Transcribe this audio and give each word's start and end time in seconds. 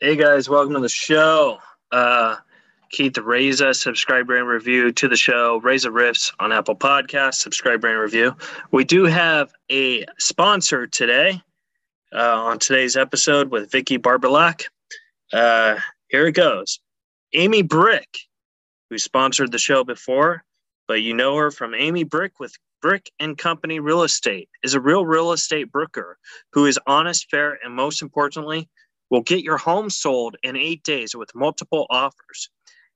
Hey 0.00 0.16
guys, 0.16 0.48
welcome 0.48 0.74
to 0.74 0.80
the 0.80 0.88
show. 0.88 1.58
Uh, 1.90 2.36
Keith 2.90 3.16
Reza, 3.16 3.72
subscribe 3.72 4.28
and 4.28 4.46
review 4.46 4.92
to 4.92 5.08
the 5.08 5.16
show. 5.16 5.60
Reza 5.60 5.88
Riffs 5.88 6.32
on 6.38 6.52
Apple 6.52 6.76
Podcasts, 6.76 7.36
subscribe 7.36 7.84
and 7.84 7.98
review. 7.98 8.36
We 8.72 8.84
do 8.84 9.04
have 9.04 9.52
a 9.70 10.04
sponsor 10.18 10.86
today 10.86 11.40
uh, 12.12 12.42
on 12.42 12.58
today's 12.58 12.96
episode 12.96 13.50
with 13.50 13.70
Vicki 13.70 13.96
Barbolak. 13.96 14.64
Uh, 15.32 15.78
here 16.08 16.26
it 16.26 16.32
goes. 16.32 16.80
Amy 17.32 17.62
Brick, 17.62 18.18
who 18.90 18.98
sponsored 18.98 19.52
the 19.52 19.58
show 19.58 19.84
before, 19.84 20.44
but 20.86 21.00
you 21.00 21.14
know 21.14 21.36
her 21.36 21.50
from 21.50 21.74
Amy 21.74 22.04
Brick 22.04 22.38
with 22.38 22.54
Brick 22.82 23.10
and 23.18 23.38
Company 23.38 23.80
Real 23.80 24.02
Estate, 24.02 24.50
is 24.62 24.74
a 24.74 24.80
real 24.80 25.06
real 25.06 25.32
estate 25.32 25.72
broker 25.72 26.18
who 26.52 26.66
is 26.66 26.78
honest, 26.86 27.30
fair, 27.30 27.58
and 27.64 27.74
most 27.74 28.02
importantly, 28.02 28.68
will 29.12 29.20
get 29.20 29.44
your 29.44 29.58
home 29.58 29.90
sold 29.90 30.36
in 30.42 30.56
eight 30.56 30.82
days 30.84 31.14
with 31.14 31.34
multiple 31.34 31.86
offers. 31.90 32.48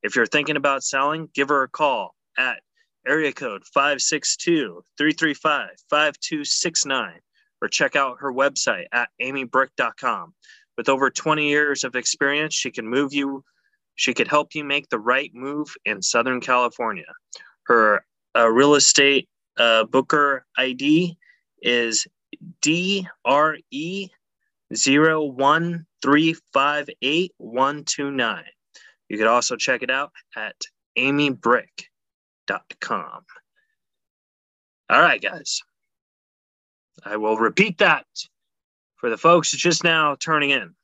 If 0.02 0.16
you're 0.16 0.24
thinking 0.24 0.56
about 0.56 0.82
selling, 0.82 1.28
give 1.34 1.50
her 1.50 1.62
a 1.62 1.68
call 1.68 2.14
at 2.38 2.60
area 3.06 3.32
code 3.32 3.64
562 3.74 4.82
335 4.96 5.68
5269 5.90 7.20
or 7.60 7.68
check 7.68 7.96
out 7.96 8.16
her 8.20 8.32
website 8.32 8.86
at 8.92 9.10
amybrick.com. 9.22 10.32
With 10.78 10.88
over 10.88 11.10
20 11.10 11.48
years 11.48 11.84
of 11.84 11.94
experience, 11.94 12.54
she 12.54 12.70
can 12.70 12.88
move 12.88 13.12
you, 13.12 13.44
she 13.94 14.14
could 14.14 14.28
help 14.28 14.54
you 14.54 14.64
make 14.64 14.88
the 14.88 14.98
right 14.98 15.30
move 15.34 15.68
in 15.84 16.00
Southern 16.00 16.40
California. 16.40 17.12
Her 17.66 18.06
uh, 18.34 18.48
real 18.48 18.74
estate 18.74 19.28
uh, 19.58 19.84
booker 19.84 20.46
ID 20.56 21.18
is 21.60 22.06
DRE 22.62 24.10
01358 24.72 27.30
You 29.08 29.18
could 29.18 29.26
also 29.26 29.56
check 29.56 29.82
it 29.82 29.90
out 29.90 30.12
at 30.36 30.54
amybrick.com. 30.98 33.24
All 34.88 35.00
right, 35.00 35.20
guys. 35.20 35.60
I 37.04 37.16
will 37.16 37.36
repeat 37.36 37.78
that 37.78 38.06
for 38.96 39.10
the 39.10 39.18
folks 39.18 39.50
just 39.52 39.84
now 39.84 40.16
turning 40.16 40.50
in. 40.50 40.74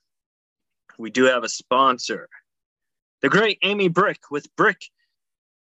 We 0.99 1.11
do 1.11 1.25
have 1.25 1.45
a 1.45 1.49
sponsor. 1.49 2.29
The 3.23 3.29
great 3.29 3.59
Amy 3.63 3.89
Brick 3.89 4.31
with 4.31 4.55
Brick 4.57 4.83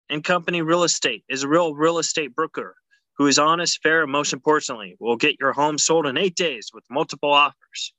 and 0.08 0.24
Company 0.24 0.62
Real 0.62 0.84
Estate 0.84 1.24
is 1.28 1.42
a 1.42 1.48
real 1.48 1.74
real 1.74 1.98
estate 1.98 2.34
broker 2.34 2.74
who 3.18 3.26
is 3.26 3.38
honest, 3.38 3.82
fair, 3.82 4.04
and 4.04 4.12
most 4.12 4.32
importantly, 4.32 4.96
will 5.00 5.16
get 5.16 5.40
your 5.40 5.52
home 5.52 5.76
sold 5.76 6.06
in 6.06 6.16
eight 6.16 6.36
days 6.36 6.70
with 6.72 6.84
multiple 6.88 7.32
offers. 7.32 7.92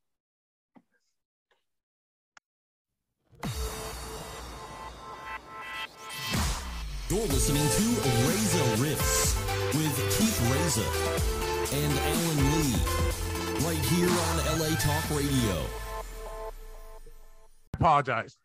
You're 7.09 7.27
listening 7.27 7.63
to 7.63 7.83
Reza 8.27 8.63
Riffs 8.83 9.35
with 9.73 9.95
Keith 10.17 10.39
Reza 10.51 10.87
and 11.75 11.93
Alan 11.99 12.39
Lee, 12.51 12.75
right 13.65 13.85
here 13.85 14.09
on 14.09 14.59
LA 14.59 14.75
Talk 14.77 15.09
Radio. 15.11 15.55
Apologize. 17.73 18.37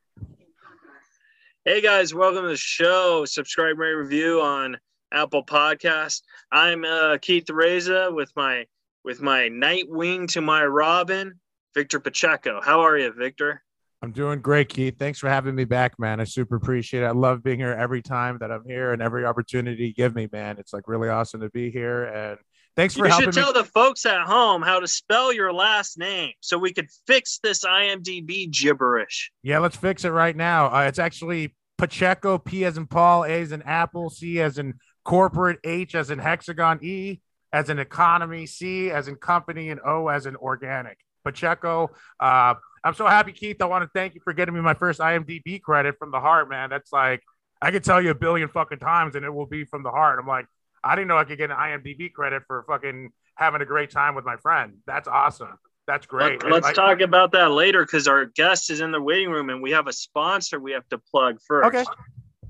Hey 1.64 1.80
guys, 1.80 2.12
welcome 2.14 2.42
to 2.42 2.48
the 2.48 2.56
show. 2.56 3.24
Subscribe, 3.24 3.78
rate, 3.78 3.94
review 3.94 4.40
on 4.40 4.78
Apple 5.12 5.44
Podcast. 5.44 6.22
I'm 6.50 6.84
uh, 6.84 7.18
Keith 7.18 7.48
Reza 7.50 8.10
with 8.12 8.32
my 8.36 8.66
with 9.04 9.20
my 9.20 9.48
Nightwing 9.48 10.28
to 10.32 10.40
my 10.40 10.64
Robin, 10.64 11.40
Victor 11.74 11.98
Pacheco. 12.00 12.60
How 12.62 12.80
are 12.80 12.96
you, 12.96 13.12
Victor? 13.12 13.62
I'm 14.02 14.10
doing 14.10 14.40
great, 14.40 14.68
Keith. 14.68 14.98
Thanks 14.98 15.20
for 15.20 15.28
having 15.28 15.54
me 15.54 15.64
back, 15.64 15.96
man. 15.96 16.20
I 16.20 16.24
super 16.24 16.56
appreciate 16.56 17.04
it. 17.04 17.06
I 17.06 17.12
love 17.12 17.44
being 17.44 17.60
here 17.60 17.72
every 17.72 18.02
time 18.02 18.36
that 18.40 18.50
I'm 18.50 18.64
here 18.66 18.92
and 18.92 19.00
every 19.00 19.24
opportunity 19.24 19.86
you 19.86 19.94
give 19.94 20.16
me, 20.16 20.28
man. 20.32 20.56
It's 20.58 20.72
like 20.72 20.88
really 20.88 21.08
awesome 21.08 21.40
to 21.40 21.50
be 21.50 21.70
here. 21.70 22.06
And 22.06 22.38
thanks 22.74 22.94
for 22.94 23.04
you 23.04 23.10
helping 23.10 23.26
should 23.28 23.34
tell 23.34 23.52
me. 23.52 23.60
the 23.60 23.64
folks 23.64 24.04
at 24.04 24.22
home 24.22 24.60
how 24.60 24.80
to 24.80 24.88
spell 24.88 25.32
your 25.32 25.52
last 25.52 25.98
name 25.98 26.32
so 26.40 26.58
we 26.58 26.72
could 26.72 26.88
fix 27.06 27.38
this 27.44 27.62
IMDb 27.64 28.50
gibberish. 28.50 29.30
Yeah, 29.44 29.60
let's 29.60 29.76
fix 29.76 30.04
it 30.04 30.10
right 30.10 30.34
now. 30.34 30.74
Uh, 30.74 30.86
it's 30.88 30.98
actually 30.98 31.54
Pacheco, 31.78 32.38
P 32.38 32.64
as 32.64 32.76
in 32.76 32.88
Paul, 32.88 33.22
A 33.24 33.40
as 33.42 33.52
in 33.52 33.62
Apple, 33.62 34.10
C 34.10 34.40
as 34.40 34.58
in 34.58 34.74
corporate, 35.04 35.60
H 35.62 35.94
as 35.94 36.10
in 36.10 36.18
hexagon, 36.18 36.80
E 36.82 37.20
as 37.52 37.70
in 37.70 37.78
economy, 37.78 38.46
C 38.46 38.90
as 38.90 39.06
in 39.06 39.14
company, 39.14 39.70
and 39.70 39.80
O 39.86 40.08
as 40.08 40.26
in 40.26 40.34
organic. 40.34 40.98
Pacheco. 41.24 41.90
Uh, 42.18 42.54
I'm 42.84 42.94
so 42.94 43.06
happy, 43.06 43.32
Keith. 43.32 43.60
I 43.60 43.66
want 43.66 43.84
to 43.84 43.90
thank 43.94 44.14
you 44.14 44.20
for 44.22 44.32
getting 44.32 44.54
me 44.54 44.60
my 44.60 44.74
first 44.74 45.00
IMDb 45.00 45.60
credit 45.60 45.96
from 45.98 46.10
the 46.10 46.20
heart, 46.20 46.48
man. 46.48 46.70
That's 46.70 46.92
like 46.92 47.22
I 47.60 47.70
could 47.70 47.84
tell 47.84 48.02
you 48.02 48.10
a 48.10 48.14
billion 48.14 48.48
fucking 48.48 48.78
times, 48.78 49.14
and 49.14 49.24
it 49.24 49.32
will 49.32 49.46
be 49.46 49.64
from 49.64 49.82
the 49.82 49.90
heart. 49.90 50.18
I'm 50.18 50.26
like, 50.26 50.46
I 50.82 50.96
didn't 50.96 51.08
know 51.08 51.16
I 51.16 51.24
could 51.24 51.38
get 51.38 51.50
an 51.50 51.56
IMDb 51.56 52.12
credit 52.12 52.42
for 52.46 52.64
fucking 52.66 53.10
having 53.36 53.60
a 53.60 53.64
great 53.64 53.90
time 53.90 54.14
with 54.14 54.24
my 54.24 54.36
friend. 54.36 54.78
That's 54.86 55.06
awesome. 55.08 55.58
That's 55.86 56.06
great. 56.06 56.42
Let, 56.42 56.52
us 56.52 56.62
Like- 56.62 56.74
talk 56.74 57.00
about 57.00 57.32
that 57.32 57.50
later 57.50 57.84
because 57.84 58.06
our 58.08 58.26
guest 58.26 58.70
is 58.70 58.80
in 58.80 58.92
the 58.92 59.00
waiting 59.00 59.30
room 59.30 59.50
and 59.50 59.62
we 59.62 59.72
have 59.72 59.86
a 59.86 59.92
sponsor 59.92 60.60
we 60.60 60.72
have 60.72 60.88
to 60.88 60.98
plug 60.98 61.38
first. 61.46 61.66
Okay. 61.66 61.84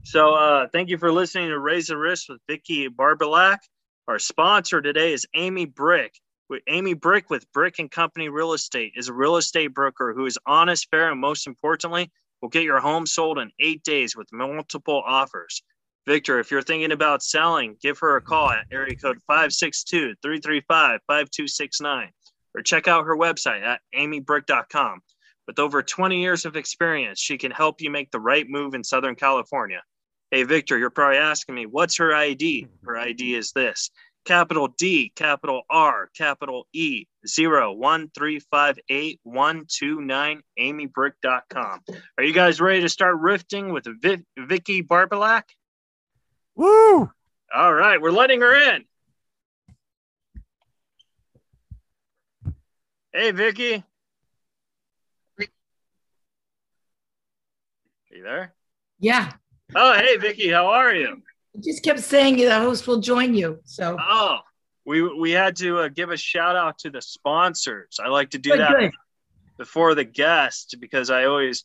So 0.04 0.34
uh, 0.34 0.66
thank 0.72 0.88
you 0.88 0.98
for 0.98 1.12
listening 1.12 1.48
to 1.48 1.58
Reza 1.58 1.94
Riffs 1.94 2.28
with 2.28 2.40
Vicki 2.48 2.88
Barbolak. 2.88 3.58
Our 4.08 4.18
sponsor 4.18 4.82
today 4.82 5.12
is 5.12 5.26
Amy 5.34 5.64
Brick. 5.64 6.12
Amy 6.66 6.94
Brick 6.94 7.30
with 7.30 7.50
Brick 7.52 7.78
and 7.78 7.90
Company 7.90 8.28
Real 8.28 8.52
Estate 8.52 8.92
is 8.96 9.08
a 9.08 9.12
real 9.12 9.36
estate 9.36 9.68
broker 9.68 10.12
who 10.12 10.26
is 10.26 10.38
honest, 10.46 10.88
fair, 10.90 11.10
and 11.10 11.20
most 11.20 11.46
importantly, 11.46 12.10
will 12.40 12.48
get 12.48 12.64
your 12.64 12.80
home 12.80 13.06
sold 13.06 13.38
in 13.38 13.52
eight 13.60 13.84
days 13.84 14.16
with 14.16 14.32
multiple 14.32 15.02
offers. 15.06 15.62
Victor, 16.06 16.40
if 16.40 16.50
you're 16.50 16.62
thinking 16.62 16.92
about 16.92 17.22
selling, 17.22 17.76
give 17.80 17.98
her 18.00 18.16
a 18.16 18.20
call 18.20 18.50
at 18.50 18.66
area 18.72 18.96
code 18.96 19.18
562-335-5269 19.30 22.08
or 22.54 22.62
check 22.62 22.88
out 22.88 23.06
her 23.06 23.16
website 23.16 23.62
at 23.62 23.80
amybrick.com. 23.94 25.00
With 25.46 25.58
over 25.58 25.82
20 25.82 26.20
years 26.20 26.44
of 26.44 26.56
experience, 26.56 27.20
she 27.20 27.38
can 27.38 27.50
help 27.50 27.80
you 27.80 27.90
make 27.90 28.10
the 28.10 28.20
right 28.20 28.46
move 28.48 28.74
in 28.74 28.84
Southern 28.84 29.14
California. 29.14 29.82
Hey, 30.30 30.44
Victor, 30.44 30.78
you're 30.78 30.90
probably 30.90 31.18
asking 31.18 31.54
me, 31.54 31.66
what's 31.66 31.96
her 31.98 32.14
ID? 32.14 32.68
Her 32.84 32.96
ID 32.96 33.34
is 33.34 33.52
this 33.52 33.90
capital 34.24 34.68
D, 34.68 35.12
capital 35.14 35.62
R, 35.68 36.08
capital 36.16 36.66
E, 36.72 37.06
01358 37.24 39.20
amybrick.com. 40.58 41.80
Are 42.18 42.24
you 42.24 42.32
guys 42.32 42.60
ready 42.60 42.80
to 42.82 42.88
start 42.88 43.16
rifting 43.18 43.72
with 43.72 43.86
Vi- 44.00 44.24
Vicki 44.38 44.82
Barbolak? 44.82 45.44
Woo! 46.54 47.10
All 47.54 47.74
right, 47.74 48.00
we're 48.00 48.10
letting 48.10 48.40
her 48.40 48.54
in. 48.74 48.84
Hey, 53.12 53.30
Vicki. 53.30 53.84
Are 55.38 55.44
you 58.10 58.22
there? 58.22 58.54
Yeah. 59.00 59.32
Oh, 59.74 59.94
hey, 59.94 60.16
Vicki, 60.16 60.50
how 60.50 60.66
are 60.68 60.94
you? 60.94 61.22
Just 61.60 61.82
kept 61.84 62.00
saying 62.00 62.36
the 62.36 62.58
host 62.60 62.86
will 62.86 63.00
join 63.00 63.34
you. 63.34 63.60
So 63.64 63.96
Oh, 64.00 64.38
we 64.86 65.02
we 65.02 65.30
had 65.32 65.56
to 65.56 65.78
uh, 65.80 65.88
give 65.88 66.10
a 66.10 66.16
shout 66.16 66.56
out 66.56 66.78
to 66.78 66.90
the 66.90 67.02
sponsors. 67.02 67.98
I 68.02 68.08
like 68.08 68.30
to 68.30 68.38
do 68.38 68.50
good, 68.50 68.60
that 68.60 68.78
good. 68.78 68.90
before 69.58 69.94
the 69.94 70.04
guest 70.04 70.76
because 70.80 71.10
I 71.10 71.24
always 71.24 71.64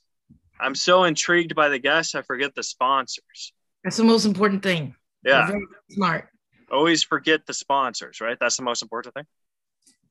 I'm 0.59 0.75
so 0.75 1.03
intrigued 1.05 1.55
by 1.55 1.69
the 1.69 1.79
guests 1.79 2.15
I 2.15 2.21
forget 2.21 2.53
the 2.55 2.63
sponsors. 2.63 3.53
That's 3.83 3.97
the 3.97 4.03
most 4.03 4.25
important 4.25 4.63
thing. 4.63 4.95
Yeah, 5.23 5.47
very 5.47 5.65
smart. 5.91 6.29
always 6.71 7.03
forget 7.03 7.45
the 7.45 7.53
sponsors, 7.53 8.21
right? 8.21 8.37
That's 8.39 8.57
the 8.57 8.63
most 8.63 8.81
important 8.81 9.13
thing. 9.13 9.25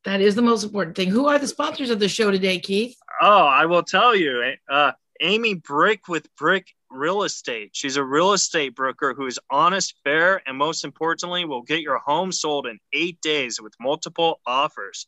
That 0.05 0.21
is 0.21 0.35
the 0.35 0.43
most 0.43 0.63
important 0.63 0.95
thing. 0.97 1.11
Who 1.11 1.27
are 1.27 1.39
the 1.39 1.49
sponsors 1.49 1.91
of 1.91 1.99
the 1.99 2.09
show 2.09 2.31
today, 2.31 2.61
Keith? 2.61 2.97
Oh, 3.21 3.45
I 3.45 3.67
will 3.67 3.83
tell 3.83 4.15
you. 4.15 4.55
Uh, 4.71 4.93
Amy 5.21 5.55
Brick 5.55 6.07
with 6.09 6.29
Brick 6.37 6.76
Real 6.91 7.23
Estate. 7.25 7.71
She's 7.73 7.97
a 7.97 8.05
real 8.05 8.33
estate 8.33 8.75
broker 8.75 9.15
who 9.15 9.27
is 9.27 9.39
honest, 9.51 9.95
fair, 10.05 10.43
and 10.47 10.57
most 10.57 10.85
importantly, 10.85 11.45
will 11.45 11.63
get 11.63 11.81
your 11.81 11.99
home 11.99 12.33
sold 12.33 12.67
in 12.67 12.79
eight 12.93 13.21
days 13.21 13.61
with 13.61 13.75
multiple 13.81 14.41
offers. 14.47 15.07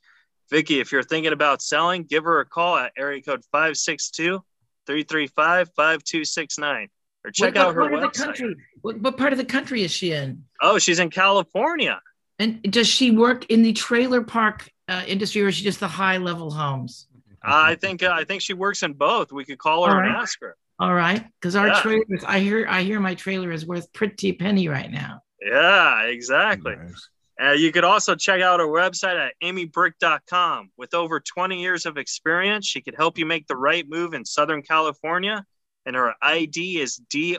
Vicki, 0.50 0.80
if 0.80 0.92
you're 0.92 1.02
thinking 1.02 1.32
about 1.32 1.62
selling, 1.62 2.04
give 2.04 2.24
her 2.24 2.40
a 2.40 2.46
call 2.46 2.76
at 2.76 2.92
area 2.96 3.22
code 3.22 3.44
562 3.52 4.42
335 4.86 5.68
5269 5.76 6.88
or 7.24 7.30
check 7.30 7.54
what, 7.54 7.66
out 7.66 7.74
her 7.74 7.82
what 7.82 7.90
part 7.90 7.94
of 7.94 8.00
the 8.00 8.08
website. 8.08 8.24
country? 8.24 8.56
What, 8.80 9.00
what 9.00 9.16
part 9.18 9.32
of 9.32 9.38
the 9.38 9.44
country 9.44 9.82
is 9.82 9.90
she 9.90 10.12
in? 10.12 10.44
Oh, 10.62 10.78
she's 10.78 10.98
in 10.98 11.10
California. 11.10 12.00
And 12.38 12.62
does 12.62 12.86
she 12.86 13.10
work 13.10 13.44
in 13.46 13.62
the 13.62 13.72
trailer 13.72 14.22
park 14.22 14.70
uh, 14.88 15.02
industry, 15.06 15.42
or 15.42 15.48
is 15.48 15.56
she 15.56 15.64
just 15.64 15.80
the 15.80 15.88
high 15.88 16.18
level 16.18 16.50
homes? 16.50 17.06
I 17.42 17.74
think 17.74 18.02
uh, 18.02 18.10
I 18.12 18.24
think 18.24 18.42
she 18.42 18.54
works 18.54 18.82
in 18.82 18.92
both. 18.94 19.32
We 19.32 19.44
could 19.44 19.58
call 19.58 19.86
her 19.86 20.02
and 20.02 20.16
ask 20.16 20.40
her. 20.40 20.56
All 20.80 20.94
right, 20.94 21.24
because 21.40 21.56
our 21.56 21.68
Yeah. 21.68 21.80
trailers, 21.80 22.24
I 22.26 22.38
hear, 22.40 22.66
I 22.68 22.82
hear 22.82 23.00
my 23.00 23.14
trailer 23.14 23.50
is 23.50 23.66
worth 23.66 23.92
pretty 23.92 24.32
penny 24.32 24.68
right 24.68 24.90
now. 24.90 25.20
Yeah, 25.40 26.02
exactly. 26.04 26.76
Nice. 26.76 27.08
Uh, 27.40 27.52
you 27.52 27.70
could 27.72 27.84
also 27.84 28.14
check 28.16 28.40
out 28.40 28.58
her 28.60 28.66
website 28.66 29.16
at 29.16 29.32
amybrick.com. 29.42 30.70
With 30.76 30.92
over 30.94 31.20
20 31.20 31.60
years 31.60 31.86
of 31.86 31.96
experience, 31.96 32.66
she 32.66 32.80
could 32.80 32.96
help 32.96 33.16
you 33.18 33.26
make 33.26 33.46
the 33.46 33.56
right 33.56 33.88
move 33.88 34.12
in 34.14 34.24
Southern 34.24 34.62
California. 34.62 35.44
And 35.86 35.94
her 35.96 36.14
ID 36.20 36.80
is 36.80 37.00
E 37.14 37.36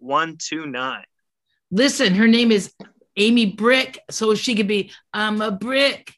DRE01358-129. 0.00 1.02
Listen, 1.70 2.14
her 2.14 2.28
name 2.28 2.52
is 2.52 2.72
Amy 3.16 3.46
Brick, 3.46 3.98
so 4.10 4.34
she 4.34 4.54
could 4.54 4.68
be, 4.68 4.92
I'm 5.12 5.40
a 5.40 5.50
brick 5.50 6.12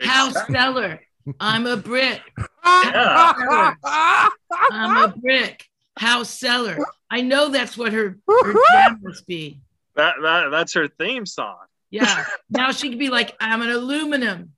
house 0.00 0.36
seller. 0.50 1.00
I'm 1.40 1.66
a 1.66 1.76
brick. 1.76 2.22
Yeah. 2.64 3.74
I'm 4.70 5.10
a 5.10 5.14
brick 5.16 5.66
house 5.98 6.30
seller. 6.30 6.78
I 7.10 7.22
know 7.22 7.48
that's 7.50 7.76
what 7.76 7.92
her 7.92 8.18
her 8.28 8.52
jam 8.72 9.00
must 9.02 9.26
be. 9.26 9.60
That, 9.94 10.16
that, 10.22 10.50
that's 10.50 10.74
her 10.74 10.88
theme 10.88 11.26
song. 11.26 11.58
Yeah. 11.90 12.24
Now 12.50 12.72
she 12.72 12.90
could 12.90 12.98
be 12.98 13.08
like, 13.08 13.34
I'm 13.40 13.62
an 13.62 13.70
aluminum 13.70 14.52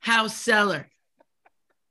house 0.00 0.36
seller. 0.36 0.88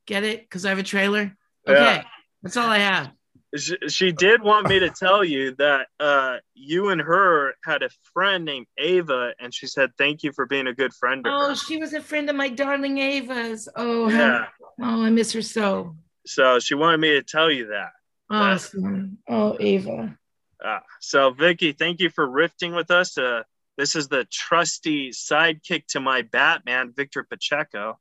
Get 0.06 0.24
it? 0.24 0.42
Because 0.42 0.66
I 0.66 0.70
have 0.70 0.80
a 0.80 0.84
trailer. 0.84 1.36
Okay. 1.68 1.80
Yeah. 1.80 2.04
That's 2.42 2.58
all 2.58 2.70
I 2.70 2.80
have. 2.80 3.12
She, 3.58 3.76
she 3.88 4.12
did 4.12 4.42
want 4.42 4.68
me 4.70 4.80
to 4.80 4.90
tell 4.90 5.24
you 5.24 5.56
that 5.56 5.88
uh, 6.00 6.38
you 6.54 6.90
and 6.90 7.02
her 7.02 7.54
had 7.64 7.84
a 7.84 7.90
friend 8.14 8.46
named 8.46 8.68
Ava, 8.78 9.34
and 9.40 9.54
she 9.54 9.68
said, 9.68 9.92
Thank 9.98 10.24
you 10.24 10.32
for 10.32 10.46
being 10.46 10.68
a 10.68 10.74
good 10.74 10.94
friend 10.94 11.24
to 11.24 11.30
Oh, 11.34 11.50
her. 11.50 11.56
she 11.56 11.78
was 11.78 11.94
a 11.94 12.02
friend 12.02 12.30
of 12.30 12.36
my 12.36 12.50
darling 12.50 12.98
Ava's. 12.98 13.68
Oh, 13.76 14.10
Yeah. 14.10 14.46
how, 14.80 14.98
oh, 15.00 15.04
I 15.04 15.10
miss 15.10 15.32
her 15.34 15.42
so. 15.42 15.96
So 16.26 16.60
she 16.60 16.76
wanted 16.76 17.00
me 17.00 17.12
to 17.12 17.24
tell 17.24 17.50
you 17.52 17.68
that. 17.68 17.92
Awesome. 18.30 19.18
Oh, 19.30 19.56
Ava. 19.60 20.18
Uh, 20.64 20.80
so, 21.00 21.32
Vicki, 21.32 21.72
thank 21.72 22.00
you 22.00 22.10
for 22.10 22.28
rifting 22.28 22.74
with 22.76 22.92
us. 22.92 23.18
Uh, 23.18 23.44
this 23.78 23.96
is 23.96 24.08
the 24.08 24.26
trusty 24.32 25.12
sidekick 25.12 25.86
to 25.90 26.00
my 26.00 26.24
Batman, 26.24 26.92
Victor 26.96 27.24
Pacheco. 27.24 28.00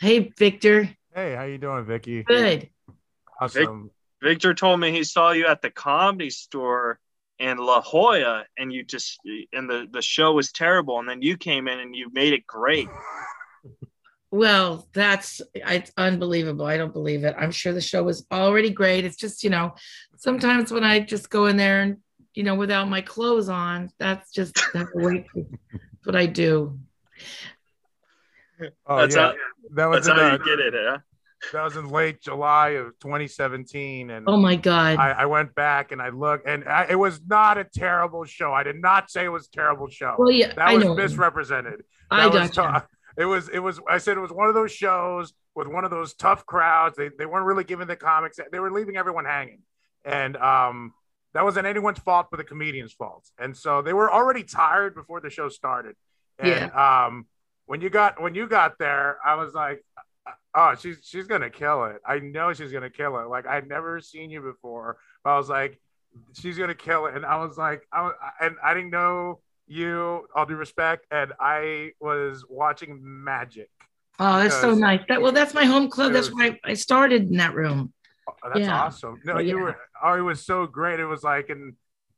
Hey, 0.00 0.32
Victor. 0.38 0.88
Hey, 1.14 1.34
how 1.34 1.44
you 1.44 1.58
doing, 1.58 1.84
Vicki? 1.84 2.22
Good. 2.22 2.70
Awesome. 3.40 3.90
Victor 4.22 4.54
told 4.54 4.80
me 4.80 4.90
he 4.90 5.04
saw 5.04 5.30
you 5.30 5.46
at 5.46 5.62
the 5.62 5.70
comedy 5.70 6.30
store 6.30 6.98
in 7.38 7.58
La 7.58 7.80
Jolla, 7.80 8.44
and 8.56 8.72
you 8.72 8.84
just 8.84 9.18
and 9.52 9.70
the 9.70 9.86
the 9.90 10.02
show 10.02 10.32
was 10.32 10.50
terrible, 10.52 10.98
and 10.98 11.08
then 11.08 11.22
you 11.22 11.36
came 11.36 11.68
in 11.68 11.78
and 11.78 11.94
you 11.94 12.10
made 12.12 12.32
it 12.32 12.46
great. 12.46 12.88
Well, 14.30 14.86
that's 14.92 15.40
it's 15.54 15.90
unbelievable. 15.96 16.66
I 16.66 16.76
don't 16.76 16.92
believe 16.92 17.24
it. 17.24 17.34
I'm 17.38 17.50
sure 17.50 17.72
the 17.72 17.80
show 17.80 18.02
was 18.02 18.26
already 18.30 18.70
great. 18.70 19.04
It's 19.06 19.16
just, 19.16 19.42
you 19.42 19.48
know, 19.48 19.74
sometimes 20.16 20.70
when 20.70 20.84
I 20.84 21.00
just 21.00 21.30
go 21.30 21.46
in 21.46 21.56
there 21.56 21.80
and, 21.80 21.96
you 22.34 22.42
know, 22.42 22.54
without 22.54 22.90
my 22.90 23.00
clothes 23.00 23.48
on, 23.48 23.90
that's 23.98 24.30
just 24.30 24.54
that's 24.74 24.92
the 24.92 24.98
way 24.98 25.26
that's 25.34 26.06
what 26.06 26.16
I 26.16 26.26
do. 26.26 26.78
Oh 28.86 28.98
that's 28.98 29.16
yeah, 29.16 29.22
how, 29.22 29.34
that 29.70 29.86
was 29.86 30.06
that's 30.06 30.08
in, 30.08 30.24
how 30.24 30.32
you 30.32 30.38
get 30.44 30.58
it, 30.58 30.74
huh? 30.76 30.98
That 31.52 31.62
was 31.62 31.76
in 31.76 31.88
late 31.88 32.20
July 32.20 32.70
of 32.70 32.98
2017, 33.00 34.10
and 34.10 34.26
Oh 34.28 34.36
my 34.36 34.56
God. 34.56 34.98
I, 34.98 35.10
I 35.10 35.26
went 35.26 35.54
back 35.54 35.92
and 35.92 36.02
I 36.02 36.08
looked, 36.10 36.46
and 36.46 36.64
I, 36.68 36.86
it 36.90 36.98
was 36.98 37.20
not 37.26 37.58
a 37.58 37.64
terrible 37.64 38.24
show. 38.24 38.52
I 38.52 38.62
did 38.62 38.76
not 38.80 39.10
say 39.10 39.24
it 39.24 39.28
was 39.28 39.46
a 39.46 39.50
terrible 39.50 39.88
show. 39.88 40.14
well, 40.18 40.30
yeah, 40.30 40.52
that 40.54 40.68
I 40.68 40.74
was 40.74 40.84
know. 40.84 40.94
misrepresented. 40.94 41.82
I 42.10 42.28
That 42.28 42.32
was 42.32 42.50
got 42.50 42.80
tou- 42.82 43.22
It 43.22 43.24
was. 43.26 43.48
It 43.48 43.58
was. 43.60 43.80
I 43.88 43.98
said 43.98 44.16
it 44.16 44.20
was 44.20 44.32
one 44.32 44.48
of 44.48 44.54
those 44.54 44.72
shows 44.72 45.32
with 45.54 45.66
one 45.66 45.84
of 45.84 45.90
those 45.90 46.14
tough 46.14 46.46
crowds. 46.46 46.96
They 46.96 47.10
they 47.18 47.26
weren't 47.26 47.46
really 47.46 47.64
giving 47.64 47.86
the 47.88 47.96
comics. 47.96 48.38
They 48.52 48.60
were 48.60 48.70
leaving 48.70 48.96
everyone 48.96 49.24
hanging, 49.24 49.62
and 50.04 50.36
um, 50.36 50.92
that 51.34 51.44
wasn't 51.44 51.66
anyone's 51.66 51.98
fault 51.98 52.28
but 52.30 52.36
the 52.38 52.44
comedian's 52.44 52.92
fault. 52.92 53.24
And 53.38 53.56
so 53.56 53.82
they 53.82 53.92
were 53.92 54.10
already 54.12 54.44
tired 54.44 54.94
before 54.94 55.20
the 55.20 55.30
show 55.30 55.48
started. 55.48 55.94
And 56.38 56.70
um, 56.72 57.26
when 57.66 57.80
you 57.80 57.90
got 57.90 58.22
when 58.22 58.34
you 58.36 58.46
got 58.46 58.78
there, 58.78 59.18
I 59.24 59.34
was 59.34 59.52
like, 59.52 59.84
oh, 60.58 60.74
she's 60.74 60.98
she's 61.02 61.26
gonna 61.26 61.50
kill 61.50 61.84
it. 61.84 62.00
I 62.04 62.18
know 62.18 62.52
she's 62.52 62.72
gonna 62.72 62.90
kill 62.90 63.18
it. 63.18 63.28
Like 63.28 63.46
I'd 63.46 63.68
never 63.68 64.00
seen 64.00 64.30
you 64.30 64.40
before. 64.40 64.98
But 65.22 65.30
I 65.30 65.36
was 65.36 65.48
like, 65.48 65.78
she's 66.34 66.58
gonna 66.58 66.74
kill 66.74 67.06
it. 67.06 67.14
And 67.14 67.24
I 67.24 67.36
was 67.36 67.56
like, 67.56 67.86
I 67.92 68.10
and 68.40 68.56
I 68.62 68.74
didn't 68.74 68.90
know 68.90 69.40
you. 69.66 70.26
All 70.34 70.46
due 70.46 70.56
respect, 70.56 71.06
and 71.10 71.32
I 71.40 71.92
was 72.00 72.44
watching 72.48 72.98
magic. 73.00 73.70
Oh, 74.18 74.38
that's 74.38 74.60
so 74.60 74.74
nice. 74.74 75.00
That 75.08 75.22
well, 75.22 75.32
that's 75.32 75.54
my 75.54 75.64
home 75.64 75.88
club. 75.88 76.12
That's 76.12 76.32
why 76.32 76.58
I 76.64 76.74
started 76.74 77.30
in 77.30 77.36
that 77.36 77.54
room. 77.54 77.92
Oh, 78.28 78.32
that's 78.52 78.60
Yeah. 78.60 78.82
awesome. 78.82 79.20
No, 79.24 79.34
Well, 79.34 79.42
you 79.42 79.58
were. 79.58 79.76
Oh, 80.02 80.14
it 80.14 80.20
was 80.20 80.44
so 80.44 80.66
great. 80.66 80.98
It 80.98 81.06
was 81.06 81.22
like, 81.22 81.50
and 81.50 81.74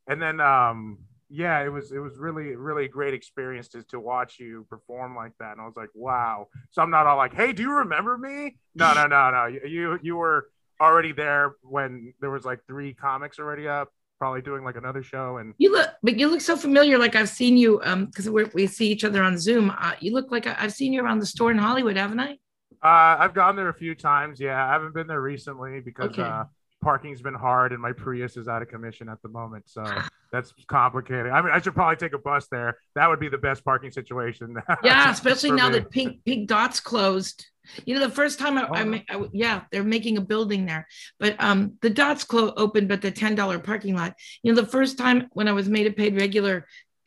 and 0.06 0.20
then 0.20 0.40
um, 0.40 0.98
yeah, 1.30 1.62
it 1.64 1.68
was 1.68 1.92
it 1.92 1.98
was 1.98 2.18
really 2.18 2.56
really 2.56 2.86
a 2.86 2.88
great 2.88 3.14
experience 3.14 3.68
to 3.68 3.82
to 3.84 4.00
watch 4.00 4.38
you 4.38 4.66
perform 4.68 5.14
like 5.16 5.32
that. 5.38 5.52
And 5.52 5.60
I 5.60 5.64
was 5.64 5.76
like, 5.76 5.90
wow. 5.94 6.48
So 6.70 6.82
I'm 6.82 6.90
not 6.90 7.06
all 7.06 7.16
like, 7.16 7.34
hey, 7.34 7.52
do 7.52 7.62
you 7.62 7.72
remember 7.72 8.18
me? 8.18 8.56
No, 8.74 8.94
no, 8.94 9.06
no, 9.06 9.30
no. 9.30 9.46
You 9.46 9.98
you, 10.02 10.16
were 10.16 10.48
already 10.80 11.12
there 11.12 11.54
when 11.62 12.14
there 12.20 12.30
was 12.30 12.44
like 12.44 12.60
three 12.66 12.94
comics 12.94 13.38
already 13.38 13.68
up, 13.68 13.92
probably 14.18 14.42
doing 14.42 14.64
like 14.64 14.76
another 14.76 15.02
show. 15.02 15.38
And 15.38 15.54
You 15.58 15.72
look, 15.72 15.90
but 16.02 16.18
you 16.18 16.28
look 16.28 16.40
so 16.40 16.56
familiar. 16.56 16.98
Like 16.98 17.14
I've 17.14 17.28
seen 17.28 17.56
you, 17.56 17.80
um, 17.84 18.06
because 18.06 18.28
we 18.30 18.44
we 18.54 18.66
see 18.66 18.90
each 18.90 19.04
other 19.04 19.22
on 19.22 19.38
Zoom. 19.38 19.70
Uh, 19.70 19.92
you 20.00 20.12
look 20.12 20.30
like 20.32 20.46
I, 20.46 20.56
I've 20.58 20.72
seen 20.72 20.92
you 20.92 21.02
around 21.02 21.18
the 21.18 21.26
store 21.26 21.50
in 21.50 21.58
Hollywood, 21.58 21.96
haven't 21.96 22.20
I? 22.20 22.38
uh, 22.82 23.16
I've 23.18 23.34
gone 23.34 23.56
there 23.56 23.68
a 23.68 23.74
few 23.74 23.94
times. 23.94 24.40
Yeah, 24.40 24.64
I 24.64 24.72
haven't 24.72 24.94
been 24.94 25.06
there 25.06 25.20
recently 25.20 25.80
because 25.80 26.18
Okay. 26.18 26.18
uh, 26.18 26.44
parking's 26.82 27.20
been 27.22 27.34
hard 27.34 27.72
and 27.72 27.80
my 27.80 27.92
Prius 27.92 28.36
is 28.36 28.48
out 28.48 28.62
of 28.62 28.68
commission 28.68 29.08
at 29.08 29.20
the 29.22 29.28
moment. 29.28 29.68
So 29.68 29.84
that's 30.32 30.52
complicated. 30.66 31.28
I 31.28 31.42
mean, 31.42 31.50
I 31.52 31.60
should 31.60 31.74
probably 31.74 31.96
take 31.96 32.12
a 32.14 32.18
bus 32.18 32.46
there. 32.50 32.78
That 32.94 33.08
would 33.08 33.20
be 33.20 33.28
the 33.28 33.38
best 33.38 33.64
parking 33.64 33.90
situation. 33.90 34.56
Yeah, 34.82 35.10
especially 35.10 35.52
now 35.52 35.68
me. 35.68 35.78
that 35.80 35.90
Pink 35.90 36.24
Pink 36.24 36.48
Dot's 36.48 36.80
closed. 36.80 37.46
You 37.84 37.94
know, 37.94 38.00
the 38.00 38.10
first 38.14 38.38
time 38.38 38.56
I, 38.58 38.62
I, 38.62 38.82
Oh. 38.82 38.84
ma- 38.86 38.98
I- 39.08 39.28
yeah, 39.32 39.62
they're 39.70 39.84
making 39.84 40.16
a 40.16 40.20
building 40.22 40.64
there, 40.66 40.88
but 41.18 41.36
um, 41.38 41.74
the 41.82 41.90
Dots 41.90 42.24
clo- 42.24 42.54
open, 42.56 42.88
but 42.88 43.02
the 43.02 43.10
ten 43.10 43.34
dollar 43.34 43.58
parking 43.58 43.94
lot. 43.94 44.14
You 44.42 44.52
know, 44.52 44.60
the 44.60 44.66
first 44.66 44.96
time 44.98 45.28
when 45.34 45.46
I 45.48 45.52
was 45.52 45.68
made 45.68 45.86
a 45.86 45.92
paid 45.92 46.16
regular, 46.16 46.66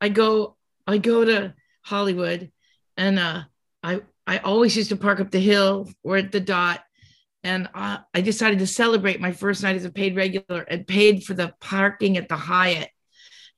I 0.00 0.08
go 0.12 0.56
I 0.86 0.98
go 0.98 1.24
to 1.24 1.54
Hollywood, 1.82 2.50
and 2.96 3.18
uh, 3.18 3.42
I 3.82 4.02
I 4.26 4.38
always 4.38 4.76
used 4.76 4.90
to 4.90 4.96
park 4.96 5.20
up 5.20 5.30
the 5.32 5.40
hill 5.40 5.90
or 6.04 6.16
at 6.18 6.30
the 6.32 6.40
Dot. 6.40 6.80
And 7.44 7.68
uh, 7.74 7.98
I 8.14 8.22
decided 8.22 8.58
to 8.60 8.66
celebrate 8.66 9.20
my 9.20 9.30
first 9.30 9.62
night 9.62 9.76
as 9.76 9.84
a 9.84 9.90
paid 9.90 10.16
regular 10.16 10.62
and 10.62 10.86
paid 10.86 11.24
for 11.24 11.34
the 11.34 11.52
parking 11.60 12.16
at 12.16 12.28
the 12.28 12.36
Hyatt. 12.36 12.88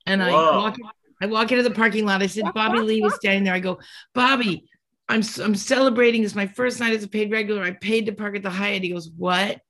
And 0.05 0.21
I 0.21 0.31
walk, 0.31 0.75
I 1.21 1.25
walk 1.27 1.51
into 1.51 1.63
the 1.63 1.71
parking 1.71 2.05
lot. 2.05 2.21
I 2.21 2.27
said, 2.27 2.53
Bobby 2.53 2.79
Lee 2.79 3.01
was 3.01 3.15
standing 3.15 3.45
there. 3.45 3.53
I 3.53 3.61
go, 3.61 3.79
Bobby, 4.13 4.69
I'm 5.09 5.23
I'm 5.41 5.55
celebrating. 5.55 6.23
It's 6.23 6.35
my 6.35 6.47
first 6.47 6.79
night 6.79 6.93
as 6.93 7.03
a 7.03 7.07
paid 7.07 7.31
regular. 7.31 7.63
I 7.63 7.71
paid 7.71 8.07
to 8.07 8.11
park 8.11 8.35
at 8.35 8.43
the 8.43 8.49
Hyatt. 8.49 8.83
He 8.83 8.89
goes, 8.89 9.09
What? 9.15 9.61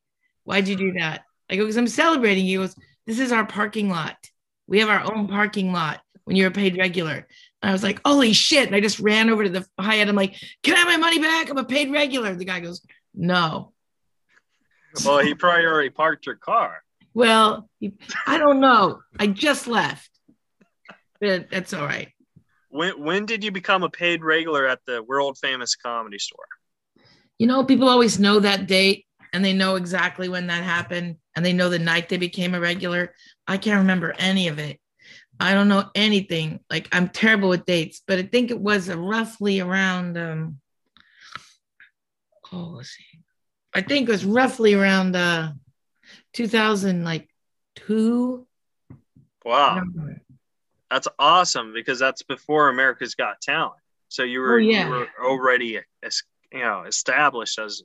Why'd 0.44 0.68
you 0.68 0.76
do 0.76 0.94
that? 0.94 1.22
I 1.50 1.56
go, 1.56 1.64
Because 1.64 1.78
I'm 1.78 1.88
celebrating. 1.88 2.46
He 2.46 2.56
goes, 2.56 2.76
This 3.06 3.20
is 3.20 3.32
our 3.32 3.46
parking 3.46 3.90
lot. 3.90 4.16
We 4.66 4.80
have 4.80 4.90
our 4.90 5.14
own 5.14 5.28
parking 5.28 5.72
lot 5.72 6.02
when 6.26 6.36
you're 6.36 6.50
a 6.50 6.52
paid 6.52 6.78
regular. 6.78 7.28
And 7.62 7.70
I 7.70 7.72
was 7.72 7.84
like, 7.84 8.02
Holy 8.04 8.34
shit. 8.34 8.66
And 8.66 8.76
I 8.76 8.82
just 8.82 9.00
ran 9.00 9.30
over 9.30 9.44
to 9.44 9.50
the 9.50 9.68
Hyatt. 9.80 10.10
I'm 10.10 10.16
like, 10.16 10.36
Can 10.64 10.74
I 10.74 10.80
have 10.80 10.88
my 10.88 10.98
money 10.98 11.20
back? 11.20 11.50
I'm 11.50 11.58
a 11.58 11.66
paid 11.66 11.92
regular. 11.92 12.34
The 12.34 12.46
guy 12.46 12.60
goes, 12.60 12.82
No. 13.14 13.74
Well, 15.06 15.20
he 15.20 15.34
probably 15.34 15.65
already 15.65 15.89
parked 15.89 16.25
your 16.25 16.36
car. 16.36 16.84
Well, 17.13 17.70
I 18.25 18.38
don't 18.38 18.60
know. 18.60 19.01
I 19.20 19.27
just 19.27 19.67
left. 19.67 20.10
But 21.20 21.50
that's 21.50 21.74
all 21.74 21.86
right. 21.86 22.10
When 22.70 23.03
when 23.03 23.25
did 23.25 23.44
you 23.44 23.51
become 23.51 23.84
a 23.84 23.89
paid 23.89 24.24
regular 24.24 24.67
at 24.67 24.79
the 24.86 25.01
world 25.01 25.38
famous 25.38 25.75
comedy 25.75 26.20
store? 26.20 26.46
You 27.39 27.48
know, 27.48 27.63
people 27.63 27.89
always 27.89 28.20
know 28.20 28.39
that 28.39 28.67
date 28.67 29.06
and 29.34 29.44
they 29.44 29.53
know 29.53 29.75
exactly 29.75 30.29
when 30.29 30.48
that 30.48 30.63
happened 30.63 31.17
and 31.36 31.46
they 31.46 31.53
know 31.53 31.70
the 31.70 31.79
night 31.79 32.10
they 32.10 32.17
became 32.17 32.53
a 32.56 32.60
regular. 32.60 33.13
I 33.48 33.58
can't 33.58 33.79
remember 33.79 34.13
any 34.17 34.48
of 34.48 34.60
it. 34.60 34.79
I 35.39 35.53
don't 35.53 35.67
know 35.67 35.89
anything. 35.96 36.60
Like 36.70 36.88
I'm 36.91 37.10
terrible 37.10 37.50
with 37.50 37.65
dates, 37.65 38.01
but 38.06 38.20
I 38.20 38.24
think 38.24 38.51
it 38.51 38.60
was 38.60 38.89
roughly 38.89 39.60
around 39.60 40.17
um 40.17 40.60
oh 42.51 42.74
let's 42.77 42.89
see. 42.89 43.17
I 43.77 43.81
think 43.81 44.10
it 44.10 44.12
was 44.12 44.25
roughly 44.25 44.74
around 44.74 45.15
uh 45.15 45.51
2000 46.34 47.03
like 47.03 47.29
2 47.75 48.46
Wow, 49.46 49.81
that's 50.91 51.07
awesome 51.17 51.74
because 51.74 52.00
that's 52.00 52.22
before 52.24 52.67
America's 52.69 53.15
Got 53.15 53.39
Talent. 53.41 53.79
So 54.10 54.24
you 54.24 54.41
were 54.41 54.55
Oh, 54.55 54.57
yeah. 54.57 54.88
you 54.88 54.91
were 54.93 55.07
already 55.24 55.79
you 56.51 56.60
know 56.60 56.84
established 56.84 57.57
as 57.60 57.81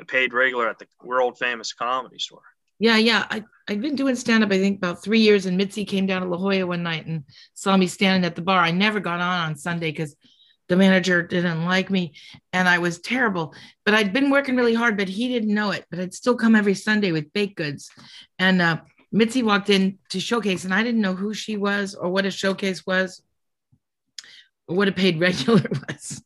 a 0.00 0.04
paid 0.04 0.32
regular 0.32 0.68
at 0.68 0.78
the 0.78 0.86
world 1.04 1.38
famous 1.38 1.72
comedy 1.72 2.18
store. 2.18 2.42
Yeah, 2.80 2.96
yeah. 2.96 3.26
I, 3.30 3.44
I've 3.68 3.80
been 3.80 3.94
doing 3.94 4.16
stand 4.16 4.42
up, 4.42 4.50
I 4.50 4.58
think, 4.58 4.78
about 4.78 5.02
three 5.04 5.20
years. 5.20 5.46
And 5.46 5.56
Mitzi 5.56 5.84
came 5.84 6.06
down 6.06 6.22
to 6.22 6.28
La 6.28 6.36
Jolla 6.36 6.66
one 6.66 6.82
night 6.82 7.06
and 7.06 7.22
saw 7.54 7.76
me 7.76 7.86
standing 7.86 8.26
at 8.26 8.34
the 8.34 8.42
bar. 8.42 8.58
I 8.58 8.72
never 8.72 8.98
got 8.98 9.20
on 9.20 9.50
on 9.50 9.56
Sunday 9.56 9.92
because 9.92 10.16
the 10.68 10.76
manager 10.76 11.22
didn't 11.22 11.64
like 11.64 11.90
me 11.90 12.14
and 12.52 12.68
I 12.68 12.78
was 12.78 12.98
terrible. 12.98 13.54
But 13.84 13.94
I'd 13.94 14.12
been 14.12 14.30
working 14.30 14.56
really 14.56 14.74
hard, 14.74 14.96
but 14.96 15.08
he 15.08 15.28
didn't 15.28 15.52
know 15.52 15.70
it. 15.70 15.84
But 15.90 16.00
I'd 16.00 16.14
still 16.14 16.36
come 16.36 16.54
every 16.54 16.74
Sunday 16.74 17.12
with 17.12 17.32
baked 17.32 17.56
goods. 17.56 17.90
And 18.38 18.62
uh, 18.62 18.80
Mitzi 19.12 19.42
walked 19.42 19.70
in 19.70 19.98
to 20.10 20.20
showcase, 20.20 20.64
and 20.64 20.74
I 20.74 20.82
didn't 20.82 21.00
know 21.00 21.14
who 21.14 21.34
she 21.34 21.56
was 21.56 21.94
or 21.94 22.10
what 22.10 22.26
a 22.26 22.30
showcase 22.30 22.86
was 22.86 23.22
or 24.66 24.76
what 24.76 24.88
a 24.88 24.92
paid 24.92 25.20
regular 25.20 25.62
was. 25.88 26.22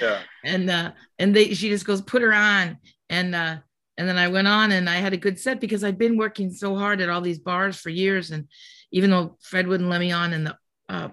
Yeah. 0.00 0.20
And 0.44 0.70
uh, 0.70 0.92
and 1.18 1.34
they 1.34 1.54
she 1.54 1.68
just 1.68 1.86
goes, 1.86 2.00
put 2.00 2.22
her 2.22 2.32
on. 2.32 2.78
And 3.10 3.34
uh, 3.34 3.58
and 3.96 4.08
then 4.08 4.18
I 4.18 4.28
went 4.28 4.48
on 4.48 4.72
and 4.72 4.88
I 4.88 4.96
had 4.96 5.12
a 5.12 5.18
good 5.18 5.38
set 5.38 5.60
because 5.60 5.84
I'd 5.84 5.98
been 5.98 6.16
working 6.16 6.50
so 6.50 6.76
hard 6.76 7.00
at 7.00 7.08
all 7.08 7.20
these 7.20 7.38
bars 7.38 7.76
for 7.76 7.90
years. 7.90 8.30
And 8.30 8.48
even 8.90 9.10
though 9.10 9.36
Fred 9.40 9.66
wouldn't 9.66 9.90
let 9.90 10.00
me 10.00 10.10
on 10.10 10.32
in 10.32 10.44
the 10.44 10.56
uh, 10.88 11.08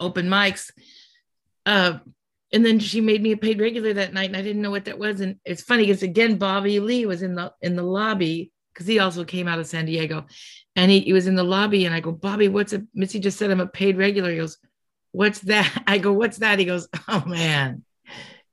open 0.00 0.28
mics, 0.28 0.70
uh, 1.66 1.98
and 2.52 2.64
then 2.64 2.78
she 2.78 3.00
made 3.00 3.22
me 3.22 3.32
a 3.32 3.36
paid 3.36 3.60
regular 3.60 3.92
that 3.94 4.12
night, 4.12 4.28
and 4.28 4.36
I 4.36 4.42
didn't 4.42 4.62
know 4.62 4.70
what 4.70 4.84
that 4.84 4.98
was. 4.98 5.20
And 5.20 5.36
it's 5.44 5.62
funny 5.62 5.86
because 5.86 6.02
again, 6.02 6.36
Bobby 6.36 6.78
Lee 6.78 7.04
was 7.04 7.22
in 7.22 7.34
the 7.34 7.52
in 7.62 7.74
the 7.74 7.82
lobby 7.82 8.52
because 8.72 8.86
he 8.86 8.98
also 9.00 9.24
came 9.24 9.48
out 9.48 9.58
of 9.58 9.66
San 9.66 9.86
Diego, 9.86 10.26
and 10.76 10.90
he, 10.90 11.00
he 11.00 11.12
was 11.12 11.26
in 11.26 11.34
the 11.34 11.42
lobby. 11.42 11.84
And 11.84 11.94
I 11.94 12.00
go, 12.00 12.12
Bobby, 12.12 12.48
what's 12.48 12.72
a 12.72 12.84
Mitzi 12.94 13.18
just 13.18 13.38
said 13.38 13.50
I'm 13.50 13.60
a 13.60 13.66
paid 13.66 13.96
regular. 13.96 14.30
He 14.30 14.36
goes, 14.36 14.58
What's 15.12 15.40
that? 15.40 15.82
I 15.86 15.98
go, 15.98 16.12
What's 16.12 16.38
that? 16.38 16.58
He 16.58 16.64
goes, 16.64 16.88
Oh 17.08 17.24
man, 17.26 17.84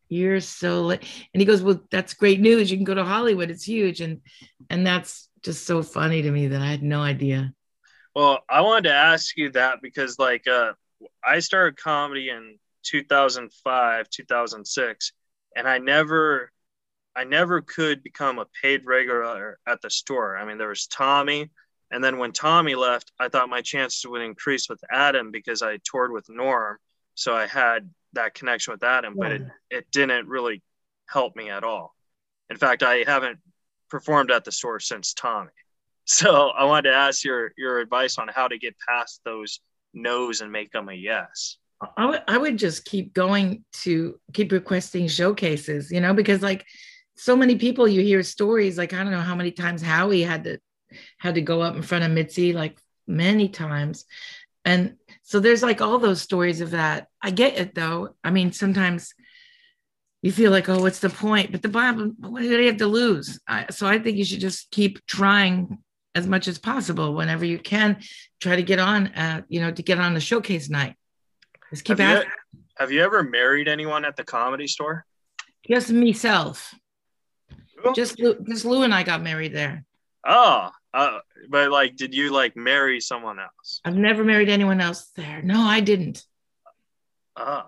you're 0.09 0.39
so 0.39 0.81
late. 0.81 1.03
And 1.33 1.41
he 1.41 1.45
goes, 1.45 1.61
Well, 1.61 1.81
that's 1.91 2.15
great 2.15 2.39
news. 2.39 2.71
You 2.71 2.77
can 2.77 2.85
go 2.85 2.95
to 2.95 3.05
Hollywood. 3.05 3.51
It's 3.51 3.67
huge. 3.67 4.01
And 4.01 4.21
and 4.69 4.85
that's 4.85 5.29
just 5.43 5.65
so 5.67 5.83
funny 5.83 6.23
to 6.23 6.31
me 6.31 6.47
that 6.47 6.61
I 6.61 6.67
had 6.67 6.83
no 6.83 7.01
idea. 7.01 7.53
Well, 8.15 8.39
I 8.49 8.61
wanted 8.61 8.89
to 8.89 8.95
ask 8.95 9.37
you 9.37 9.51
that 9.51 9.81
because 9.81 10.17
like 10.17 10.47
uh 10.47 10.73
I 11.23 11.39
started 11.39 11.77
comedy 11.77 12.29
in 12.29 12.57
2005, 12.83 14.09
2006, 14.09 15.11
and 15.55 15.67
I 15.67 15.77
never 15.77 16.51
I 17.15 17.25
never 17.25 17.61
could 17.61 18.03
become 18.03 18.39
a 18.39 18.47
paid 18.61 18.85
regular 18.85 19.59
at 19.67 19.81
the 19.81 19.89
store. 19.89 20.37
I 20.37 20.45
mean, 20.45 20.57
there 20.57 20.69
was 20.69 20.87
Tommy, 20.87 21.49
and 21.91 22.01
then 22.01 22.17
when 22.17 22.31
Tommy 22.31 22.75
left, 22.75 23.11
I 23.19 23.27
thought 23.27 23.49
my 23.49 23.61
chances 23.61 24.05
would 24.05 24.21
increase 24.21 24.69
with 24.69 24.79
Adam 24.89 25.29
because 25.29 25.61
I 25.61 25.77
toured 25.83 26.11
with 26.11 26.29
Norm, 26.29 26.77
so 27.15 27.35
I 27.35 27.47
had 27.47 27.89
that 28.13 28.33
connection 28.33 28.71
with 28.73 28.83
Adam, 28.83 29.15
but 29.17 29.31
it, 29.31 29.41
it 29.69 29.91
didn't 29.91 30.27
really 30.27 30.61
help 31.07 31.35
me 31.35 31.49
at 31.49 31.63
all. 31.63 31.93
In 32.49 32.57
fact, 32.57 32.83
I 32.83 33.03
haven't 33.05 33.39
performed 33.89 34.31
at 34.31 34.43
the 34.45 34.51
store 34.51 34.79
since 34.79 35.13
Tommy. 35.13 35.51
So 36.03 36.49
I 36.49 36.65
wanted 36.65 36.89
to 36.89 36.95
ask 36.95 37.23
your 37.23 37.53
your 37.57 37.79
advice 37.79 38.17
on 38.17 38.27
how 38.27 38.47
to 38.47 38.57
get 38.57 38.75
past 38.89 39.21
those 39.23 39.61
no's 39.93 40.41
and 40.41 40.51
make 40.51 40.71
them 40.71 40.89
a 40.89 40.93
yes. 40.93 41.57
I 41.97 42.37
would 42.37 42.57
just 42.57 42.85
keep 42.85 43.13
going 43.13 43.63
to 43.83 44.19
keep 44.33 44.51
requesting 44.51 45.07
showcases, 45.07 45.91
you 45.91 45.99
know, 45.99 46.13
because 46.13 46.41
like 46.41 46.65
so 47.15 47.35
many 47.35 47.55
people 47.55 47.87
you 47.87 48.01
hear 48.01 48.23
stories 48.23 48.77
like 48.77 48.93
I 48.93 48.97
don't 48.97 49.11
know 49.11 49.19
how 49.19 49.35
many 49.35 49.51
times 49.51 49.81
Howie 49.81 50.23
had 50.23 50.43
to 50.43 50.59
had 51.17 51.35
to 51.35 51.41
go 51.41 51.61
up 51.61 51.75
in 51.75 51.81
front 51.81 52.03
of 52.03 52.11
Mitzi 52.11 52.53
like 52.53 52.77
many 53.07 53.49
times. 53.49 54.05
And 54.63 54.95
so 55.23 55.39
there's 55.39 55.63
like 55.63 55.81
all 55.81 55.97
those 55.97 56.21
stories 56.21 56.61
of 56.61 56.71
that. 56.71 57.07
I 57.21 57.31
get 57.31 57.57
it 57.57 57.73
though. 57.73 58.15
I 58.23 58.31
mean, 58.31 58.51
sometimes 58.51 59.13
you 60.21 60.31
feel 60.31 60.51
like, 60.51 60.69
oh, 60.69 60.81
what's 60.81 60.99
the 60.99 61.09
point? 61.09 61.51
But 61.51 61.63
the 61.63 61.69
Bible, 61.69 62.11
what 62.19 62.41
do 62.41 62.47
you 62.47 62.67
have 62.67 62.77
to 62.77 62.87
lose? 62.87 63.39
I, 63.47 63.65
so 63.71 63.87
I 63.87 63.97
think 63.97 64.17
you 64.17 64.25
should 64.25 64.39
just 64.39 64.69
keep 64.69 65.03
trying 65.07 65.79
as 66.13 66.27
much 66.27 66.47
as 66.47 66.59
possible 66.59 67.15
whenever 67.15 67.43
you 67.43 67.57
can. 67.57 67.97
Try 68.39 68.55
to 68.55 68.63
get 68.63 68.79
on, 68.79 69.07
uh, 69.07 69.41
you 69.47 69.61
know, 69.61 69.71
to 69.71 69.81
get 69.81 69.97
on 69.97 70.13
the 70.13 70.19
showcase 70.19 70.69
night. 70.69 70.95
Just 71.71 71.85
keep 71.85 71.97
have 71.97 72.17
asking. 72.17 72.31
You, 72.53 72.59
have 72.77 72.91
you 72.91 73.01
ever 73.01 73.23
married 73.23 73.67
anyone 73.67 74.05
at 74.05 74.15
the 74.15 74.23
comedy 74.23 74.67
store? 74.67 75.05
Just 75.67 75.91
myself. 75.91 76.73
Just 77.95 78.19
Lou, 78.19 78.35
just 78.47 78.65
Lou 78.65 78.83
and 78.83 78.93
I 78.93 79.03
got 79.03 79.23
married 79.23 79.53
there. 79.53 79.83
Oh, 80.25 80.69
uh, 80.93 81.19
but 81.49 81.71
like, 81.71 81.95
did 81.95 82.13
you 82.13 82.31
like 82.31 82.55
marry 82.55 82.99
someone 82.99 83.39
else? 83.39 83.81
I've 83.83 83.95
never 83.95 84.23
married 84.23 84.49
anyone 84.49 84.81
else 84.81 85.09
there. 85.15 85.41
No, 85.41 85.61
I 85.61 85.79
didn't. 85.79 86.23
Oh, 87.35 87.63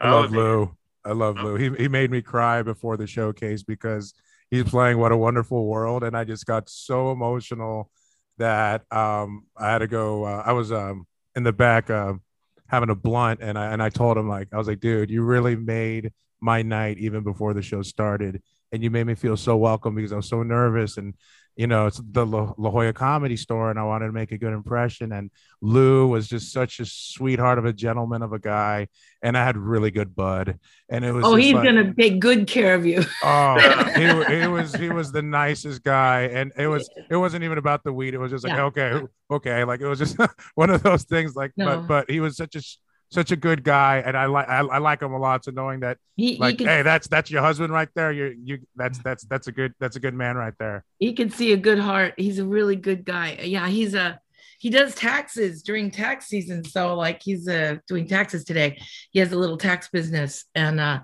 I 0.00 0.10
love 0.10 0.30
Lou. 0.30 0.76
I 1.04 1.12
love 1.12 1.38
Lou. 1.38 1.56
He 1.56 1.70
he 1.76 1.88
made 1.88 2.10
me 2.10 2.22
cry 2.22 2.62
before 2.62 2.96
the 2.96 3.06
showcase 3.06 3.62
because 3.62 4.14
he's 4.50 4.64
playing 4.64 4.98
What 4.98 5.12
a 5.12 5.16
Wonderful 5.16 5.66
World, 5.66 6.04
and 6.04 6.16
I 6.16 6.24
just 6.24 6.46
got 6.46 6.68
so 6.68 7.10
emotional 7.10 7.90
that 8.38 8.90
um 8.92 9.46
I 9.56 9.70
had 9.70 9.78
to 9.78 9.86
go. 9.86 10.24
Uh, 10.24 10.42
I 10.46 10.52
was 10.52 10.70
um 10.72 11.06
in 11.34 11.42
the 11.42 11.52
back 11.52 11.90
uh, 11.90 12.14
having 12.68 12.90
a 12.90 12.94
blunt, 12.94 13.40
and 13.42 13.58
I 13.58 13.72
and 13.72 13.82
I 13.82 13.88
told 13.90 14.16
him 14.16 14.28
like 14.28 14.48
I 14.52 14.58
was 14.58 14.68
like, 14.68 14.80
dude, 14.80 15.10
you 15.10 15.22
really 15.22 15.56
made 15.56 16.12
my 16.40 16.62
night 16.62 16.98
even 16.98 17.22
before 17.24 17.54
the 17.54 17.62
show 17.62 17.82
started, 17.82 18.42
and 18.72 18.82
you 18.82 18.90
made 18.90 19.06
me 19.06 19.14
feel 19.14 19.36
so 19.36 19.56
welcome 19.56 19.94
because 19.94 20.12
I 20.12 20.16
was 20.16 20.28
so 20.28 20.42
nervous 20.42 20.96
and 20.96 21.14
you 21.58 21.66
know, 21.66 21.88
it's 21.88 22.00
the 22.12 22.24
La, 22.24 22.52
La 22.56 22.70
Jolla 22.70 22.92
Comedy 22.92 23.36
Store, 23.36 23.68
and 23.68 23.80
I 23.80 23.82
wanted 23.82 24.06
to 24.06 24.12
make 24.12 24.30
a 24.30 24.38
good 24.38 24.52
impression. 24.52 25.10
And 25.10 25.28
Lou 25.60 26.06
was 26.06 26.28
just 26.28 26.52
such 26.52 26.78
a 26.78 26.86
sweetheart 26.86 27.58
of 27.58 27.64
a 27.64 27.72
gentleman 27.72 28.22
of 28.22 28.32
a 28.32 28.38
guy, 28.38 28.86
and 29.22 29.36
I 29.36 29.44
had 29.44 29.56
really 29.56 29.90
good 29.90 30.14
bud. 30.14 30.60
And 30.88 31.04
it 31.04 31.10
was 31.10 31.24
oh, 31.24 31.34
he's 31.34 31.54
like, 31.54 31.64
gonna 31.64 31.92
take 31.94 32.20
good 32.20 32.46
care 32.46 32.76
of 32.76 32.86
you. 32.86 33.02
oh, 33.24 33.58
he, 33.96 34.36
he, 34.36 34.46
was 34.46 34.72
he 34.72 34.88
was 34.90 35.10
the 35.10 35.20
nicest 35.20 35.82
guy, 35.82 36.26
and 36.26 36.52
it 36.56 36.68
was 36.68 36.88
it 37.10 37.16
wasn't 37.16 37.42
even 37.42 37.58
about 37.58 37.82
the 37.82 37.92
weed. 37.92 38.14
It 38.14 38.18
was 38.18 38.30
just 38.30 38.44
like 38.44 38.54
Yeah. 38.54 38.66
okay, 38.66 39.00
okay, 39.28 39.64
like 39.64 39.80
it 39.80 39.88
was 39.88 39.98
just 39.98 40.16
one 40.54 40.70
of 40.70 40.84
those 40.84 41.02
things. 41.02 41.34
Like, 41.34 41.50
No. 41.56 41.78
but 41.80 41.88
but 41.88 42.10
he 42.10 42.20
was 42.20 42.36
such 42.36 42.54
a 42.54 42.62
such 43.10 43.32
a 43.32 43.36
good 43.36 43.64
guy, 43.64 44.02
and 44.04 44.16
I 44.16 44.26
like 44.26 44.48
I, 44.48 44.58
I 44.58 44.78
like 44.78 45.00
him 45.00 45.12
a 45.12 45.18
lot. 45.18 45.44
So 45.44 45.50
knowing 45.50 45.80
that 45.80 45.98
He, 46.16 46.34
he 46.34 46.54
can 46.54 46.66
hey 46.66 46.82
that's 46.82 47.08
that's 47.08 47.30
your 47.30 47.42
husband 47.42 47.72
right 47.72 47.88
there 47.94 48.12
you 48.12 48.36
you 48.44 48.58
that's 48.76 48.98
that's 48.98 49.24
that's 49.24 49.46
a 49.46 49.52
good 49.52 49.72
that's 49.80 49.96
a 49.96 50.00
good 50.00 50.14
man 50.14 50.36
right 50.36 50.54
there 50.58 50.84
he 50.98 51.12
can 51.12 51.30
see 51.30 51.52
a 51.52 51.56
good 51.56 51.78
heart. 51.78 52.14
He's 52.16 52.38
a 52.38 52.44
really 52.44 52.76
good 52.76 53.04
guy. 53.04 53.38
Yeah, 53.42 53.68
he's 53.68 53.94
a 53.94 54.20
he 54.58 54.70
does 54.70 54.94
taxes 54.94 55.62
during 55.62 55.90
tax 55.90 56.26
season. 56.26 56.64
So 56.64 56.96
like 56.96 57.22
he's 57.22 57.48
uh, 57.48 57.76
doing 57.86 58.08
taxes 58.08 58.44
today. 58.44 58.80
He 59.12 59.20
has 59.20 59.32
a 59.32 59.38
little 59.38 59.56
tax 59.56 59.88
business, 59.88 60.44
and 60.54 60.80
uh, 60.80 61.00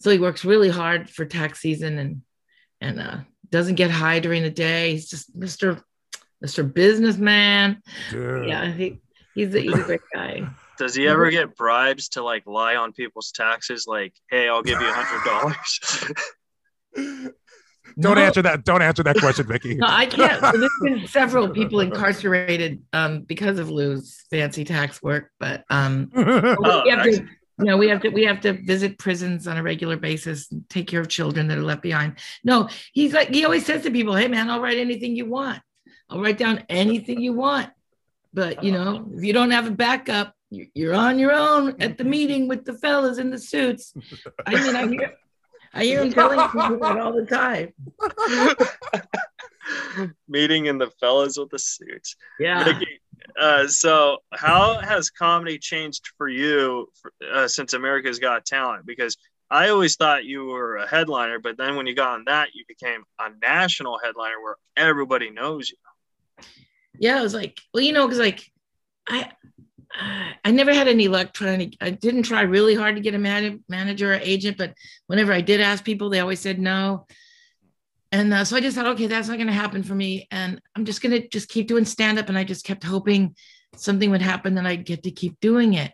so 0.00 0.10
he 0.10 0.18
works 0.18 0.44
really 0.44 0.68
hard 0.68 1.08
for 1.08 1.24
tax 1.24 1.60
season 1.60 1.98
and 1.98 2.22
and 2.80 3.00
uh, 3.00 3.18
doesn't 3.50 3.76
get 3.76 3.90
high 3.90 4.20
during 4.20 4.42
the 4.42 4.50
day. 4.50 4.92
He's 4.92 5.08
just 5.08 5.34
Mister 5.34 5.82
Mister 6.42 6.62
Businessman. 6.62 7.80
Dude. 8.10 8.48
Yeah, 8.48 8.70
he, 8.70 9.00
he's 9.34 9.54
a, 9.54 9.60
he's 9.60 9.72
a 9.72 9.82
great 9.82 10.00
guy. 10.12 10.46
Does 10.78 10.94
he 10.94 11.06
ever 11.06 11.30
get 11.30 11.56
bribes 11.56 12.08
to 12.10 12.22
like 12.22 12.46
lie 12.46 12.76
on 12.76 12.92
people's 12.92 13.30
taxes? 13.32 13.86
Like, 13.86 14.12
hey, 14.30 14.48
I'll 14.48 14.62
give 14.62 14.80
you 14.80 14.88
a 14.88 14.92
hundred 14.92 15.24
dollars. 15.24 16.04
don't 18.00 18.16
No. 18.16 18.22
answer 18.22 18.42
that 18.42 18.64
don't 18.64 18.82
answer 18.82 19.02
that 19.02 19.16
question 19.16 19.46
vicki 19.46 19.74
No, 19.76 19.86
I 19.88 20.06
can't. 20.06 20.40
There's 20.58 20.70
been 20.82 21.06
several 21.06 21.48
people 21.50 21.80
incarcerated 21.80 22.82
um, 22.92 23.22
because 23.22 23.58
of 23.58 23.70
Lou's 23.70 24.24
fancy 24.30 24.64
tax 24.64 25.02
work, 25.02 25.30
but 25.38 25.64
um, 25.70 26.10
Oh, 26.16 26.82
we 26.84 26.90
have 26.90 27.04
to, 27.04 27.12
you 27.12 27.64
know, 27.64 27.76
we 27.76 27.88
have 27.88 28.02
to 28.02 28.08
we 28.08 28.24
have 28.24 28.40
to 28.40 28.52
visit 28.54 28.98
prisons 28.98 29.46
on 29.46 29.56
a 29.58 29.62
regular 29.62 29.96
basis 29.96 30.50
and 30.50 30.68
take 30.68 30.88
care 30.88 31.00
of 31.00 31.08
children 31.08 31.46
that 31.48 31.58
are 31.58 31.62
left 31.62 31.82
behind. 31.82 32.18
No, 32.42 32.68
he's 32.92 33.12
like 33.12 33.28
he 33.28 33.44
always 33.44 33.64
says 33.64 33.82
to 33.84 33.90
people, 33.92 34.14
"Hey, 34.16 34.26
man, 34.28 34.50
I'll 34.50 34.60
write 34.60 34.78
anything 34.78 35.14
you 35.14 35.26
want. 35.26 35.60
I'll 36.10 36.20
write 36.20 36.38
down 36.38 36.64
anything 36.68 37.20
you 37.20 37.32
want, 37.32 37.70
but 38.32 38.64
you 38.64 38.72
know, 38.72 39.08
if 39.14 39.22
you 39.24 39.32
don't 39.32 39.52
have 39.52 39.66
a 39.68 39.70
backup, 39.70 40.28
you- 40.28 40.43
you're 40.74 40.94
on 40.94 41.18
your 41.18 41.32
own 41.32 41.80
at 41.80 41.98
the 41.98 42.04
meeting 42.04 42.48
with 42.48 42.64
the 42.64 42.74
fellas 42.74 43.18
in 43.18 43.30
the 43.30 43.38
suits." 43.38 43.94
I 44.46 44.54
mean, 44.54 44.76
I 44.76 44.86
hear 44.86 45.14
I 45.74 45.84
hear 45.84 46.02
him 46.02 46.12
telling 46.12 46.38
people 46.48 46.78
that 46.80 46.98
all 46.98 47.12
the 47.12 47.26
time. 47.26 47.72
Meeting 50.28 50.66
in 50.66 50.78
the 50.78 50.90
fellas 51.00 51.36
with 51.36 51.50
the 51.50 51.58
suits. 51.58 52.16
Yeah. 52.38 52.64
Vicki, 52.64 53.00
uh, 53.40 53.66
so 53.66 54.18
how 54.32 54.78
has 54.78 55.10
comedy 55.10 55.58
changed 55.58 56.12
for 56.16 56.28
you 56.28 56.90
uh, 57.32 57.48
since 57.48 57.72
America's 57.72 58.18
Got 58.20 58.44
Talent? 58.44 58.86
Because 58.86 59.16
I 59.50 59.70
always 59.70 59.96
thought 59.96 60.24
you 60.24 60.44
were 60.44 60.76
a 60.76 60.86
headliner, 60.86 61.38
but 61.38 61.56
then 61.56 61.76
when 61.76 61.86
you 61.86 61.94
got 61.94 62.14
on 62.14 62.24
that, 62.26 62.48
you 62.54 62.64
became 62.68 63.02
a 63.18 63.30
national 63.42 63.98
headliner 64.02 64.40
where 64.42 64.56
everybody 64.76 65.30
knows 65.30 65.70
you. 65.70 65.76
yeah, 66.98 67.18
I 67.18 67.22
was 67.22 67.34
like, 67.34 67.60
well, 67.72 67.82
you 67.82 67.92
know, 67.92 68.06
because 68.06 68.20
like 68.20 68.50
I 69.08 69.32
I 70.44 70.50
never 70.50 70.74
had 70.74 70.88
any 70.88 71.08
luck 71.08 71.32
trying 71.32 71.70
to. 71.70 71.76
I 71.80 71.90
didn't 71.90 72.24
try 72.24 72.42
really 72.42 72.74
hard 72.74 72.96
to 72.96 73.00
get 73.00 73.14
a 73.14 73.18
man, 73.18 73.62
manager 73.68 74.12
or 74.12 74.16
agent, 74.16 74.58
but 74.58 74.74
whenever 75.06 75.32
I 75.32 75.40
did 75.40 75.60
ask 75.60 75.84
people, 75.84 76.10
they 76.10 76.20
always 76.20 76.40
said 76.40 76.58
no. 76.58 77.06
And 78.10 78.32
uh, 78.32 78.44
so 78.44 78.56
I 78.56 78.60
just 78.60 78.76
thought, 78.76 78.86
okay, 78.86 79.06
that's 79.06 79.28
not 79.28 79.36
going 79.36 79.48
to 79.48 79.52
happen 79.52 79.82
for 79.82 79.94
me, 79.94 80.26
and 80.30 80.60
I'm 80.76 80.84
just 80.84 81.02
going 81.02 81.20
to 81.20 81.28
just 81.28 81.48
keep 81.48 81.68
doing 81.68 81.84
stand 81.84 82.18
up. 82.18 82.28
And 82.28 82.38
I 82.38 82.44
just 82.44 82.64
kept 82.64 82.84
hoping 82.84 83.34
something 83.76 84.10
would 84.10 84.22
happen 84.22 84.54
that 84.54 84.66
I'd 84.66 84.84
get 84.84 85.02
to 85.04 85.10
keep 85.10 85.38
doing 85.40 85.74
it, 85.74 85.92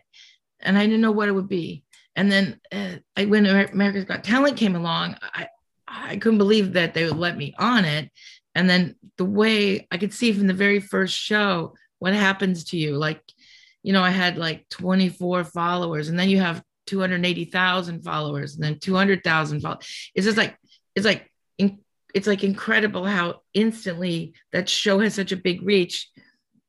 and 0.59 0.77
I 0.77 0.85
didn't 0.85 1.01
know 1.01 1.11
what 1.11 1.29
it 1.29 1.33
would 1.33 1.49
be. 1.49 1.83
And 2.15 2.31
then 2.31 2.59
uh, 2.71 2.97
I, 3.15 3.25
when 3.25 3.45
America's 3.45 4.05
Got 4.05 4.23
Talent 4.23 4.57
came 4.57 4.75
along, 4.75 5.17
I 5.21 5.47
I 5.87 6.17
couldn't 6.17 6.37
believe 6.37 6.73
that 6.73 6.93
they 6.93 7.05
would 7.05 7.17
let 7.17 7.37
me 7.37 7.53
on 7.57 7.85
it. 7.85 8.09
and 8.55 8.69
then 8.69 8.95
the 9.17 9.25
way 9.25 9.87
I 9.91 9.97
could 9.97 10.13
see 10.13 10.31
from 10.33 10.47
the 10.47 10.53
very 10.53 10.79
first 10.79 11.15
show 11.15 11.75
what 11.99 12.13
happens 12.13 12.63
to 12.65 12.77
you. 12.77 12.97
Like, 12.97 13.21
you 13.83 13.93
know, 13.93 14.03
I 14.03 14.11
had 14.11 14.37
like 14.37 14.67
24 14.69 15.43
followers, 15.45 16.09
and 16.09 16.17
then 16.17 16.29
you 16.29 16.39
have 16.39 16.63
280,000 16.87 18.03
followers, 18.03 18.55
and 18.55 18.63
then 18.63 18.79
200,000 18.79 19.61
followers. 19.61 20.11
It's 20.15 20.25
just 20.25 20.37
like, 20.37 20.57
it's 20.95 21.05
like, 21.05 21.31
it's 22.13 22.27
like 22.27 22.43
incredible 22.43 23.05
how 23.05 23.41
instantly 23.53 24.33
that 24.51 24.69
show 24.69 24.99
has 24.99 25.13
such 25.13 25.31
a 25.31 25.37
big 25.37 25.61
reach. 25.61 26.09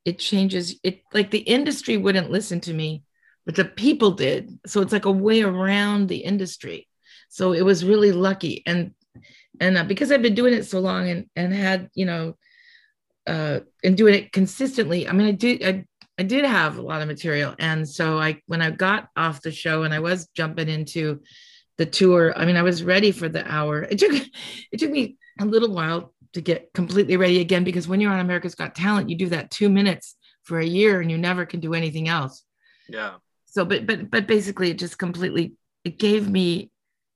It 0.04 0.18
changes 0.18 0.76
it, 0.82 1.02
like 1.12 1.30
the 1.30 1.38
industry 1.38 1.96
wouldn't 1.96 2.30
listen 2.30 2.60
to 2.60 2.74
me, 2.74 3.04
but 3.46 3.54
the 3.54 3.64
people 3.64 4.12
did. 4.12 4.58
So 4.66 4.80
it's 4.80 4.92
like 4.92 5.04
a 5.04 5.12
way 5.12 5.42
around 5.42 6.08
the 6.08 6.18
industry. 6.18 6.88
So 7.28 7.52
it 7.52 7.62
was 7.62 7.84
really 7.84 8.12
lucky. 8.12 8.62
And 8.66 8.94
and 9.60 9.78
uh, 9.78 9.84
because 9.84 10.10
I've 10.10 10.22
been 10.22 10.34
doing 10.34 10.54
it 10.54 10.64
so 10.64 10.80
long 10.80 11.08
and 11.08 11.26
and 11.36 11.52
had 11.52 11.90
you 11.94 12.06
know 12.06 12.36
uh 13.26 13.60
and 13.84 13.96
doing 13.96 14.14
it 14.14 14.32
consistently 14.32 15.06
I 15.06 15.12
mean 15.12 15.28
I 15.28 15.32
did 15.32 15.62
I 15.62 15.84
I 16.18 16.22
did 16.24 16.44
have 16.44 16.78
a 16.78 16.82
lot 16.82 17.02
of 17.02 17.08
material. 17.08 17.54
And 17.58 17.88
so 17.88 18.18
I 18.18 18.40
when 18.46 18.62
I 18.62 18.70
got 18.70 19.08
off 19.16 19.42
the 19.42 19.50
show 19.50 19.84
and 19.84 19.94
I 19.94 20.00
was 20.00 20.28
jumping 20.34 20.68
into 20.68 21.22
the 21.78 21.86
tour 21.86 22.32
I 22.36 22.44
mean 22.44 22.56
I 22.56 22.62
was 22.62 22.82
ready 22.82 23.12
for 23.12 23.28
the 23.28 23.50
hour. 23.50 23.82
It 23.82 23.98
took 23.98 24.12
it 24.72 24.78
took 24.78 24.90
me 24.90 25.16
a 25.40 25.44
little 25.44 25.72
while 25.72 26.12
to 26.34 26.40
get 26.40 26.72
completely 26.72 27.16
ready 27.16 27.40
again 27.40 27.64
because 27.64 27.88
when 27.88 28.00
you're 28.00 28.12
on 28.12 28.20
America's 28.20 28.54
Got 28.54 28.74
Talent 28.74 29.10
you 29.10 29.16
do 29.16 29.28
that 29.30 29.50
2 29.50 29.68
minutes 29.68 30.16
for 30.44 30.58
a 30.58 30.66
year 30.66 31.00
and 31.00 31.10
you 31.10 31.18
never 31.18 31.46
can 31.46 31.60
do 31.60 31.74
anything 31.74 32.08
else. 32.08 32.44
Yeah. 32.88 33.14
So 33.46 33.64
but 33.64 33.86
but 33.86 34.10
but 34.10 34.26
basically 34.26 34.70
it 34.70 34.78
just 34.78 34.98
completely 34.98 35.54
it 35.84 35.98
gave 35.98 36.28
me 36.28 36.70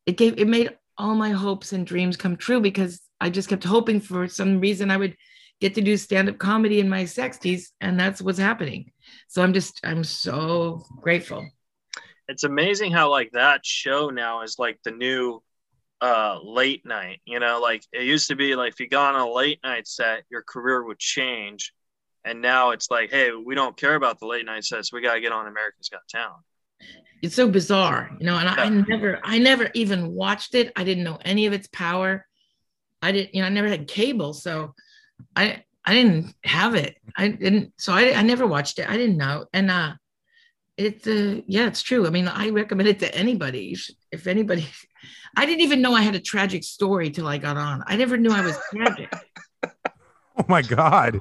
it 0.06 0.16
gave 0.16 0.38
it 0.38 0.48
made 0.48 0.76
all 0.98 1.14
my 1.14 1.30
hopes 1.30 1.72
and 1.72 1.86
dreams 1.86 2.16
come 2.16 2.36
true 2.36 2.60
because 2.60 3.00
I 3.20 3.30
just 3.30 3.48
kept 3.48 3.64
hoping 3.64 4.00
for 4.00 4.28
some 4.28 4.60
reason 4.60 4.90
I 4.90 4.96
would 4.96 5.16
get 5.60 5.74
to 5.74 5.80
do 5.80 5.96
stand-up 5.96 6.38
comedy 6.38 6.80
in 6.80 6.88
my 6.88 7.04
60s 7.04 7.68
and 7.80 7.98
that's 7.98 8.20
what's 8.20 8.38
happening. 8.38 8.92
So 9.28 9.42
I'm 9.42 9.52
just 9.52 9.80
I'm 9.84 10.04
so 10.04 10.84
grateful. 11.00 11.48
It's 12.28 12.44
amazing 12.44 12.92
how 12.92 13.10
like 13.10 13.30
that 13.32 13.64
show 13.64 14.10
now 14.10 14.42
is 14.42 14.58
like 14.58 14.78
the 14.84 14.90
new 14.90 15.42
uh 16.00 16.38
late 16.42 16.84
night, 16.84 17.20
you 17.24 17.40
know, 17.40 17.60
like 17.60 17.82
it 17.92 18.04
used 18.04 18.28
to 18.28 18.36
be 18.36 18.54
like 18.54 18.72
if 18.72 18.80
you 18.80 18.88
got 18.88 19.14
on 19.14 19.20
a 19.20 19.32
late 19.32 19.60
night 19.62 19.86
set, 19.86 20.24
your 20.30 20.42
career 20.42 20.84
would 20.84 20.98
change. 20.98 21.72
And 22.24 22.42
now 22.42 22.70
it's 22.70 22.90
like, 22.90 23.10
hey, 23.10 23.30
we 23.30 23.54
don't 23.54 23.76
care 23.76 23.94
about 23.94 24.18
the 24.18 24.26
late 24.26 24.44
night 24.44 24.64
sets. 24.64 24.92
We 24.92 25.00
got 25.00 25.14
to 25.14 25.20
get 25.20 25.30
on 25.30 25.46
America's 25.46 25.88
Got 25.88 26.00
Talent 26.08 26.42
it's 27.22 27.34
so 27.34 27.48
bizarre, 27.48 28.10
you 28.18 28.26
know, 28.26 28.36
and 28.36 28.48
I, 28.48 28.64
I, 28.64 28.68
never, 28.68 29.20
I 29.22 29.38
never 29.38 29.70
even 29.74 30.12
watched 30.12 30.54
it. 30.54 30.72
I 30.76 30.84
didn't 30.84 31.04
know 31.04 31.18
any 31.24 31.46
of 31.46 31.52
its 31.52 31.68
power. 31.68 32.26
I 33.00 33.12
didn't, 33.12 33.34
you 33.34 33.40
know, 33.40 33.46
I 33.46 33.50
never 33.50 33.68
had 33.68 33.88
cable. 33.88 34.34
So 34.34 34.74
I, 35.34 35.64
I 35.84 35.94
didn't 35.94 36.34
have 36.44 36.74
it. 36.74 36.96
I 37.16 37.28
didn't, 37.28 37.72
so 37.76 37.92
I, 37.92 38.14
I 38.14 38.22
never 38.22 38.46
watched 38.46 38.78
it. 38.78 38.88
I 38.88 38.96
didn't 38.96 39.16
know. 39.16 39.46
And, 39.52 39.70
uh, 39.70 39.94
it's, 40.76 41.06
uh, 41.06 41.40
yeah, 41.46 41.66
it's 41.66 41.82
true. 41.82 42.06
I 42.06 42.10
mean, 42.10 42.28
I 42.28 42.50
recommend 42.50 42.88
it 42.88 42.98
to 43.00 43.14
anybody. 43.14 43.76
If 44.12 44.26
anybody, 44.26 44.66
I 45.36 45.46
didn't 45.46 45.62
even 45.62 45.80
know 45.80 45.94
I 45.94 46.02
had 46.02 46.14
a 46.14 46.20
tragic 46.20 46.64
story 46.64 47.10
till 47.10 47.26
I 47.26 47.38
got 47.38 47.56
on. 47.56 47.82
I 47.86 47.96
never 47.96 48.16
knew 48.16 48.30
I 48.30 48.42
was 48.42 48.58
tragic. 48.70 49.12
oh 49.64 50.44
my 50.48 50.62
God. 50.62 51.20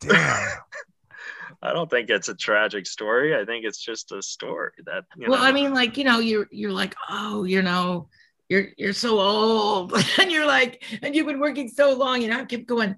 Damn. 0.00 0.48
I 1.62 1.72
don't 1.74 1.90
think 1.90 2.08
it's 2.08 2.28
a 2.28 2.34
tragic 2.34 2.86
story. 2.86 3.36
I 3.36 3.44
think 3.44 3.64
it's 3.66 3.78
just 3.78 4.12
a 4.12 4.22
story 4.22 4.72
that. 4.86 5.04
well, 5.18 5.38
know. 5.38 5.44
I 5.44 5.52
mean, 5.52 5.74
like 5.74 5.98
you 5.98 6.04
know, 6.04 6.18
you're 6.18 6.46
you're 6.50 6.72
like, 6.72 6.94
oh, 7.10 7.44
you 7.44 7.60
know, 7.60 8.08
you're 8.50 8.66
you're 8.76 8.92
so 8.92 9.18
old, 9.18 9.94
and 10.18 10.30
you're 10.30 10.46
like, 10.46 10.84
and 11.02 11.14
you've 11.14 11.26
been 11.26 11.40
working 11.40 11.68
so 11.68 11.94
long, 11.94 12.24
and 12.24 12.34
I 12.34 12.44
kept 12.44 12.66
going. 12.66 12.96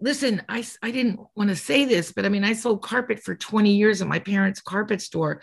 Listen, 0.00 0.42
I 0.48 0.66
I 0.82 0.90
didn't 0.90 1.20
want 1.36 1.50
to 1.50 1.56
say 1.56 1.84
this, 1.84 2.10
but 2.10 2.26
I 2.26 2.28
mean, 2.28 2.42
I 2.42 2.54
sold 2.54 2.82
carpet 2.82 3.20
for 3.20 3.36
20 3.36 3.70
years 3.70 4.02
at 4.02 4.08
my 4.08 4.18
parents' 4.18 4.60
carpet 4.60 5.00
store 5.00 5.40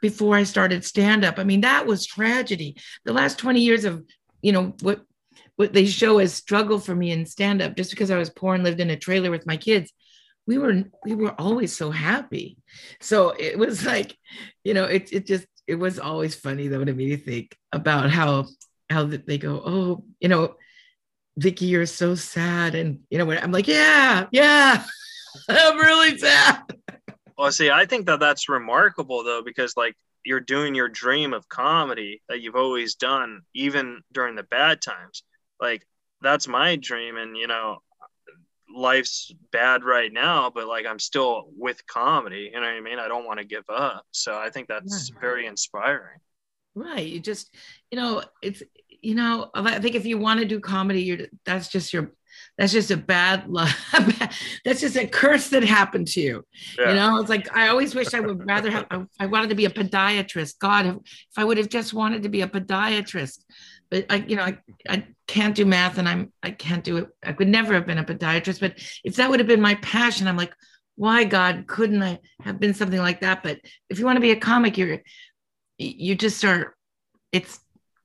before 0.00 0.36
I 0.36 0.44
started 0.44 0.84
stand 0.84 1.24
up. 1.24 1.38
I 1.38 1.44
mean, 1.44 1.60
that 1.60 1.86
was 1.86 2.06
tragedy. 2.06 2.76
The 3.04 3.12
last 3.12 3.38
20 3.38 3.60
years 3.60 3.84
of, 3.84 4.02
you 4.40 4.52
know, 4.52 4.74
what 4.80 5.02
what 5.56 5.72
they 5.72 5.84
show 5.84 6.18
as 6.18 6.32
struggle 6.32 6.78
for 6.78 6.94
me 6.94 7.10
in 7.10 7.26
stand 7.26 7.60
up 7.60 7.76
just 7.76 7.90
because 7.90 8.10
I 8.10 8.16
was 8.16 8.30
poor 8.30 8.54
and 8.54 8.64
lived 8.64 8.80
in 8.80 8.90
a 8.90 8.96
trailer 8.96 9.30
with 9.30 9.46
my 9.46 9.56
kids 9.56 9.92
we 10.46 10.58
were 10.58 10.82
we 11.04 11.14
were 11.14 11.40
always 11.40 11.76
so 11.76 11.90
happy 11.90 12.56
so 13.00 13.30
it 13.30 13.56
was 13.56 13.86
like 13.86 14.16
you 14.64 14.74
know 14.74 14.84
it, 14.84 15.12
it 15.12 15.26
just 15.26 15.46
it 15.66 15.76
was 15.76 15.98
always 15.98 16.34
funny 16.34 16.68
though 16.68 16.84
to 16.84 16.92
me 16.92 17.10
to 17.10 17.16
think 17.16 17.56
about 17.72 18.10
how 18.10 18.46
how 18.92 19.04
they 19.04 19.38
go 19.38 19.62
oh 19.64 20.04
you 20.20 20.28
know 20.28 20.56
Vicki 21.36 21.66
you're 21.66 21.86
so 21.86 22.14
sad 22.14 22.74
and 22.74 23.00
you 23.10 23.18
know 23.18 23.24
when 23.24 23.38
I'm 23.38 23.52
like 23.52 23.68
yeah 23.68 24.26
yeah 24.32 24.84
I'm 25.48 25.78
really 25.78 26.18
sad 26.18 26.62
well 27.36 27.52
see 27.52 27.70
I 27.70 27.86
think 27.86 28.06
that 28.06 28.20
that's 28.20 28.48
remarkable 28.48 29.24
though 29.24 29.42
because 29.42 29.76
like 29.76 29.96
you're 30.24 30.40
doing 30.40 30.74
your 30.74 30.88
dream 30.88 31.32
of 31.32 31.48
comedy 31.48 32.22
that 32.28 32.40
you've 32.40 32.56
always 32.56 32.94
done 32.94 33.42
even 33.54 34.02
during 34.12 34.36
the 34.36 34.44
bad 34.44 34.80
times 34.82 35.22
like 35.60 35.86
that's 36.20 36.46
my 36.46 36.76
dream 36.76 37.16
and 37.16 37.36
you 37.36 37.46
know 37.46 37.78
life's 38.74 39.32
bad 39.50 39.84
right 39.84 40.12
now, 40.12 40.50
but 40.50 40.66
like 40.66 40.86
I'm 40.86 40.98
still 40.98 41.48
with 41.56 41.86
comedy. 41.86 42.50
You 42.52 42.60
know 42.60 42.66
what 42.66 42.76
I 42.76 42.80
mean? 42.80 42.98
I 42.98 43.08
don't 43.08 43.26
want 43.26 43.38
to 43.38 43.44
give 43.44 43.64
up. 43.68 44.04
So 44.10 44.36
I 44.36 44.50
think 44.50 44.68
that's 44.68 45.10
yeah. 45.10 45.20
very 45.20 45.46
inspiring. 45.46 46.18
Right. 46.74 47.06
You 47.06 47.20
just, 47.20 47.54
you 47.90 47.98
know, 47.98 48.22
it's, 48.40 48.62
you 49.02 49.16
know, 49.16 49.50
I 49.52 49.80
think 49.80 49.96
if 49.96 50.06
you 50.06 50.16
want 50.16 50.40
to 50.40 50.46
do 50.46 50.60
comedy, 50.60 51.02
you're 51.02 51.26
that's 51.44 51.68
just 51.68 51.92
your 51.92 52.12
that's 52.56 52.72
just 52.72 52.90
a 52.90 52.96
bad 52.96 53.48
luck. 53.48 53.74
that's 54.64 54.80
just 54.80 54.96
a 54.96 55.06
curse 55.06 55.48
that 55.48 55.64
happened 55.64 56.08
to 56.08 56.20
you. 56.20 56.46
Yeah. 56.78 56.90
You 56.90 56.94
know, 56.94 57.18
it's 57.18 57.28
like 57.28 57.54
I 57.54 57.68
always 57.68 57.94
wish 57.94 58.14
I 58.14 58.20
would 58.20 58.46
rather 58.46 58.70
have. 58.70 58.86
I 59.18 59.26
wanted 59.26 59.50
to 59.50 59.54
be 59.54 59.64
a 59.64 59.70
podiatrist. 59.70 60.58
God, 60.58 60.86
if, 60.86 60.94
if 60.96 61.38
I 61.38 61.44
would 61.44 61.58
have 61.58 61.68
just 61.68 61.92
wanted 61.92 62.22
to 62.22 62.28
be 62.28 62.42
a 62.42 62.48
podiatrist, 62.48 63.44
but 63.90 64.06
I, 64.08 64.16
you 64.16 64.36
know, 64.36 64.44
I, 64.44 64.58
I 64.88 65.06
can't 65.26 65.54
do 65.54 65.66
math 65.66 65.98
and 65.98 66.08
I'm 66.08 66.32
I 66.42 66.52
can't 66.52 66.84
do 66.84 66.98
it. 66.98 67.08
I 67.24 67.32
could 67.32 67.48
never 67.48 67.74
have 67.74 67.86
been 67.86 67.98
a 67.98 68.04
podiatrist. 68.04 68.60
But 68.60 68.74
if 69.04 69.16
that 69.16 69.28
would 69.28 69.40
have 69.40 69.48
been 69.48 69.60
my 69.60 69.74
passion, 69.76 70.28
I'm 70.28 70.36
like, 70.36 70.54
why 70.94 71.24
God 71.24 71.66
couldn't 71.66 72.02
I 72.02 72.20
have 72.40 72.60
been 72.60 72.74
something 72.74 73.00
like 73.00 73.20
that? 73.22 73.42
But 73.42 73.58
if 73.90 73.98
you 73.98 74.04
want 74.04 74.16
to 74.16 74.20
be 74.22 74.30
a 74.30 74.36
comic, 74.36 74.78
you're 74.78 75.00
you 75.78 76.14
just 76.14 76.44
are. 76.44 76.76
It's 77.32 77.58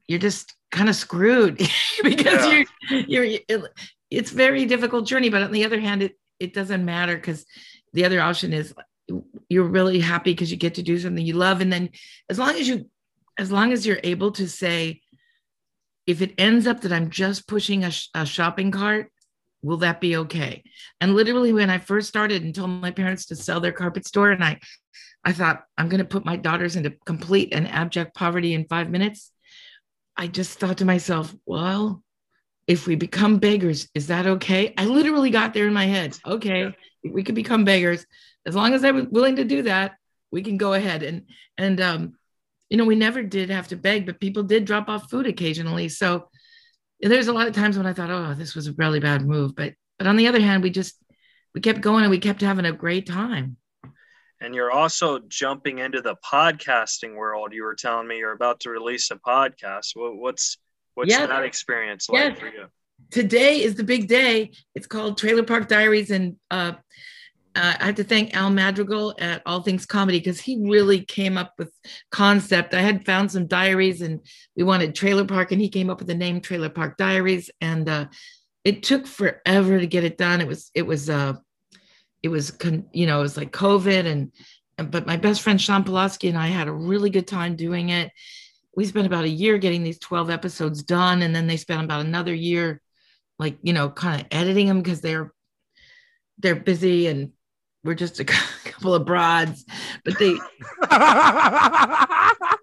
you're 0.08 0.20
just 0.20 0.57
kind 0.72 0.90
of 0.90 0.96
screwed 0.96 1.58
because 2.04 2.46
yeah. 2.46 2.64
you're 3.08 3.24
you're 3.24 3.70
it's 4.10 4.32
very 4.32 4.66
difficult 4.66 5.08
journey 5.08 5.30
but 5.30 5.42
on 5.42 5.52
the 5.52 5.66
other 5.66 5.80
hand 5.80 6.02
it 6.04 6.18
it 6.40 6.54
doesn't 6.54 6.86
matter 6.86 7.16
because 7.16 7.46
the 7.94 8.06
other 8.06 8.22
option 8.22 8.54
is 8.54 8.74
you're 9.50 9.64
really 9.64 10.00
happy 10.00 10.32
because 10.32 10.52
you 10.52 10.58
get 10.58 10.76
to 10.76 10.84
do 10.84 10.98
something 11.00 11.26
you 11.26 11.34
love 11.34 11.62
and 11.62 11.72
then 11.72 11.90
as 12.30 12.38
long 12.38 12.56
as 12.56 12.68
you 12.68 12.90
as 13.38 13.52
long 13.52 13.72
as 13.72 13.86
you're 13.86 14.00
able 14.04 14.32
to 14.32 14.48
say 14.48 15.02
if 16.06 16.22
it 16.22 16.34
ends 16.38 16.68
up 16.68 16.82
that 16.82 16.92
i'm 16.92 17.10
just 17.10 17.48
pushing 17.48 17.84
a, 17.84 17.92
sh- 17.92 18.10
a 18.14 18.26
shopping 18.26 18.72
cart 18.72 19.12
will 19.62 19.78
that 19.78 20.02
be 20.02 20.18
okay 20.18 20.64
and 21.00 21.16
literally 21.16 21.54
when 21.54 21.70
i 21.70 21.78
first 21.78 22.08
started 22.08 22.44
and 22.44 22.54
told 22.54 22.70
my 22.70 22.92
parents 22.92 23.26
to 23.26 23.36
sell 23.36 23.60
their 23.60 23.72
carpet 23.72 24.06
store 24.06 24.32
and 24.32 24.44
i 24.44 24.60
i 25.24 25.32
thought 25.32 25.64
i'm 25.78 25.90
going 25.90 26.00
to 26.00 26.06
put 26.06 26.26
my 26.26 26.36
daughters 26.36 26.76
into 26.76 26.92
complete 27.06 27.54
and 27.54 27.68
abject 27.68 28.14
poverty 28.14 28.54
in 28.54 28.66
five 28.66 28.90
minutes 28.90 29.32
i 30.18 30.28
just 30.28 30.60
thought 30.60 30.80
to 30.80 30.86
myself 30.86 31.34
well 31.46 32.04
if 32.68 32.86
we 32.86 32.96
become 32.96 33.38
beggars, 33.38 33.88
is 33.96 34.08
that 34.08 34.28
okay? 34.28 34.74
I 34.78 34.86
literally 34.86 35.30
got 35.30 35.54
there 35.54 35.68
in 35.68 35.74
my 35.74 35.86
head. 35.86 36.18
Okay, 36.26 36.74
yeah. 37.04 37.12
we 37.12 37.24
could 37.24 37.34
become 37.34 37.64
beggars 37.64 38.06
as 38.46 38.56
long 38.56 38.74
as 38.74 38.84
I 38.84 38.92
was 38.92 39.06
willing 39.06 39.38
to 39.38 39.46
do 39.46 39.64
that. 39.64 39.96
We 40.32 40.44
can 40.44 40.58
go 40.58 40.74
ahead 40.74 41.02
and 41.02 41.24
and 41.58 41.80
um, 41.80 42.14
you 42.70 42.78
know, 42.78 42.84
we 42.84 42.96
never 42.96 43.24
did 43.24 43.50
have 43.50 43.70
to 43.70 43.78
beg, 43.78 44.06
but 44.06 44.20
people 44.20 44.44
did 44.44 44.66
drop 44.66 44.90
off 44.90 45.10
food 45.10 45.26
occasionally. 45.26 45.88
So 45.88 46.30
there's 47.00 47.30
a 47.30 47.34
lot 47.34 47.48
of 47.48 47.54
times 47.54 47.78
when 47.78 47.88
I 47.88 47.94
thought, 47.94 48.10
oh, 48.10 48.34
this 48.34 48.54
was 48.54 48.68
a 48.68 48.74
really 48.74 49.00
bad 49.00 49.26
move. 49.26 49.56
But 49.56 49.74
but 49.98 50.08
on 50.08 50.18
the 50.18 50.28
other 50.28 50.42
hand, 50.42 50.62
we 50.62 50.70
just 50.70 51.02
we 51.56 51.62
kept 51.62 51.80
going 51.80 52.04
and 52.04 52.12
we 52.12 52.20
kept 52.20 52.42
having 52.42 52.66
a 52.66 52.74
great 52.74 53.08
time. 53.08 53.56
And 54.40 54.54
you're 54.54 54.72
also 54.72 55.20
jumping 55.28 55.80
into 55.80 56.02
the 56.02 56.16
podcasting 56.24 57.16
world. 57.16 57.54
You 57.54 57.64
were 57.64 57.76
telling 57.76 58.08
me 58.08 58.18
you're 58.18 58.34
about 58.34 58.60
to 58.62 58.70
release 58.70 59.10
a 59.12 59.16
podcast. 59.16 59.96
What, 59.96 60.16
what's 60.18 60.58
What's 60.98 61.12
yeah. 61.12 61.28
that 61.28 61.44
experience 61.44 62.10
like 62.10 62.24
yeah. 62.24 62.34
for 62.34 62.48
you? 62.48 62.66
Today 63.12 63.62
is 63.62 63.76
the 63.76 63.84
big 63.84 64.08
day. 64.08 64.50
It's 64.74 64.88
called 64.88 65.16
Trailer 65.16 65.44
Park 65.44 65.68
Diaries, 65.68 66.10
and 66.10 66.38
uh, 66.50 66.72
uh, 67.56 67.74
I 67.80 67.86
have 67.86 67.96
to 67.96 68.04
thank 68.04 68.36
Al 68.36 68.50
Madrigal 68.50 69.14
at 69.20 69.44
All 69.46 69.62
Things 69.62 69.86
Comedy 69.86 70.18
because 70.18 70.40
he 70.40 70.58
really 70.60 71.06
came 71.06 71.38
up 71.38 71.54
with 71.60 71.72
concept. 72.10 72.74
I 72.74 72.82
had 72.82 73.06
found 73.06 73.32
some 73.32 73.46
diaries, 73.46 74.02
and 74.02 74.26
we 74.56 74.64
wanted 74.64 74.96
Trailer 74.96 75.26
Park, 75.26 75.52
and 75.52 75.62
he 75.62 75.70
came 75.70 75.92
up 75.92 76.00
with 76.00 76.08
the 76.08 76.16
name 76.16 76.42
Trailer 76.42 76.70
Park 76.70 76.98
Diaries, 76.98 77.52
and 77.62 77.88
uh, 77.88 78.08
it 78.64 78.82
took 78.82 79.06
forever 79.06 79.80
to 79.80 79.86
get 79.86 80.04
it 80.04 80.18
done. 80.18 80.42
It 80.42 80.48
was 80.48 80.72
it 80.74 80.88
was 80.88 81.12
uh, 81.12 81.34
it 82.28 82.32
was 82.32 82.52
you 82.92 83.08
know 83.08 83.20
it 83.20 83.24
was 83.24 83.38
like 83.38 83.52
COVID, 83.52 84.06
and 84.06 84.92
but 84.92 85.08
my 85.08 85.16
best 85.16 85.42
friend 85.42 85.60
Sean 85.60 85.86
Pulaski 85.86 86.28
and 86.28 86.38
I 86.38 86.48
had 86.48 86.68
a 86.68 86.74
really 86.74 87.10
good 87.10 87.26
time 87.26 87.56
doing 87.56 87.90
it. 87.90 88.12
We 88.76 88.86
spent 88.86 89.08
about 89.08 89.24
a 89.24 89.30
year 89.30 89.58
getting 89.58 89.82
these 89.82 89.98
12 89.98 90.30
episodes 90.30 90.84
done 90.84 91.24
and 91.24 91.34
then 91.34 91.48
they 91.48 91.58
spent 91.58 91.84
about 91.84 92.06
another 92.06 92.34
year 92.34 92.82
like 93.40 93.58
you 93.64 93.74
know 93.74 93.90
kind 93.90 94.22
of 94.22 94.28
editing 94.30 94.68
them 94.68 94.82
because 94.82 95.02
they're 95.02 95.32
they're 96.38 96.56
busy 96.56 97.08
and 97.08 97.32
we're 97.84 97.96
just 97.96 98.20
a 98.20 98.26
couple 98.66 98.94
of 98.94 99.06
broads 99.06 99.66
but 100.04 100.20
they 100.20 100.36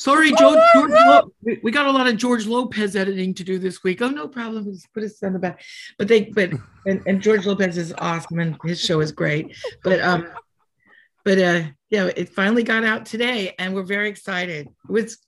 sorry 0.00 0.32
george, 0.32 0.58
george 0.74 0.90
Lo- 0.90 1.32
we- 1.62 1.70
got 1.70 1.86
a 1.86 1.90
lot 1.90 2.06
of 2.06 2.16
george 2.16 2.46
lopez 2.46 2.96
editing 2.96 3.34
to 3.34 3.44
do 3.44 3.58
this 3.58 3.84
week. 3.84 4.00
Oh 4.00 4.08
no 4.08 4.26
problem. 4.26 4.64
Just 4.64 4.92
put 4.94 5.04
us 5.04 5.22
on 5.22 5.34
the 5.34 5.38
back. 5.38 5.60
But 5.98 6.08
they 6.08 6.24
but 6.24 6.52
and, 6.86 7.02
and 7.06 7.20
george 7.20 7.44
lopez 7.44 7.76
is 7.76 7.92
awesome 7.98 8.38
and 8.38 8.56
his 8.64 8.80
show 8.80 9.00
is 9.00 9.12
great. 9.12 9.56
But 9.84 10.00
um 10.00 10.28
but 11.24 11.38
uh 11.38 11.62
yeah 11.90 12.10
it 12.16 12.30
finally 12.30 12.62
got 12.62 12.84
out 12.84 13.04
today 13.04 13.54
and 13.58 13.74
we're 13.74 13.82
very 13.82 14.08
excited. 14.08 14.66
It 14.66 14.92
was 14.92 15.18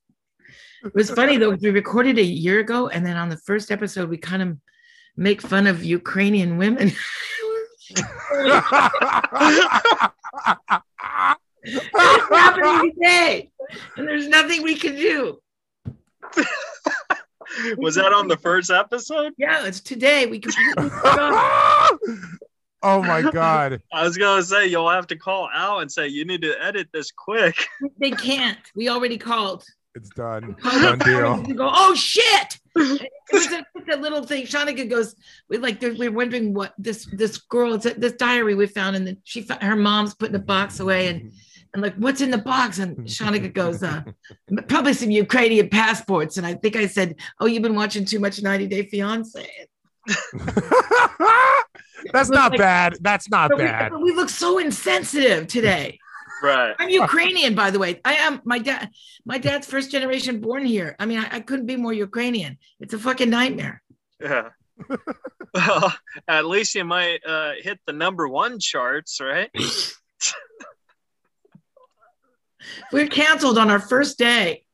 it 0.85 0.95
was 0.95 1.11
funny 1.11 1.37
though 1.37 1.51
we 1.51 1.71
recorded 1.71 2.19
a 2.19 2.25
year 2.25 2.61
ago 2.61 2.89
and 2.89 3.05
then 3.05 3.17
on 3.17 3.29
the 3.29 3.37
first 3.37 3.71
episode 3.71 4.09
we 4.09 4.17
kind 4.17 4.43
of 4.43 4.57
make 5.17 5.43
fun 5.43 5.67
of 5.67 5.85
ukrainian 5.85 6.57
women 6.57 6.91
it's 11.63 11.89
happening 12.31 12.93
today 12.99 13.51
and 13.97 14.07
there's 14.09 14.29
nothing 14.29 14.63
we 14.63 14.75
can 14.75 14.95
do 14.95 15.39
Was 17.77 17.97
that 17.97 18.13
on 18.13 18.29
the 18.29 18.37
first 18.37 18.71
episode? 18.71 19.33
yeah 19.37 19.67
it's 19.67 19.81
today 19.81 20.27
we 20.27 20.39
completely 20.39 20.89
forgot. 20.89 21.99
oh 22.83 23.03
my 23.03 23.23
god. 23.31 23.83
I 23.93 24.05
was 24.05 24.17
gonna 24.17 24.43
say 24.43 24.67
you'll 24.67 24.91
have 24.91 25.07
to 25.09 25.17
call 25.17 25.49
Al 25.53 25.81
and 25.81 25.93
say 25.93 26.09
you 26.09 26.25
need 26.25 26.43
to 26.43 26.55
edit 26.63 26.89
this 26.93 27.11
quick. 27.11 27.55
they 27.99 28.11
can't 28.11 28.59
we 28.75 28.89
already 28.89 29.19
called 29.19 29.65
It's 29.95 30.09
done. 30.11 30.57
Done 30.63 30.83
Done 30.83 30.99
deal. 31.01 31.55
Go, 31.55 31.71
oh 31.73 31.95
shit! 31.95 32.59
it 32.75 33.11
was 33.33 33.53
a, 33.53 33.65
a 33.95 33.99
little 33.99 34.23
thing. 34.25 34.47
Shanika 34.47 34.89
goes, 34.89 35.15
we 35.51 35.59
like 35.59 35.83
we're 35.83 36.11
wondering 36.11 36.55
what 36.55 36.73
this 36.79 37.05
this 37.13 37.37
girl, 37.37 37.75
it's 37.75 37.85
a- 37.85 37.95
this 38.01 38.15
diary 38.15 38.55
we 38.55 38.67
found, 38.67 38.97
and 38.97 39.07
then 39.07 39.19
she 39.25 39.43
fo- 39.43 39.59
her 39.61 39.77
mom's 39.77 40.15
putting 40.15 40.35
a 40.37 40.39
box 40.39 40.81
away, 40.81 41.09
and 41.09 41.21
mm-hmm. 41.21 41.37
And 41.75 41.83
like 41.83 41.95
what's 41.97 42.21
in 42.21 42.31
the 42.31 42.39
box? 42.39 42.79
And 42.79 42.97
Shanika 43.07 43.53
goes, 43.63 43.83
uh, 43.83 44.03
probably 44.69 44.93
some 44.95 45.11
Ukrainian 45.11 45.69
passports. 45.69 46.37
And 46.37 46.47
I 46.47 46.55
think 46.55 46.77
I 46.77 46.87
said, 46.87 47.17
oh, 47.41 47.47
you've 47.47 47.63
been 47.63 47.75
watching 47.75 48.05
too 48.05 48.21
much 48.21 48.43
90 48.43 48.67
Day 48.67 48.87
Fiance. 48.87 49.47
That's 52.13 52.31
not 52.31 52.51
like- 52.53 52.59
bad. 52.59 52.97
That's 53.01 53.29
not 53.31 53.51
But 53.51 53.59
we, 53.59 53.65
bad. 53.65 53.93
but 53.93 54.03
we 54.03 54.13
look 54.13 54.29
so 54.29 54.59
insensitive 54.59 55.47
today. 55.47 55.99
Right. 56.45 56.75
I'm 56.77 56.89
Ukrainian, 56.89 57.55
by 57.55 57.71
the 57.71 57.79
way. 57.79 58.01
I 58.05 58.15
am 58.15 58.41
my 58.45 58.59
dad. 58.59 58.91
My 59.25 59.39
dad's 59.39 59.65
first 59.65 59.93
generation 59.93 60.41
born 60.41 60.65
here. 60.65 60.97
I 60.99 61.07
mean, 61.07 61.21
I, 61.21 61.37
I 61.37 61.39
couldn't 61.41 61.67
be 61.67 61.77
more 61.77 61.93
Ukrainian. 61.93 62.59
It's 62.81 62.93
a 62.95 62.99
fucking 62.99 63.31
nightmare. 63.31 63.81
Yeah. 64.21 64.49
well, 65.55 65.95
at 66.27 66.45
least 66.47 66.75
you 66.75 66.83
might 66.85 67.25
uh, 67.25 67.53
hit 67.63 67.79
the 67.87 67.93
number 67.93 68.27
one 68.27 68.59
charts, 68.59 69.21
right? 69.21 69.51
We're 72.93 73.09
canceled 73.09 73.59
on 73.59 73.71
our 73.71 73.81
first 73.81 74.19
day. 74.19 74.65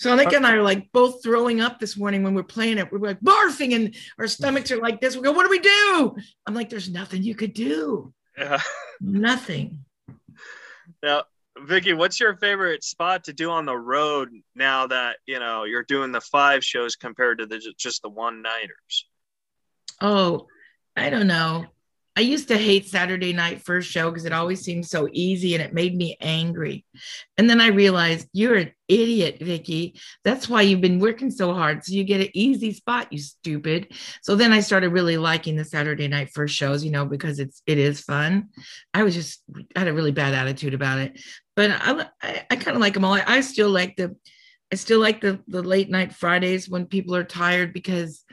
Sonika 0.00 0.36
and 0.36 0.46
I 0.46 0.54
are 0.54 0.62
like 0.62 0.90
both 0.92 1.22
throwing 1.22 1.60
up 1.60 1.78
this 1.78 1.96
morning 1.96 2.22
when 2.22 2.34
we're 2.34 2.42
playing 2.42 2.78
it. 2.78 2.90
We're 2.90 2.98
like 2.98 3.20
barfing 3.20 3.74
and 3.74 3.94
our 4.18 4.26
stomachs 4.26 4.70
are 4.70 4.80
like 4.80 5.00
this. 5.00 5.14
We 5.14 5.22
go, 5.22 5.32
what 5.32 5.44
do 5.44 5.50
we 5.50 5.58
do? 5.58 6.16
I'm 6.46 6.54
like, 6.54 6.70
there's 6.70 6.88
nothing 6.88 7.22
you 7.22 7.34
could 7.34 7.52
do. 7.52 8.14
Yeah. 8.38 8.60
Nothing. 9.00 9.84
Now, 11.02 11.24
Vicki, 11.58 11.92
what's 11.92 12.18
your 12.18 12.36
favorite 12.36 12.82
spot 12.82 13.24
to 13.24 13.32
do 13.32 13.50
on 13.50 13.66
the 13.66 13.76
road 13.76 14.30
now 14.54 14.86
that 14.86 15.16
you 15.26 15.38
know 15.38 15.64
you're 15.64 15.82
doing 15.82 16.12
the 16.12 16.20
five 16.20 16.64
shows 16.64 16.96
compared 16.96 17.38
to 17.38 17.46
the 17.46 17.58
just 17.76 18.02
the 18.02 18.08
one 18.08 18.40
nighters? 18.40 19.06
Oh, 20.00 20.46
I 20.96 21.10
don't 21.10 21.26
know. 21.26 21.66
I 22.16 22.22
used 22.22 22.48
to 22.48 22.58
hate 22.58 22.88
Saturday 22.88 23.32
night 23.32 23.62
first 23.62 23.90
show 23.90 24.10
because 24.10 24.24
it 24.24 24.32
always 24.32 24.60
seemed 24.60 24.84
so 24.84 25.08
easy 25.12 25.54
and 25.54 25.62
it 25.62 25.72
made 25.72 25.96
me 25.96 26.16
angry. 26.20 26.84
And 27.38 27.48
then 27.48 27.60
I 27.60 27.68
realized 27.68 28.28
you're 28.32 28.56
an 28.56 28.72
idiot, 28.88 29.38
Vicki. 29.40 29.98
That's 30.24 30.48
why 30.48 30.62
you've 30.62 30.80
been 30.80 30.98
working 30.98 31.30
so 31.30 31.54
hard. 31.54 31.84
So 31.84 31.92
you 31.92 32.02
get 32.02 32.20
an 32.20 32.30
easy 32.34 32.72
spot, 32.72 33.12
you 33.12 33.18
stupid. 33.18 33.94
So 34.22 34.34
then 34.34 34.52
I 34.52 34.60
started 34.60 34.88
really 34.90 35.18
liking 35.18 35.56
the 35.56 35.64
Saturday 35.64 36.08
night 36.08 36.30
first 36.34 36.54
shows, 36.54 36.84
you 36.84 36.90
know, 36.90 37.06
because 37.06 37.38
it's 37.38 37.62
it 37.66 37.78
is 37.78 38.00
fun. 38.00 38.48
I 38.92 39.04
was 39.04 39.14
just 39.14 39.42
I 39.76 39.78
had 39.80 39.88
a 39.88 39.94
really 39.94 40.12
bad 40.12 40.34
attitude 40.34 40.74
about 40.74 40.98
it. 40.98 41.22
But 41.54 41.70
I 41.70 42.06
I, 42.22 42.46
I 42.50 42.56
kind 42.56 42.76
of 42.76 42.80
like 42.80 42.94
them 42.94 43.04
all. 43.04 43.14
I, 43.14 43.24
I 43.26 43.40
still 43.40 43.70
like 43.70 43.96
the 43.96 44.16
I 44.72 44.76
still 44.76 45.00
like 45.00 45.20
the 45.20 45.40
the 45.46 45.62
late 45.62 45.90
night 45.90 46.12
Fridays 46.12 46.68
when 46.68 46.86
people 46.86 47.14
are 47.14 47.24
tired 47.24 47.72
because 47.72 48.24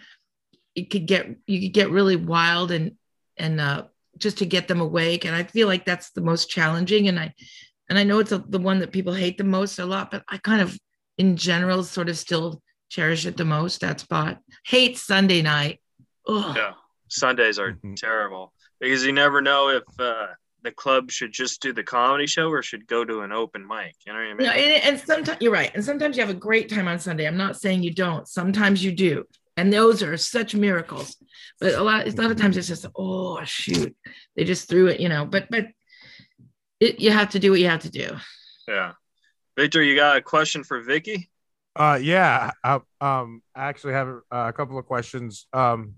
it 0.76 0.90
could 0.90 1.06
get 1.06 1.28
you 1.46 1.62
could 1.62 1.74
get 1.74 1.92
really 1.92 2.16
wild 2.16 2.72
and 2.72 2.94
and 3.38 3.60
uh, 3.62 3.84
just 4.18 4.38
to 4.40 4.46
get 4.46 4.68
them 4.68 4.82
awake. 4.82 5.26
And 5.26 5.36
I 5.36 5.44
feel 5.44 5.68
like 5.68 5.86
that's 5.86 6.12
the 6.12 6.22
most 6.22 6.50
challenging. 6.50 7.08
And 7.08 7.20
I 7.20 7.34
and 7.90 7.98
I 7.98 8.04
know 8.04 8.20
it's 8.20 8.32
a, 8.32 8.40
the 8.40 8.60
one 8.60 8.80
that 8.80 8.92
people 8.92 9.14
hate 9.14 9.38
the 9.38 9.44
most 9.44 9.80
a 9.80 9.86
lot, 9.86 10.12
but 10.12 10.24
I 10.28 10.38
kind 10.38 10.62
of 10.62 10.78
in 11.18 11.38
general 11.38 11.84
sort 11.84 12.10
of 12.10 12.18
still 12.18 12.62
cherish 12.90 13.26
it 13.26 13.38
the 13.38 13.46
most. 13.46 13.82
That 13.82 14.00
spot. 14.00 14.40
Hate 14.66 14.98
Sunday 14.98 15.42
night. 15.42 15.80
Ugh. 16.28 16.56
Yeah. 16.56 16.74
Sundays 17.10 17.58
are 17.60 17.74
Mhm. 17.74 17.96
terrible 17.96 18.54
because 18.80 19.06
you 19.06 19.14
never 19.14 19.42
know 19.42 19.70
if 19.70 19.84
uh, 20.00 20.28
the 20.64 20.72
club 20.72 21.10
should 21.10 21.32
just 21.32 21.62
do 21.62 21.72
the 21.72 21.84
comedy 21.84 22.28
show 22.28 22.50
or 22.50 22.62
should 22.62 22.86
go 22.88 23.06
to 23.06 23.22
an 23.22 23.32
open 23.32 23.66
mic. 23.66 23.96
You 24.06 24.12
know 24.14 24.20
what 24.20 24.26
I 24.26 24.34
mean? 24.34 24.40
You 24.40 24.46
know, 24.48 24.52
and, 24.52 24.84
and 24.84 25.00
sometimes 25.00 25.38
you're 25.40 25.52
right. 25.54 25.72
And 25.74 25.84
sometimes 25.86 26.18
you 26.18 26.22
have 26.26 26.30
a 26.36 26.38
great 26.38 26.70
time 26.70 26.88
on 26.88 27.00
Sunday. 27.00 27.26
I'm 27.26 27.38
not 27.38 27.56
saying 27.58 27.84
you 27.84 27.94
don't. 27.94 28.28
Sometimes 28.28 28.84
you 28.84 28.92
do. 28.92 29.24
And 29.58 29.74
those 29.74 30.04
are 30.04 30.16
such 30.18 30.56
miracles. 30.56 31.18
But 31.60 31.74
a 31.74 31.84
lot, 31.84 32.08
a 32.08 32.12
lot 32.12 32.32
of 32.32 32.38
times 32.38 32.56
it's 32.56 32.68
just, 32.68 32.86
oh 32.96 33.44
shoot, 33.44 33.96
they 34.36 34.44
just 34.44 34.70
threw 34.70 34.88
it, 34.88 35.00
you 35.00 35.10
know. 35.10 35.26
But 35.26 35.48
but 35.50 35.68
it, 36.80 37.00
you 37.00 37.12
have 37.12 37.32
to 37.32 37.40
do 37.40 37.52
what 37.52 37.60
you 37.60 37.68
have 37.68 37.82
to 37.82 37.90
do. 37.90 38.16
yeah. 38.68 38.94
Victor, 39.58 39.82
you 39.82 39.96
got 39.96 40.18
a 40.18 40.22
question 40.22 40.64
for 40.64 40.82
Vicki? 40.82 41.32
Uh, 41.76 41.98
yeah. 42.00 42.52
I, 42.64 42.76
um, 43.02 43.42
I 43.56 43.66
actually 43.66 43.94
have 43.94 44.08
uh, 44.08 44.46
a 44.48 44.54
couple 44.54 44.78
of 44.78 44.86
questions. 44.86 45.48
Um, 45.52 45.96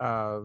uh, 0.00 0.40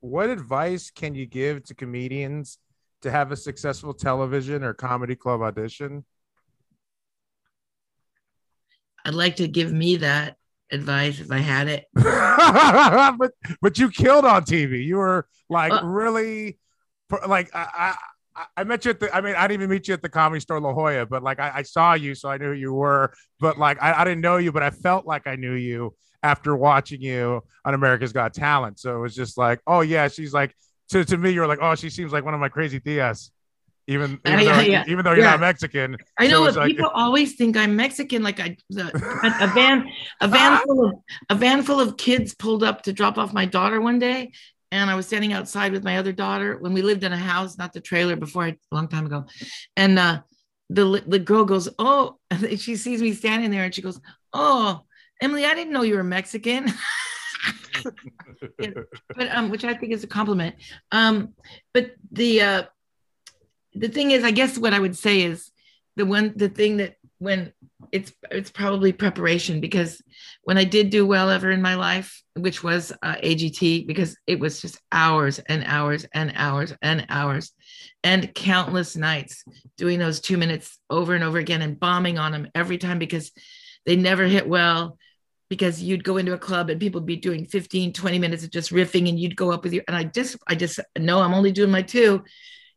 what 0.00 0.28
advice 0.28 0.90
can 0.90 1.14
you 1.14 1.26
give 1.26 1.64
to 1.64 1.74
comedians 1.74 2.58
to 3.02 3.10
have 3.10 3.30
a 3.30 3.36
successful 3.36 3.94
television 3.94 4.64
or 4.64 4.74
comedy 4.74 5.14
club 5.14 5.42
audition? 5.42 6.04
I'd 9.04 9.14
like 9.14 9.36
to 9.36 9.46
give 9.46 9.72
me 9.72 9.96
that 9.96 10.36
advice 10.72 11.20
if 11.20 11.30
I 11.30 11.38
had 11.38 11.68
it. 11.68 11.86
but 11.94 13.32
but 13.60 13.78
you 13.78 13.90
killed 13.90 14.24
on 14.24 14.44
TV. 14.44 14.84
You 14.84 14.96
were 14.96 15.26
like 15.48 15.72
Uh, 15.72 15.80
really, 15.82 16.58
like 17.26 17.54
I, 17.54 17.94
I 18.36 18.46
I 18.56 18.64
met 18.64 18.84
you 18.84 18.90
at 18.90 19.00
the. 19.00 19.14
I 19.14 19.20
mean, 19.20 19.34
I 19.34 19.42
didn't 19.46 19.60
even 19.62 19.70
meet 19.70 19.88
you 19.88 19.94
at 19.94 20.02
the 20.02 20.08
comedy 20.08 20.40
store 20.40 20.60
La 20.60 20.72
Jolla, 20.72 21.06
but 21.06 21.22
like 21.22 21.38
I, 21.38 21.52
I 21.56 21.62
saw 21.62 21.94
you, 21.94 22.14
so 22.14 22.28
I 22.30 22.38
knew 22.38 22.46
who 22.46 22.52
you 22.52 22.72
were. 22.72 23.12
But 23.40 23.58
like 23.58 23.80
I, 23.82 23.92
I 24.00 24.04
didn't 24.04 24.22
know 24.22 24.38
you, 24.38 24.52
but 24.52 24.62
I 24.62 24.70
felt 24.70 25.06
like 25.06 25.26
I 25.26 25.36
knew 25.36 25.54
you 25.54 25.94
after 26.22 26.56
watching 26.56 27.00
you 27.02 27.42
on 27.64 27.74
America's 27.74 28.12
Got 28.12 28.32
Talent. 28.34 28.78
So 28.78 28.96
it 28.96 29.00
was 29.00 29.14
just 29.14 29.36
like, 29.36 29.60
oh 29.66 29.80
yeah, 29.80 30.08
she's 30.08 30.32
like 30.32 30.54
to 30.90 31.04
to 31.04 31.18
me, 31.18 31.30
you're 31.30 31.46
like, 31.46 31.58
oh, 31.60 31.74
she 31.74 31.90
seems 31.90 32.12
like 32.12 32.24
one 32.24 32.34
of 32.34 32.40
my 32.40 32.48
crazy 32.48 32.80
tias. 32.80 33.30
Even 33.88 34.20
even, 34.26 34.48
Uh, 34.48 34.54
though, 34.54 34.60
yeah, 34.60 34.84
even 34.86 35.04
though 35.04 35.10
you're 35.12 35.24
Yeah. 35.24 35.32
not 35.32 35.40
Mexican, 35.40 35.96
I 36.18 36.26
So 36.26 36.30
know 36.30 36.44
it's 36.46 36.54
that 36.54 36.60
like- 36.60 36.76
people 36.76 36.90
always 36.94 37.34
think 37.34 37.56
I'm 37.56 37.74
Mexican. 37.74 38.22
Like 38.22 38.38
I, 38.38 38.56
the, 38.70 38.84
a, 38.84 39.44
a 39.44 39.48
van, 39.48 39.88
a 40.20 40.28
van 40.28 40.60
full 40.64 40.86
of 40.86 40.92
a 41.30 41.34
van 41.34 41.62
full 41.64 41.80
of 41.80 41.96
kids 41.96 42.34
pulled 42.34 42.62
up 42.62 42.82
to 42.82 42.92
drop 42.92 43.18
off 43.18 43.32
my 43.32 43.44
daughter 43.44 43.80
one 43.80 43.98
day, 43.98 44.30
and 44.70 44.88
I 44.88 44.94
was 44.94 45.06
standing 45.06 45.32
outside 45.32 45.72
with 45.72 45.82
my 45.82 45.98
other 45.98 46.12
daughter 46.12 46.58
when 46.58 46.72
we 46.74 46.82
lived 46.82 47.02
in 47.02 47.12
a 47.12 47.16
house, 47.18 47.58
not 47.58 47.72
the 47.72 47.80
trailer, 47.80 48.14
before 48.14 48.44
I, 48.44 48.48
a 48.50 48.74
long 48.74 48.86
time 48.86 49.06
ago, 49.06 49.24
and 49.76 49.98
uh, 49.98 50.20
the 50.70 51.02
the 51.06 51.18
girl 51.18 51.44
goes, 51.44 51.68
oh, 51.80 52.18
and 52.30 52.60
she 52.60 52.76
sees 52.76 53.02
me 53.02 53.12
standing 53.14 53.50
there, 53.50 53.64
and 53.64 53.74
she 53.74 53.82
goes, 53.82 54.00
oh, 54.32 54.82
Emily, 55.20 55.44
I 55.44 55.54
didn't 55.54 55.72
know 55.72 55.82
you 55.82 55.96
were 55.96 56.04
Mexican. 56.04 56.72
but 59.16 59.28
um, 59.36 59.50
which 59.50 59.64
I 59.64 59.74
think 59.74 59.92
is 59.92 60.04
a 60.04 60.06
compliment. 60.06 60.54
Um, 60.92 61.34
but 61.74 61.92
the 62.12 62.42
uh, 62.42 62.62
the 63.74 63.88
thing 63.88 64.10
is, 64.10 64.24
I 64.24 64.30
guess 64.30 64.58
what 64.58 64.74
I 64.74 64.78
would 64.78 64.96
say 64.96 65.22
is 65.22 65.50
the 65.96 66.06
one 66.06 66.32
the 66.36 66.48
thing 66.48 66.78
that 66.78 66.96
when 67.18 67.52
it's 67.92 68.12
it's 68.30 68.50
probably 68.50 68.92
preparation 68.92 69.60
because 69.60 70.02
when 70.44 70.58
I 70.58 70.64
did 70.64 70.90
do 70.90 71.06
well 71.06 71.30
ever 71.30 71.50
in 71.50 71.62
my 71.62 71.74
life, 71.74 72.22
which 72.34 72.62
was 72.64 72.92
uh, 73.02 73.16
AGT, 73.16 73.86
because 73.86 74.16
it 74.26 74.40
was 74.40 74.60
just 74.60 74.80
hours 74.90 75.38
and 75.38 75.64
hours 75.66 76.06
and 76.12 76.32
hours 76.34 76.74
and 76.82 77.06
hours 77.08 77.52
and 78.02 78.34
countless 78.34 78.96
nights 78.96 79.44
doing 79.76 79.98
those 79.98 80.20
two 80.20 80.36
minutes 80.36 80.78
over 80.90 81.14
and 81.14 81.22
over 81.22 81.38
again 81.38 81.62
and 81.62 81.78
bombing 81.78 82.18
on 82.18 82.32
them 82.32 82.48
every 82.54 82.78
time 82.78 82.98
because 82.98 83.30
they 83.86 83.96
never 83.96 84.24
hit 84.24 84.48
well 84.48 84.98
because 85.48 85.82
you'd 85.82 86.04
go 86.04 86.16
into 86.16 86.32
a 86.32 86.38
club 86.38 86.70
and 86.70 86.80
people 86.80 87.00
would 87.00 87.06
be 87.06 87.16
doing 87.16 87.44
15 87.44 87.92
20 87.92 88.18
minutes 88.18 88.42
of 88.42 88.50
just 88.50 88.70
riffing 88.70 89.08
and 89.08 89.20
you'd 89.20 89.36
go 89.36 89.52
up 89.52 89.62
with 89.62 89.72
you 89.74 89.82
and 89.86 89.94
i 89.94 90.02
just 90.02 90.36
i 90.48 90.54
just 90.54 90.80
no 90.98 91.20
i'm 91.20 91.34
only 91.34 91.52
doing 91.52 91.70
my 91.70 91.82
two 91.82 92.22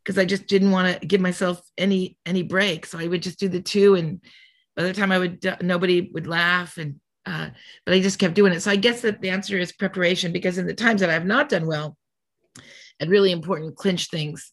because 0.06 0.18
i 0.18 0.24
just 0.24 0.46
didn't 0.46 0.70
want 0.70 1.00
to 1.00 1.06
give 1.06 1.20
myself 1.20 1.60
any 1.76 2.16
any 2.24 2.42
break 2.42 2.86
so 2.86 2.98
i 2.98 3.06
would 3.06 3.22
just 3.22 3.40
do 3.40 3.48
the 3.48 3.60
two 3.60 3.96
and 3.96 4.20
by 4.76 4.84
the 4.84 4.92
time 4.92 5.10
i 5.10 5.18
would 5.18 5.44
nobody 5.60 6.10
would 6.12 6.28
laugh 6.28 6.78
and 6.78 7.00
uh, 7.26 7.48
but 7.84 7.94
I 7.94 8.00
just 8.00 8.18
kept 8.18 8.34
doing 8.34 8.52
it. 8.52 8.60
So 8.62 8.70
I 8.70 8.76
guess 8.76 9.00
that 9.02 9.20
the 9.20 9.30
answer 9.30 9.58
is 9.58 9.72
preparation 9.72 10.32
because 10.32 10.58
in 10.58 10.66
the 10.66 10.74
times 10.74 11.00
that 11.00 11.10
I've 11.10 11.26
not 11.26 11.48
done 11.48 11.66
well 11.66 11.96
at 13.00 13.08
really 13.08 13.32
important 13.32 13.76
clinch 13.76 14.08
things, 14.08 14.52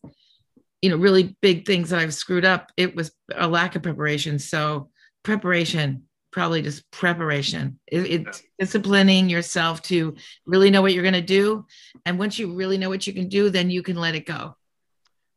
you 0.82 0.90
know, 0.90 0.98
really 0.98 1.38
big 1.42 1.66
things 1.66 1.92
that 1.92 2.00
I've 2.00 2.14
screwed 2.14 2.46
up, 2.46 2.72
it 2.76 2.96
was 2.96 3.12
a 3.34 3.48
lack 3.48 3.76
of 3.76 3.84
preparation. 3.84 4.40
So 4.40 4.90
preparation, 5.24 6.04
probably 6.32 6.64
just 6.64 6.90
preparation. 6.90 7.80
It, 7.88 8.12
it's 8.12 8.44
disciplining 8.58 9.30
yourself 9.30 9.84
to 9.84 10.16
really 10.46 10.72
know 10.72 10.82
what 10.82 10.94
you're 10.94 11.04
going 11.04 11.14
to 11.14 11.22
do. 11.22 11.66
And 12.08 12.18
once 12.18 12.40
you 12.40 12.56
really 12.56 12.80
know 12.80 12.90
what 12.90 13.06
you 13.06 13.14
can 13.14 13.30
do, 13.30 13.52
then 13.52 13.70
you 13.70 13.84
can 13.84 13.98
let 13.98 14.16
it 14.16 14.26
go. 14.26 14.56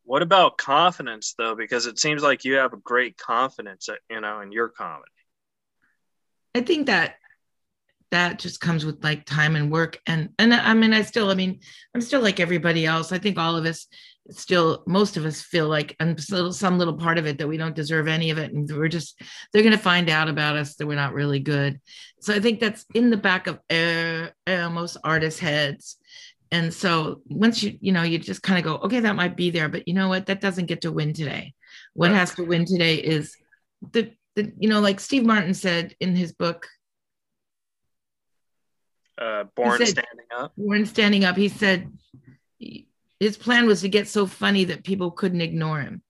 What 0.07 0.23
about 0.23 0.57
confidence 0.57 1.35
though? 1.37 1.57
Because 1.57 1.87
it 1.87 1.99
seems 1.99 2.23
like 2.23 2.45
you 2.45 2.55
have 2.55 2.73
a 2.73 2.79
great 2.79 3.19
confidence, 3.19 3.89
you 4.09 4.21
know, 4.21 4.41
in 4.41 4.53
your 4.53 4.69
comedy. 4.69 5.11
I 6.55 6.61
think 6.63 6.87
that 6.87 7.17
that 8.13 8.39
just 8.39 8.61
comes 8.61 8.85
with 8.85 9.03
like 9.03 9.25
time 9.25 9.57
and 9.57 9.71
work 9.71 9.99
and 10.07 10.29
and 10.39 10.55
i 10.55 10.73
mean 10.75 10.93
i 10.93 11.03
still 11.03 11.29
i 11.29 11.35
mean 11.35 11.59
i'm 11.93 12.01
still 12.01 12.21
like 12.21 12.39
everybody 12.39 12.87
else 12.87 13.11
i 13.11 13.19
think 13.19 13.37
all 13.37 13.57
of 13.57 13.67
us 13.67 13.89
still 14.31 14.85
most 14.87 15.17
of 15.17 15.25
us 15.25 15.43
feel 15.43 15.69
like 15.69 15.97
and 15.99 16.21
some 16.21 16.79
little 16.79 16.97
part 16.97 17.19
of 17.19 17.27
it 17.27 17.39
that 17.39 17.49
we 17.49 17.57
don't 17.57 17.75
deserve 17.75 18.07
any 18.07 18.31
of 18.31 18.39
it 18.39 18.53
and 18.53 18.71
we're 18.71 18.87
just 18.87 19.21
they're 19.53 19.63
going 19.63 19.77
to 19.77 19.79
find 19.79 20.09
out 20.09 20.29
about 20.29 20.57
us 20.57 20.77
that 20.77 20.87
we're 20.87 20.95
not 20.95 21.15
really 21.15 21.41
good 21.41 21.81
so 22.21 22.33
i 22.33 22.39
think 22.39 22.61
that's 22.61 22.85
in 22.95 23.11
the 23.11 23.17
back 23.17 23.49
of 23.49 23.59
uh, 23.71 24.29
uh, 24.47 24.71
most 24.71 24.97
artists 25.03 25.41
heads 25.41 25.97
and 26.53 26.73
so 26.73 27.23
once 27.29 27.63
you 27.63 27.77
you 27.81 27.93
know 27.93 28.03
you 28.03 28.19
just 28.19 28.43
kind 28.43 28.59
of 28.59 28.65
go 28.65 28.85
okay 28.87 29.01
that 29.01 29.17
might 29.17 29.37
be 29.37 29.51
there 29.51 29.69
but 29.69 29.87
you 29.89 29.95
know 29.95 30.09
what? 30.09 30.27
That 30.27 30.41
doesn't 30.41 30.67
get 30.67 30.83
to 30.83 30.93
win 30.93 31.13
today. 31.13 31.55
What 31.95 32.11
right. 32.11 32.19
has 32.19 32.35
to 32.37 32.45
win 32.45 32.65
today 32.65 32.97
is 32.97 33.37
the, 33.93 34.13
the 34.35 34.53
you 34.59 34.69
know 34.69 34.81
like 34.81 35.01
steve 35.01 35.25
martin 35.25 35.55
said 35.55 35.95
in 36.01 36.15
his 36.15 36.33
book. 36.33 36.69
Uh, 39.19 39.45
born 39.55 39.79
said, 39.79 39.89
standing 39.89 40.27
up. 40.37 40.53
Born 40.57 40.87
standing 40.87 41.25
up 41.25 41.37
he 41.37 41.49
said 41.49 41.91
his 43.19 43.37
plan 43.37 43.67
was 43.67 43.81
to 43.81 43.89
get 43.89 44.09
so 44.09 44.27
funny 44.27 44.65
that 44.65 44.85
people 44.85 45.11
couldn't 45.11 45.41
ignore 45.41 45.81
him. 45.81 46.03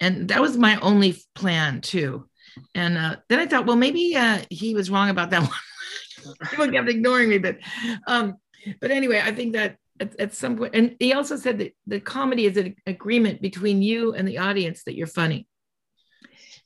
And 0.00 0.28
that 0.28 0.40
was 0.40 0.56
my 0.56 0.78
only 0.80 1.16
plan 1.34 1.82
too. 1.82 2.26
And 2.74 2.96
uh, 2.96 3.16
then 3.28 3.38
i 3.38 3.46
thought 3.46 3.66
well 3.66 3.76
maybe 3.76 4.16
uh, 4.16 4.40
he 4.50 4.74
was 4.74 4.90
wrong 4.90 5.10
about 5.10 5.30
that 5.30 5.42
one. 5.42 6.36
People 6.50 6.70
kept 6.70 6.88
ignoring 6.88 7.28
me 7.28 7.38
but 7.38 7.58
um, 8.06 8.34
but 8.80 8.90
anyway 8.90 9.20
i 9.24 9.32
think 9.32 9.52
that 9.54 9.76
at, 10.00 10.18
at, 10.20 10.34
some 10.34 10.56
point 10.56 10.74
and 10.74 10.96
he 11.00 11.12
also 11.12 11.36
said 11.36 11.58
that 11.58 11.74
the 11.86 12.00
comedy 12.00 12.46
is 12.46 12.56
an 12.56 12.74
agreement 12.86 13.42
between 13.42 13.82
you 13.82 14.14
and 14.14 14.26
the 14.26 14.38
audience 14.38 14.84
that 14.84 14.94
you're 14.94 15.06
funny 15.06 15.46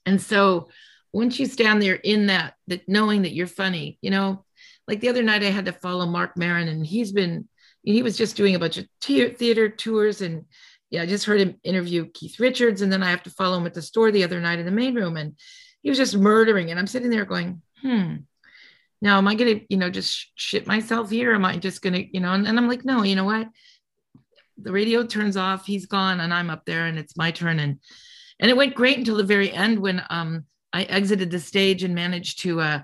and 0.05 0.21
so 0.21 0.69
once 1.13 1.39
you 1.39 1.47
stand 1.47 1.81
there 1.81 1.95
in 1.95 2.27
that 2.27 2.55
that 2.67 2.87
knowing 2.89 3.23
that 3.23 3.33
you're 3.33 3.47
funny 3.47 3.99
you 4.03 4.11
know 4.11 4.45
like 4.87 5.01
the 5.01 5.09
other 5.09 5.23
night 5.23 5.43
i 5.43 5.51
had 5.51 5.67
to 5.67 5.73
follow 5.73 6.07
Marc 6.07 6.37
Maron 6.37 6.69
and 6.69 6.87
he's 6.87 7.13
been 7.13 7.49
he 7.83 8.03
was 8.03 8.17
just 8.17 8.37
doing 8.37 8.55
a 8.55 8.61
bunch 8.61 8.79
of 8.79 8.87
theater 9.01 9.69
tours 9.69 10.21
and 10.21 10.45
yeah, 10.93 11.03
I 11.03 11.07
just 11.07 11.25
heard 11.25 11.41
him 11.41 11.59
interview 11.65 12.07
Keith 12.13 12.39
Richards, 12.39 12.83
and 12.83 12.93
then 12.93 13.03
I 13.03 13.09
have 13.11 13.23
to 13.23 13.31
follow 13.31 13.57
him 13.57 13.65
at 13.65 13.73
the 13.73 13.81
store 13.81 14.13
the 14.13 14.25
other 14.25 14.41
night 14.41 14.59
in 14.59 14.67
the 14.67 14.71
main 14.71 14.95
room, 14.95 15.17
and 15.17 15.35
he 15.83 15.89
was 15.89 15.97
just 15.97 16.15
murdering. 16.15 16.71
And 16.71 16.79
I'm 16.79 16.87
sitting 16.87 17.09
there 17.09 17.25
going, 17.25 17.63
hmm. 17.81 18.17
Now, 19.03 19.19
am 19.19 19.27
I 19.27 19.35
going 19.35 19.59
to, 19.59 19.67
you 19.69 19.77
know, 19.77 19.91
just 19.91 20.31
shit 20.37 20.65
myself 20.65 21.11
here? 21.11 21.35
Am 21.35 21.45
I 21.45 21.57
just 21.57 21.83
going 21.83 21.95
to, 21.95 22.15
you 22.15 22.21
know? 22.21 22.33
And, 22.33 22.47
and 22.47 22.57
I'm 22.57 22.69
like, 22.69 22.85
no, 22.85 23.03
you 23.03 23.17
know 23.17 23.25
what? 23.25 23.49
The 24.59 24.71
radio 24.71 25.05
turns 25.05 25.37
off, 25.37 25.67
he's 25.67 25.87
gone, 25.87 26.21
and 26.21 26.33
I'm 26.33 26.51
up 26.51 26.65
there, 26.65 26.87
and 26.87 26.97
it's 26.97 27.17
my 27.17 27.33
turn. 27.33 27.59
And 27.59 27.81
and 28.39 28.49
it 28.49 28.57
went 28.57 28.77
great 28.77 28.99
until 28.99 29.17
the 29.17 29.25
very 29.25 29.51
end 29.51 29.81
when 29.81 30.03
um 30.09 30.45
I 30.73 30.85
exited 30.85 31.33
the 31.33 31.41
stage 31.41 31.83
and 31.83 31.97
managed 31.97 32.43
to 32.43 32.61
uh 32.61 32.83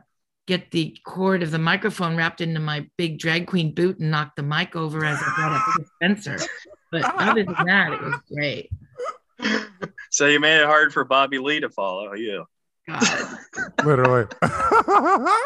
get 0.49 0.73
the 0.73 0.97
cord 1.05 1.45
of 1.45 1.53
the 1.53 1.59
microphone 1.59 2.17
wrapped 2.17 2.41
into 2.41 2.59
my 2.59 2.89
big 2.97 3.21
drag 3.21 3.47
queen 3.47 3.73
boot 3.73 4.01
and 4.01 4.11
knock 4.11 4.35
the 4.35 4.43
mic 4.43 4.75
over 4.75 5.05
as 5.05 5.21
I 5.23 5.35
got 5.37 5.53
up 5.53 5.63
to 5.77 5.85
Spencer. 5.95 6.39
But 6.91 7.05
other 7.15 7.45
than 7.45 7.67
that, 7.67 7.93
it 7.93 8.01
was 8.01 8.15
great. 8.33 8.71
So 10.11 10.27
you 10.27 10.41
made 10.41 10.63
it 10.63 10.67
hard 10.67 10.93
for 10.93 11.05
Bobby 11.05 11.39
Lee 11.39 11.61
to 11.61 11.69
follow 11.69 12.15
you. 12.15 12.47
God. 12.89 13.39
Literally. 13.85 14.27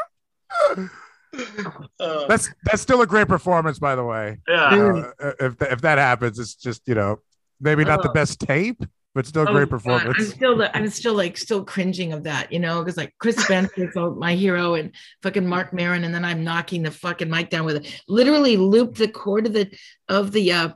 Uh, 1.98 2.26
that's 2.26 2.52
that's 2.64 2.82
still 2.82 3.00
a 3.00 3.06
great 3.06 3.26
performance, 3.26 3.78
by 3.78 3.94
the 3.96 4.04
way. 4.04 4.36
Yeah. 4.46 5.10
Uh, 5.18 5.32
if 5.40 5.62
if 5.62 5.80
that 5.80 5.96
happens, 5.96 6.38
it's 6.38 6.54
just 6.54 6.86
you 6.86 6.94
know 6.94 7.20
maybe 7.60 7.84
not 7.84 8.02
the 8.02 8.10
uh, 8.10 8.12
best 8.12 8.40
tape, 8.40 8.84
but 9.14 9.26
still 9.26 9.46
oh, 9.48 9.52
great 9.52 9.70
performance. 9.70 10.16
I'm 10.18 10.24
still, 10.24 10.68
I'm 10.74 10.88
still 10.88 11.14
like 11.14 11.36
still 11.36 11.64
cringing 11.64 12.12
of 12.12 12.24
that, 12.24 12.52
you 12.52 12.58
know, 12.58 12.80
because 12.80 12.96
like 12.96 13.14
Chris 13.18 13.36
Spencer, 13.36 13.90
my 14.16 14.34
hero, 14.34 14.74
and 14.74 14.94
fucking 15.22 15.46
Marc 15.46 15.72
Maron, 15.72 16.04
and 16.04 16.14
then 16.14 16.24
I'm 16.24 16.44
knocking 16.44 16.82
the 16.82 16.90
fucking 16.90 17.30
mic 17.30 17.50
down 17.50 17.64
with 17.64 17.76
it. 17.76 18.02
Literally 18.08 18.56
looped 18.56 18.98
the 18.98 19.08
cord 19.08 19.46
of 19.46 19.52
the 19.52 19.70
of 20.08 20.32
the 20.32 20.52
uh 20.52 20.68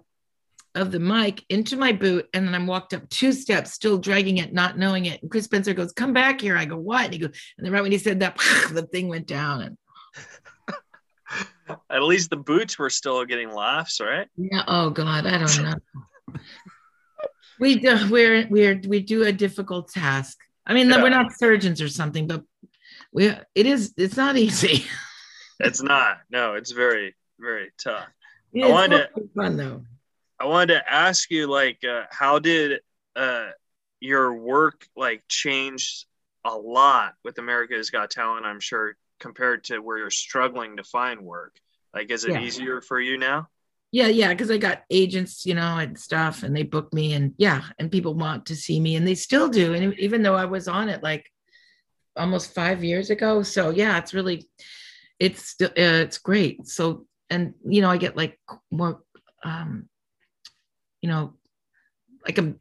of 0.77 0.93
the 0.93 1.01
mic 1.01 1.45
into 1.49 1.77
my 1.77 1.93
boot, 1.93 2.29
and 2.33 2.47
then 2.47 2.55
I'm 2.55 2.67
walked 2.67 2.95
up 2.95 3.09
two 3.09 3.33
steps, 3.33 3.73
still 3.73 3.99
dragging 3.99 4.39
it, 4.39 4.53
not 4.53 4.79
knowing 4.79 5.07
it. 5.07 5.23
And 5.23 5.31
Chris 5.31 5.45
Spencer 5.45 5.75
goes, 5.75 5.93
"Come 5.93 6.13
back 6.13 6.41
here." 6.41 6.57
I 6.57 6.65
go, 6.65 6.77
"What?" 6.77 7.07
And 7.07 7.15
he 7.15 7.19
goes, 7.19 7.37
and 7.59 7.67
then 7.67 7.73
right 7.73 7.83
when 7.83 7.93
he 7.93 7.99
said 7.99 8.21
that, 8.21 8.37
the 8.73 8.83
thing 8.83 9.09
went 9.09 9.27
down. 9.27 9.63
And 9.63 9.79
at 11.91 12.03
least 12.03 12.31
the 12.31 12.37
boots 12.37 12.79
were 12.79 12.91
still 12.91 13.25
getting 13.25 13.51
laughs, 13.51 14.01
right? 14.01 14.29
Yeah. 14.37 14.63
Oh 14.69 14.91
God, 14.91 15.27
I 15.27 15.39
don't 15.39 15.63
know 15.63 15.75
we 17.59 17.77
do 17.77 18.09
we're 18.11 18.47
we're 18.49 18.81
we 18.87 19.01
do 19.01 19.25
a 19.25 19.33
difficult 19.33 19.89
task 19.89 20.39
i 20.67 20.75
mean 20.75 20.89
yeah. 20.89 21.03
we're 21.03 21.09
not 21.09 21.33
surgeons 21.33 21.81
or 21.81 21.89
something 21.89 22.27
but 22.27 22.43
we 23.13 23.27
it 23.55 23.67
is 23.67 23.95
it's 23.97 24.17
not 24.17 24.37
easy 24.37 24.85
it's 25.61 25.83
not 25.83 26.19
no 26.31 26.55
it's 26.55 26.73
very 26.73 27.15
very 27.39 27.71
tough 27.83 28.07
i 28.63 28.69
wanted 28.69 29.09
to 29.15 29.29
fun 29.35 29.57
though 29.57 29.83
i 30.41 30.45
wanted 30.45 30.75
to 30.75 30.93
ask 30.93 31.31
you 31.31 31.47
like 31.47 31.83
uh, 31.85 32.05
how 32.11 32.39
did 32.39 32.81
uh 33.15 33.49
your 34.01 34.35
work 34.35 34.87
like 34.97 35.23
change 35.29 36.07
a 36.45 36.57
lot 36.57 37.15
with 37.25 37.39
america's 37.39 37.91
got 37.91 38.11
talent 38.11 38.47
i'm 38.47 38.61
sure 38.61 38.97
compared 39.19 39.65
to 39.65 39.79
where 39.79 39.99
you're 39.99 40.11
struggling 40.11 40.77
to 40.77 40.85
find 40.85 41.21
work 41.21 41.57
like 41.95 42.11
is 42.11 42.25
it 42.25 42.33
yeah. 42.33 42.41
easier 42.41 42.81
for 42.81 43.01
you 43.01 43.17
now 43.17 43.49
yeah, 43.93 44.09
yeah, 44.09 44.29
because 44.29 44.51
I 44.51 44.59
got 44.59 44.83
agents, 44.91 45.47
you 45.47 45.55
know, 45.55 45.79
and 45.79 45.99
stuff, 45.99 46.43
and 46.43 46.55
they 46.55 46.65
book 46.65 46.93
me, 46.93 47.15
and 47.15 47.35
yeah, 47.39 47.63
and 47.79 47.91
people 47.91 48.15
want 48.15 48.47
to 48.47 48.57
see 48.57 48.81
me, 48.81 48.97
and 48.97 49.07
they 49.07 49.15
still 49.15 49.49
do. 49.49 49.75
And 49.75 49.95
even 49.99 50.23
though 50.23 50.35
I 50.35 50.45
was 50.45 50.69
on 50.69 50.89
it 50.89 51.03
like 51.03 51.31
almost 52.17 52.53
five 52.53 52.83
years 52.83 53.11
ago, 53.11 53.43
so 53.43 53.71
yeah, 53.71 53.97
it's 53.97 54.13
really, 54.13 54.49
it's 55.19 55.49
still, 55.49 55.69
uh, 55.69 56.03
it's 56.05 56.19
great. 56.19 56.67
So, 56.67 57.07
and 57.31 57.55
you 57.65 57.81
know, 57.81 57.89
I 57.89 57.97
get 57.97 58.17
like 58.17 58.39
more, 58.71 59.01
um, 59.45 59.89
you 61.07 61.13
know, 61.13 61.35
like 62.27 62.37
I'm, 62.37 62.59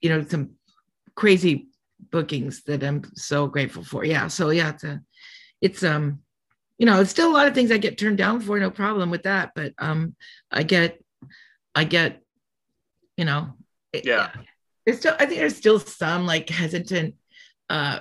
you 0.00 0.08
know, 0.10 0.24
some 0.24 0.56
crazy 1.14 1.68
bookings 2.10 2.64
that 2.64 2.82
I'm 2.82 3.04
so 3.14 3.46
grateful 3.46 3.84
for. 3.84 4.04
Yeah, 4.04 4.26
so 4.26 4.50
yeah, 4.50 4.70
it's 4.70 4.82
a, 4.82 5.00
it's 5.60 5.84
um 5.84 6.18
you 6.76 6.86
know, 6.86 7.00
it's 7.00 7.12
still 7.12 7.30
a 7.30 7.36
lot 7.36 7.46
of 7.46 7.54
things 7.54 7.70
I 7.70 7.78
get 7.78 7.98
turned 7.98 8.18
down 8.18 8.40
for, 8.40 8.58
no 8.58 8.68
problem 8.68 9.10
with 9.10 9.22
that. 9.22 9.52
But 9.54 9.74
um, 9.78 10.16
I 10.50 10.64
get, 10.64 11.00
I 11.76 11.84
get, 11.84 12.20
you 13.16 13.24
know, 13.24 13.54
yeah. 13.92 14.32
There's 14.84 14.98
still, 14.98 15.14
I 15.14 15.26
think 15.26 15.38
there's 15.38 15.54
still 15.54 15.78
some 15.78 16.26
like 16.26 16.48
hesitant, 16.48 17.14
uh, 17.70 18.00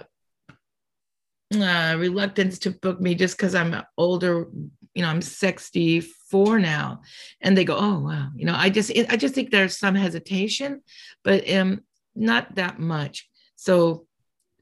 uh, 1.53 1.95
reluctance 1.99 2.57
to 2.59 2.71
book 2.71 2.99
me 2.99 3.13
just 3.13 3.37
because 3.37 3.53
I'm 3.53 3.83
older. 3.99 4.47
You 4.93 5.03
know, 5.03 5.09
I'm 5.09 5.21
64 5.21 6.59
now, 6.59 7.01
and 7.39 7.57
they 7.57 7.63
go, 7.63 7.77
"Oh 7.77 7.99
wow," 7.99 8.29
you 8.35 8.45
know. 8.45 8.55
I 8.55 8.69
just, 8.69 8.91
I 9.09 9.15
just 9.15 9.33
think 9.33 9.49
there's 9.51 9.77
some 9.77 9.95
hesitation, 9.95 10.81
but 11.23 11.49
um, 11.49 11.81
not 12.15 12.55
that 12.55 12.79
much. 12.79 13.29
So, 13.55 14.05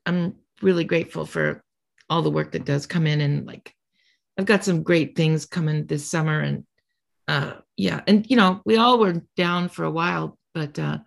I'm 0.05 0.35
really 0.61 0.83
grateful 0.83 1.25
for 1.25 1.63
all 2.09 2.21
the 2.21 2.31
work 2.31 2.51
that 2.51 2.65
does 2.65 2.85
come 2.85 3.07
in 3.07 3.21
and 3.21 3.45
like 3.45 3.73
I've 4.39 4.45
got 4.45 4.63
some 4.63 4.83
great 4.83 5.17
things 5.17 5.45
coming 5.45 5.85
this 5.85 6.09
summer, 6.09 6.39
and 6.39 6.63
uh, 7.27 7.55
yeah, 7.75 7.99
and 8.07 8.25
you 8.29 8.37
know, 8.37 8.61
we 8.65 8.77
all 8.77 8.97
were 8.97 9.21
down 9.35 9.67
for 9.67 9.83
a 9.83 9.91
while, 9.91 10.37
but 10.53 10.79
uh, 10.79 10.99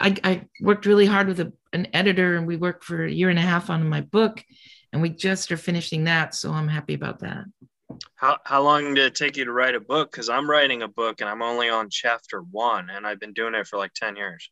I, 0.00 0.16
I 0.24 0.44
worked 0.60 0.84
really 0.84 1.06
hard 1.06 1.28
with 1.28 1.38
a, 1.38 1.52
an 1.72 1.86
editor, 1.92 2.36
and 2.36 2.44
we 2.44 2.56
worked 2.56 2.82
for 2.82 3.04
a 3.04 3.10
year 3.10 3.30
and 3.30 3.38
a 3.38 3.42
half 3.42 3.70
on 3.70 3.88
my 3.88 4.00
book, 4.00 4.42
and 4.92 5.00
we 5.00 5.10
just 5.10 5.52
are 5.52 5.56
finishing 5.56 6.04
that, 6.04 6.34
so 6.34 6.50
I'm 6.50 6.66
happy 6.66 6.94
about 6.94 7.20
that. 7.20 7.44
How 8.16 8.38
how 8.44 8.62
long 8.62 8.94
did 8.94 9.04
it 9.04 9.14
take 9.14 9.36
you 9.36 9.44
to 9.44 9.52
write 9.52 9.74
a 9.74 9.80
book? 9.80 10.10
Because 10.10 10.28
I'm 10.28 10.48
writing 10.48 10.82
a 10.82 10.88
book, 10.88 11.20
and 11.20 11.30
I'm 11.30 11.42
only 11.42 11.68
on 11.68 11.88
chapter 11.90 12.40
one, 12.40 12.90
and 12.90 13.06
I've 13.06 13.20
been 13.20 13.32
doing 13.32 13.54
it 13.54 13.66
for 13.66 13.78
like 13.78 13.92
ten 13.94 14.16
years. 14.16 14.50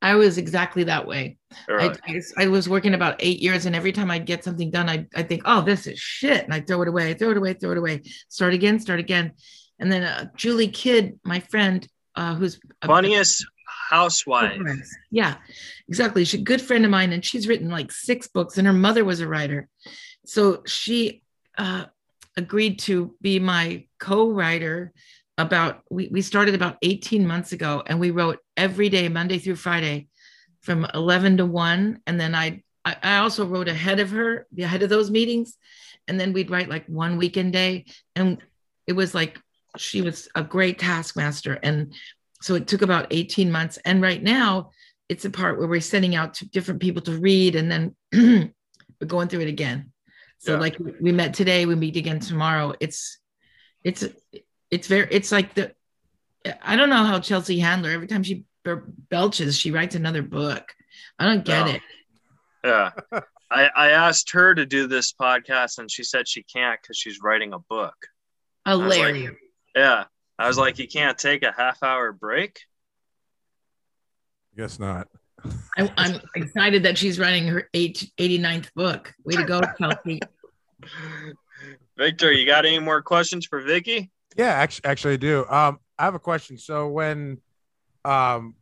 I 0.00 0.14
was 0.14 0.38
exactly 0.38 0.84
that 0.84 1.06
way. 1.06 1.38
Right. 1.68 1.98
I, 2.06 2.12
I, 2.12 2.44
I, 2.44 2.46
was 2.46 2.68
working 2.68 2.94
about 2.94 3.16
eight 3.18 3.40
years, 3.40 3.66
and 3.66 3.74
every 3.74 3.90
time 3.90 4.10
I'd 4.12 4.26
get 4.26 4.44
something 4.44 4.70
done, 4.70 4.88
I 4.88 5.06
I 5.14 5.22
think, 5.24 5.42
oh, 5.44 5.62
this 5.62 5.86
is 5.86 5.98
shit, 5.98 6.44
and 6.44 6.54
I 6.54 6.60
throw 6.60 6.82
it 6.82 6.88
away, 6.88 7.14
throw 7.14 7.30
it 7.30 7.36
away, 7.36 7.54
throw 7.54 7.72
it 7.72 7.78
away, 7.78 8.02
start 8.28 8.54
again, 8.54 8.78
start 8.78 9.00
again, 9.00 9.32
and 9.78 9.90
then 9.90 10.04
uh, 10.04 10.26
Julie 10.36 10.68
Kidd, 10.68 11.18
my 11.24 11.40
friend, 11.40 11.86
uh, 12.14 12.34
who's 12.36 12.60
funniest 12.84 13.42
a, 13.42 13.46
housewife. 13.94 14.60
Yeah, 15.10 15.36
exactly. 15.88 16.24
She's 16.24 16.40
a 16.40 16.44
good 16.44 16.62
friend 16.62 16.84
of 16.84 16.92
mine, 16.92 17.12
and 17.12 17.24
she's 17.24 17.48
written 17.48 17.68
like 17.68 17.90
six 17.90 18.28
books, 18.28 18.56
and 18.56 18.66
her 18.68 18.72
mother 18.72 19.04
was 19.04 19.20
a 19.20 19.26
writer, 19.26 19.68
so 20.26 20.62
she 20.64 21.22
uh, 21.56 21.86
agreed 22.38 22.78
to 22.78 23.14
be 23.20 23.38
my 23.38 23.84
co-writer 23.98 24.92
about 25.36 25.82
we, 25.90 26.08
we 26.08 26.22
started 26.22 26.54
about 26.54 26.78
18 26.82 27.26
months 27.26 27.52
ago 27.52 27.82
and 27.86 28.00
we 28.00 28.10
wrote 28.10 28.38
every 28.56 28.88
day 28.88 29.08
monday 29.08 29.38
through 29.38 29.56
friday 29.56 30.08
from 30.62 30.86
11 30.94 31.36
to 31.36 31.46
1 31.46 32.00
and 32.06 32.20
then 32.20 32.34
i 32.34 32.62
i 32.84 33.18
also 33.18 33.46
wrote 33.46 33.68
ahead 33.68 34.00
of 34.00 34.10
her 34.10 34.46
ahead 34.58 34.82
of 34.82 34.90
those 34.90 35.10
meetings. 35.10 35.56
And 36.06 36.18
then 36.18 36.32
we'd 36.32 36.50
write 36.50 36.68
like 36.68 36.86
one 36.86 37.18
weekend 37.18 37.52
day. 37.52 37.84
And 38.16 38.38
it 38.86 38.94
was 38.94 39.14
like 39.14 39.38
she 39.76 40.00
was 40.00 40.28
a 40.34 40.42
great 40.42 40.78
taskmaster. 40.78 41.58
And 41.62 41.92
so 42.40 42.54
it 42.54 42.66
took 42.66 42.82
about 42.82 43.08
18 43.10 43.52
months. 43.52 43.78
And 43.84 44.00
right 44.00 44.22
now 44.22 44.70
it's 45.08 45.26
a 45.26 45.30
part 45.30 45.58
where 45.58 45.68
we're 45.68 45.80
sending 45.80 46.14
out 46.14 46.34
to 46.34 46.48
different 46.48 46.80
people 46.80 47.02
to 47.02 47.18
read. 47.18 47.56
And 47.56 47.70
then 47.70 47.94
we're 49.00 49.06
going 49.06 49.28
through 49.28 49.40
it 49.40 49.48
again 49.48 49.92
so 50.38 50.54
Yeah. 50.54 50.60
like 50.60 50.76
we 51.00 51.12
met 51.12 51.34
today 51.34 51.66
we 51.66 51.74
meet 51.74 51.96
again 51.96 52.20
tomorrow 52.20 52.74
it's 52.80 53.18
it's 53.84 54.04
it's 54.70 54.86
very 54.88 55.08
it's 55.10 55.30
like 55.32 55.54
the 55.54 55.74
i 56.62 56.76
don't 56.76 56.90
know 56.90 57.04
how 57.04 57.18
chelsea 57.20 57.58
handler 57.58 57.90
every 57.90 58.06
time 58.06 58.22
she 58.22 58.44
bel- 58.64 58.82
belches 59.10 59.56
she 59.58 59.70
writes 59.70 59.94
another 59.94 60.22
book 60.22 60.74
i 61.18 61.24
don't 61.24 61.44
get 61.44 61.66
No. 61.66 61.72
it 61.72 61.82
Yeah. 62.64 62.90
I, 63.50 63.70
I 63.74 63.90
asked 63.92 64.32
her 64.32 64.54
to 64.54 64.66
do 64.66 64.86
this 64.88 65.14
podcast 65.14 65.78
and 65.78 65.90
she 65.90 66.04
said 66.04 66.28
she 66.28 66.42
can't 66.42 66.78
because 66.82 66.98
she's 66.98 67.20
writing 67.22 67.54
a 67.54 67.58
book. 67.58 67.94
was 68.66 68.98
like- 68.98 69.38
Yeah. 69.74 70.04
I 70.38 70.46
was 70.48 70.58
like, 70.58 70.78
you 70.78 70.86
can't 70.86 71.16
take 71.16 71.42
a 71.42 71.52
half 71.56 71.82
hour 71.82 72.12
break? 72.12 72.60
Guess 74.54 74.78
not. 74.78 75.08
I, 75.78 75.90
i'm 75.96 76.20
excited 76.34 76.82
that 76.82 76.98
she's 76.98 77.18
writing 77.18 77.46
her 77.46 77.68
eight, 77.72 78.10
89th 78.18 78.68
book 78.74 79.14
way 79.24 79.36
to 79.36 79.44
go 79.44 79.60
chelsea 79.78 80.20
Victor, 81.98 82.30
you 82.30 82.46
got 82.46 82.64
any 82.64 82.78
more 82.78 83.02
questions 83.02 83.44
for 83.44 83.60
Vicki? 83.60 84.10
Yeah, 84.36 84.52
actually, 84.52 84.84
actually, 84.84 85.14
I 85.14 85.16
do. 85.16 85.44
Um, 85.48 85.80
I 85.98 86.04
have 86.04 86.14
a 86.14 86.20
question. 86.20 86.56
So 86.56 86.86
when, 86.86 87.38
um, 88.04 88.54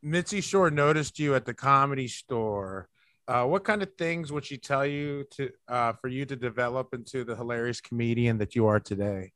Mitzi 0.00 0.40
Shore 0.40 0.70
noticed 0.70 1.18
you 1.18 1.34
at 1.34 1.44
the 1.44 1.54
comedy 1.54 2.06
store, 2.06 2.88
uh, 3.26 3.44
what 3.44 3.64
kind 3.64 3.82
of 3.82 3.92
things 3.98 4.30
would 4.30 4.44
she 4.46 4.56
tell 4.56 4.86
you 4.86 5.24
to, 5.32 5.50
uh, 5.66 5.92
for 5.94 6.06
you 6.06 6.24
to 6.24 6.36
develop 6.36 6.94
into 6.94 7.24
the 7.24 7.34
hilarious 7.34 7.80
comedian 7.80 8.38
that 8.38 8.54
you 8.54 8.68
are 8.68 8.78
today? 8.78 9.32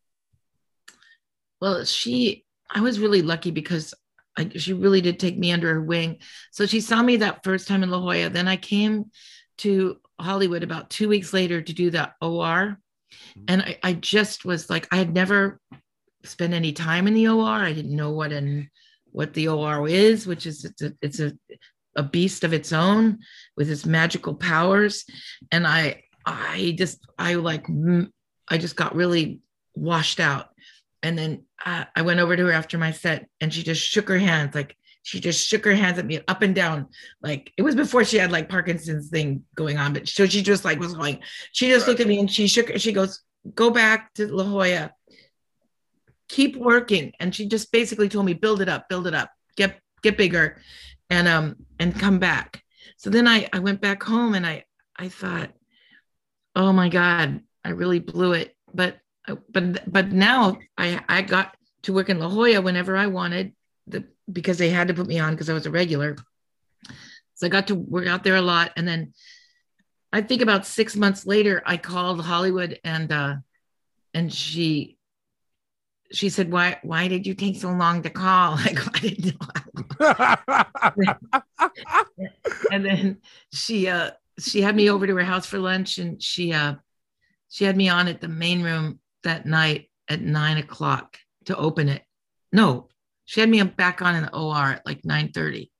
Well, 1.61 1.85
she, 1.85 2.45
I 2.71 2.81
was 2.81 3.01
really 3.01 3.23
lucky 3.23 3.51
because 3.51 3.93
I, 4.37 4.51
she 4.57 4.73
really 4.73 5.01
did 5.01 5.19
take 5.19 5.39
me 5.39 5.53
under 5.53 5.75
her 5.75 5.83
wing. 5.83 6.19
So 6.51 6.67
she 6.67 6.81
saw 6.81 7.03
me 7.03 7.17
that 7.19 7.45
first 7.45 7.69
time 7.69 7.83
in 7.83 7.91
La 7.91 7.99
Jolla. 7.99 8.31
Then 8.31 8.49
I 8.49 8.57
came 8.57 9.11
to 9.59 9.99
Hollywood 10.21 10.63
about 10.63 10.91
two 10.91 11.09
weeks 11.09 11.33
later 11.33 11.61
to 11.61 11.73
do 11.73 11.91
the 11.91 12.11
OR. 12.21 12.79
Mm-hmm. 13.37 13.45
And 13.49 13.63
I, 13.63 13.79
I 13.83 13.93
just 13.93 14.45
was 14.45 14.71
like, 14.71 14.89
I 14.91 14.97
had 14.97 15.13
never 15.13 15.61
spent 16.25 16.55
any 16.55 16.73
time 16.73 17.07
in 17.07 17.15
the 17.15 17.29
OR. 17.29 17.47
I 17.47 17.73
didn't 17.73 17.97
know 17.97 18.11
what 18.11 18.33
an 18.33 18.71
what 19.11 19.35
the 19.35 19.49
OR 19.49 19.87
is, 19.87 20.27
which 20.27 20.47
is 20.47 20.65
it's 20.65 20.81
a 20.81 20.95
it's 21.03 21.21
a, 21.21 21.33
a 21.97 22.03
beast 22.03 22.45
of 22.45 22.55
its 22.55 22.73
own 22.73 23.19
with 23.57 23.71
its 23.71 23.85
magical 23.85 24.35
powers. 24.35 25.05
And 25.51 25.67
I 25.67 26.05
I 26.25 26.75
just 26.79 27.07
I 27.19 27.35
like 27.35 27.67
I 28.49 28.59
just 28.59 28.77
got 28.77 28.95
really 28.95 29.41
washed 29.75 30.21
out 30.21 30.49
and 31.03 31.19
then 31.19 31.45
uh, 31.65 31.85
I 31.95 32.03
went 32.03 32.21
over 32.21 32.37
to 32.37 32.47
her 32.47 32.53
after 32.53 32.79
my 32.79 32.91
set 32.91 33.29
and 33.41 33.53
she 33.53 33.63
just 33.63 33.83
shook 33.83 34.09
her 34.09 34.19
hands 34.19 34.55
like 34.55 34.77
she 35.05 35.19
just 35.19 35.49
shook 35.49 35.65
her 35.65 35.75
hands 35.75 35.99
at 35.99 36.07
me 36.07 36.21
up 36.29 36.43
and 36.43 36.55
down. 36.55 36.87
Like 37.23 37.53
it 37.57 37.63
was 37.63 37.75
before 37.75 38.05
she 38.05 38.19
had 38.19 38.31
like 38.31 38.49
Parkinson's 38.49 39.09
thing 39.09 39.45
going 39.57 39.77
on 39.79 39.93
but 39.93 40.09
so 40.09 40.27
she 40.27 40.43
just 40.43 40.65
like 40.65 40.79
was 40.79 40.95
going 40.95 41.21
she 41.53 41.69
just 41.69 41.87
Right. 41.87 41.89
looked 41.93 42.01
at 42.01 42.07
me 42.07 42.19
and 42.21 42.31
she 42.31 42.47
shook 42.47 42.71
she 42.79 42.93
goes 42.93 43.21
go 43.55 43.71
back 43.71 44.15
to 44.15 44.27
La 44.33 44.45
Jolla. 44.45 44.93
Keep 46.29 46.57
working. 46.57 47.13
And 47.21 47.35
she 47.35 47.47
just 47.47 47.71
basically 47.73 48.09
told 48.09 48.27
me 48.27 48.33
build 48.35 48.61
it 48.63 48.69
up 48.69 48.89
build 48.89 49.07
it 49.07 49.15
up. 49.15 49.31
Get 49.57 49.79
get 50.03 50.17
bigger 50.17 50.59
and 51.11 51.29
um 51.29 51.57
and 51.79 51.99
come 51.99 52.19
back. 52.19 52.63
So 52.97 53.11
then 53.11 53.27
I 53.29 53.49
I 53.53 53.59
went 53.59 53.81
back 53.81 54.03
home 54.03 54.35
and 54.35 54.47
I 54.47 54.65
I 54.97 55.09
thought 55.09 55.51
oh 56.55 56.73
my 56.73 56.89
god 56.89 57.41
I 57.65 57.71
really 57.71 57.99
blew 57.99 58.33
it. 58.33 58.55
But 58.73 58.99
but 59.51 59.91
but 59.91 60.13
now 60.13 60.59
I 60.77 61.01
I 61.09 61.23
got 61.23 61.57
to 61.83 61.93
work 61.93 62.09
in 62.09 62.19
La 62.19 62.29
Jolla 62.29 62.61
whenever 62.61 62.97
I 62.97 63.07
wanted 63.07 63.53
the 63.87 64.05
because 64.31 64.59
they 64.59 64.71
had 64.71 64.89
to 64.89 64.95
put 64.95 65.07
me 65.07 65.19
on 65.19 65.33
because 65.33 65.51
I 65.51 65.55
was 65.55 65.67
a 65.67 65.71
regular. 65.71 66.17
So 67.35 67.47
I 67.47 67.51
got 67.51 67.69
to 67.69 67.75
work 67.75 68.07
out 68.07 68.25
there 68.25 68.37
a 68.37 68.43
lot, 68.43 68.73
and 68.77 68.87
then 68.87 69.13
I 70.13 70.21
think 70.21 70.43
about 70.43 70.67
six 70.67 70.95
months 70.95 71.27
later, 71.27 71.63
I 71.65 71.77
called 71.77 72.21
Hollywood 72.21 72.79
and 72.85 73.11
uh, 73.11 73.37
and 74.15 74.33
she 74.33 74.99
she 76.13 76.29
said, 76.29 76.53
"Why 76.53 76.79
why 76.83 77.09
did 77.09 77.27
you 77.27 77.35
take 77.35 77.57
so 77.57 77.71
long 77.71 78.03
to 78.03 78.11
call?" 78.11 78.57
Go, 78.75 78.83
"I 78.95 78.99
didn't 79.01 79.35
know." 80.01 81.15
and 82.71 82.85
then 82.85 83.19
she 83.53 83.89
uh 83.89 84.11
she 84.39 84.61
had 84.61 84.77
me 84.77 84.91
over 84.91 85.07
to 85.07 85.17
her 85.17 85.25
house 85.25 85.47
for 85.47 85.59
lunch 85.59 85.99
and 85.99 86.23
she 86.23 86.53
uh 86.53 86.75
she 87.49 87.65
had 87.65 87.77
me 87.77 87.89
on 87.89 88.09
at 88.09 88.21
the 88.21 88.29
main 88.29 88.63
room 88.63 88.99
that 89.25 89.47
night 89.47 89.91
at 90.09 90.21
nine 90.21 90.59
o'clock 90.59 91.19
to 91.47 91.57
open 91.57 91.89
it. 91.89 92.03
No 92.53 92.89
she 93.25 93.41
had 93.41 93.49
me 93.49 93.63
back 93.63 94.03
on 94.03 94.15
in 94.15 94.23
the 94.25 94.37
or 94.37 94.57
at 94.57 94.87
like 94.87 95.05
9 95.05 95.33
30 95.33 95.71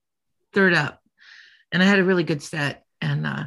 third 0.53 0.75
up. 0.75 1.01
And 1.71 1.83
i 1.83 1.87
had 1.87 1.99
a 1.99 2.05
really 2.05 2.25
good 2.25 2.43
set. 2.43 2.85
And 3.01 3.27
uh 3.27 3.45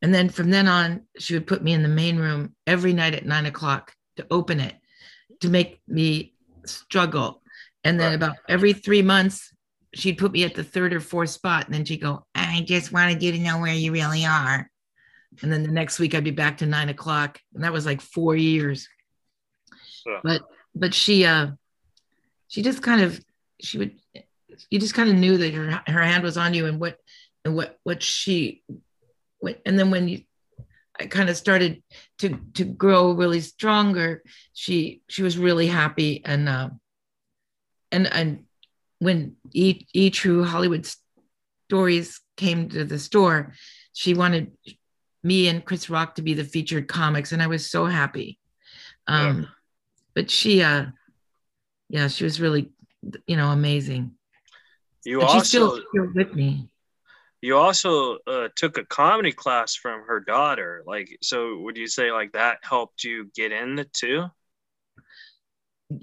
and 0.00 0.14
then 0.14 0.28
from 0.28 0.50
then 0.50 0.68
on 0.68 1.02
she 1.18 1.34
would 1.34 1.46
put 1.46 1.62
me 1.62 1.72
in 1.72 1.82
the 1.82 1.88
main 1.88 2.16
room 2.16 2.54
every 2.66 2.92
night 2.92 3.14
at 3.14 3.26
nine 3.26 3.46
o'clock 3.46 3.92
to 4.16 4.26
open 4.30 4.60
it 4.60 4.74
to 5.40 5.48
make 5.48 5.80
me 5.86 6.34
struggle. 6.66 7.42
And 7.84 7.98
then 7.98 8.14
about 8.14 8.36
every 8.48 8.72
three 8.72 9.02
months 9.02 9.52
she'd 9.94 10.18
put 10.18 10.32
me 10.32 10.44
at 10.44 10.54
the 10.54 10.64
third 10.64 10.92
or 10.92 11.00
fourth 11.00 11.30
spot. 11.30 11.66
And 11.66 11.74
then 11.74 11.84
she'd 11.84 12.00
go 12.00 12.26
i 12.34 12.62
just 12.66 12.92
wanted 12.92 13.22
you 13.22 13.32
to 13.32 13.38
know 13.38 13.58
where 13.58 13.74
you 13.74 13.92
really 13.92 14.24
are. 14.24 14.70
And 15.42 15.52
then 15.52 15.62
the 15.62 15.70
next 15.70 15.98
week 15.98 16.14
i'd 16.14 16.24
be 16.24 16.30
back 16.30 16.58
to 16.58 16.66
nine 16.66 16.88
o'clock. 16.88 17.40
And 17.54 17.64
that 17.64 17.72
was 17.72 17.86
like 17.86 18.00
four 18.00 18.34
years 18.34 18.88
But 20.22 20.42
but 20.74 20.94
she 20.94 21.24
uh 21.24 21.48
she 22.48 22.62
just 22.62 22.82
kind 22.82 23.02
of 23.02 23.20
she 23.60 23.78
would 23.78 23.92
you 24.70 24.78
just 24.78 24.94
kind 24.94 25.10
of 25.10 25.16
knew 25.16 25.36
that 25.38 25.54
her 25.54 25.82
her 25.86 26.02
hand 26.02 26.22
was 26.22 26.36
on 26.36 26.54
you 26.54 26.66
and 26.66 26.80
what 26.80 26.98
and 27.44 27.54
what 27.54 27.78
what 27.84 28.02
she 28.02 28.62
what 29.38 29.60
and 29.64 29.78
then 29.78 29.90
when 29.90 30.08
you 30.08 30.22
I 31.00 31.06
kind 31.06 31.30
of 31.30 31.36
started 31.36 31.82
to 32.18 32.38
to 32.54 32.64
grow 32.64 33.12
really 33.12 33.40
stronger 33.40 34.22
she 34.52 35.02
she 35.08 35.22
was 35.22 35.38
really 35.38 35.66
happy 35.68 36.22
and 36.24 36.48
uh 36.48 36.70
and 37.92 38.06
and 38.12 38.44
when 38.98 39.36
e, 39.52 39.86
e 39.92 40.10
true 40.10 40.42
hollywood 40.44 40.88
stories 41.68 42.20
came 42.36 42.68
to 42.70 42.84
the 42.84 42.98
store 42.98 43.54
she 43.92 44.14
wanted 44.14 44.52
me 45.22 45.46
and 45.48 45.64
chris 45.64 45.88
rock 45.88 46.16
to 46.16 46.22
be 46.22 46.34
the 46.34 46.44
featured 46.44 46.88
comics 46.88 47.30
and 47.32 47.42
i 47.42 47.46
was 47.46 47.70
so 47.70 47.86
happy. 47.86 48.38
Um 49.06 49.48
but 50.18 50.28
she 50.28 50.62
uh 50.62 50.84
yeah 51.88 52.08
she 52.08 52.24
was 52.24 52.40
really 52.40 52.72
you 53.28 53.36
know 53.36 53.50
amazing 53.50 54.10
You 55.04 55.20
and 55.20 55.28
also 55.28 55.38
she's 55.38 55.48
still, 55.48 55.80
still 55.90 56.08
with 56.12 56.34
me 56.34 56.68
you 57.40 57.56
also 57.56 58.18
uh, 58.26 58.48
took 58.56 58.78
a 58.78 58.84
comedy 58.84 59.30
class 59.30 59.76
from 59.76 60.02
her 60.08 60.18
daughter. 60.18 60.82
Like, 60.84 61.08
so 61.22 61.58
would 61.58 61.76
you 61.76 61.86
say 61.86 62.10
like 62.10 62.32
that 62.32 62.58
helped 62.62 63.04
you 63.04 63.30
get 63.32 63.52
in 63.52 63.76
the 63.76 63.84
two? 63.84 64.24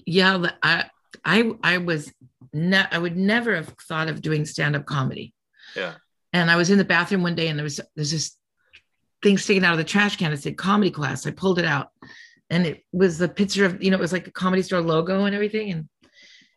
yeah 0.06 0.41
i 0.63 0.86
i 1.25 1.51
i 1.62 1.78
was 1.78 2.12
ne- 2.54 2.88
i 2.89 2.97
would 2.97 3.17
never 3.17 3.54
have 3.54 3.67
thought 3.88 4.08
of 4.08 4.21
doing 4.21 4.45
stand-up 4.45 4.86
comedy 4.86 5.34
Yeah. 5.75 5.95
and 6.34 6.50
i 6.50 6.56
was 6.56 6.69
in 6.71 6.77
the 6.79 6.85
bathroom 6.85 7.21
one 7.21 7.35
day 7.35 7.50
and 7.50 7.60
there 7.60 7.63
was 7.63 7.79
there's 7.96 8.12
this 8.12 8.37
thing 9.21 9.37
sticking 9.37 9.63
out 9.65 9.73
of 9.73 9.77
the 9.77 9.83
trash 9.83 10.15
can 10.17 10.31
it 10.33 10.42
said 10.42 10.58
comedy 10.58 10.89
class 10.89 11.27
i 11.27 11.31
pulled 11.31 11.60
it 11.60 11.65
out 11.65 11.89
and 12.56 12.65
it 12.65 12.85
was 12.93 13.17
the 13.17 13.27
picture 13.27 13.65
of 13.65 13.83
you 13.83 13.91
know 13.91 13.97
it 13.97 14.01
was 14.08 14.13
like 14.13 14.27
a 14.27 14.31
comedy 14.31 14.62
store 14.62 14.79
logo 14.79 15.25
and 15.25 15.35
everything. 15.35 15.71
And 15.71 15.89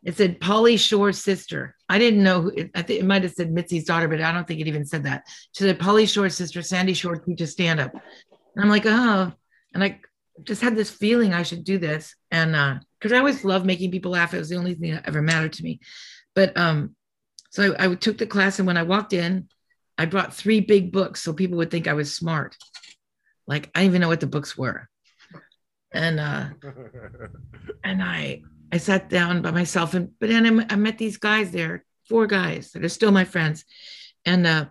it 0.04 0.16
said 0.16 0.38
Pauly 0.38 0.78
Shore's 0.78 1.18
sister. 1.18 1.74
I 1.88 1.98
didn't 1.98 2.22
know 2.22 2.42
who 2.42 2.50
it, 2.50 2.70
i 2.76 2.82
think 2.82 3.00
it 3.00 3.06
might 3.06 3.24
have 3.24 3.32
said 3.32 3.50
mitzi's 3.50 3.84
daughter 3.84 4.06
but 4.06 4.20
i 4.20 4.30
don't 4.30 4.46
think 4.46 4.60
it 4.60 4.68
even 4.68 4.86
said 4.86 5.04
that. 5.04 5.24
She 5.52 5.64
said 5.64 5.80
Pauly 5.80 6.08
Shore's 6.08 6.36
sister 6.36 6.62
sandy 6.62 6.94
shore 6.94 7.16
teaches 7.16 7.50
stand-up. 7.50 7.92
And 7.92 8.64
i'm 8.64 8.68
like 8.68 8.86
oh. 8.86 9.32
And 9.74 9.82
i 9.82 10.00
just 10.44 10.62
had 10.62 10.76
this 10.76 10.88
feeling 10.88 11.34
i 11.34 11.42
should 11.42 11.64
do 11.64 11.78
this. 11.78 12.14
And 12.30 12.54
uh 12.54 12.76
because 13.00 13.12
i 13.12 13.18
always 13.18 13.44
loved 13.44 13.66
making 13.66 13.90
people 13.90 14.12
laugh. 14.12 14.34
It 14.34 14.38
was 14.38 14.50
the 14.50 14.56
only 14.56 14.74
thing 14.74 14.92
that 14.92 15.08
ever 15.08 15.20
mattered 15.20 15.54
to 15.54 15.64
me. 15.64 15.80
But 16.36 16.56
um 16.56 16.94
so 17.50 17.74
I, 17.74 17.86
I 17.90 17.94
took 17.96 18.18
the 18.18 18.26
class 18.34 18.60
and 18.60 18.68
when 18.68 18.76
i 18.76 18.84
walked 18.84 19.14
in 19.14 19.48
i 19.96 20.04
brought 20.04 20.32
three 20.32 20.60
big 20.60 20.92
books 20.92 21.22
so 21.22 21.32
people 21.32 21.58
would 21.58 21.72
think 21.72 21.88
i 21.88 21.94
was 21.94 22.14
smart. 22.14 22.56
Like 23.48 23.68
i 23.74 23.80
didn't 23.80 23.90
even 23.90 24.02
know 24.02 24.08
what 24.08 24.20
the 24.20 24.28
books 24.28 24.56
were 24.56 24.88
and 25.92 26.20
uh 26.20 26.46
and 27.84 28.02
I 28.02 28.42
I 28.72 28.76
sat 28.78 29.08
down 29.08 29.42
by 29.42 29.50
myself 29.50 29.94
and 29.94 30.10
but 30.20 30.28
then 30.28 30.46
I 30.46 30.50
met- 30.50 30.72
I 30.72 30.76
met 30.76 30.98
these 30.98 31.16
guys 31.16 31.50
there, 31.50 31.84
four 32.08 32.26
guys 32.26 32.72
that 32.72 32.84
are 32.84 32.88
still 32.88 33.12
my 33.12 33.24
friends, 33.24 33.64
and 34.24 34.46
uh, 34.46 34.66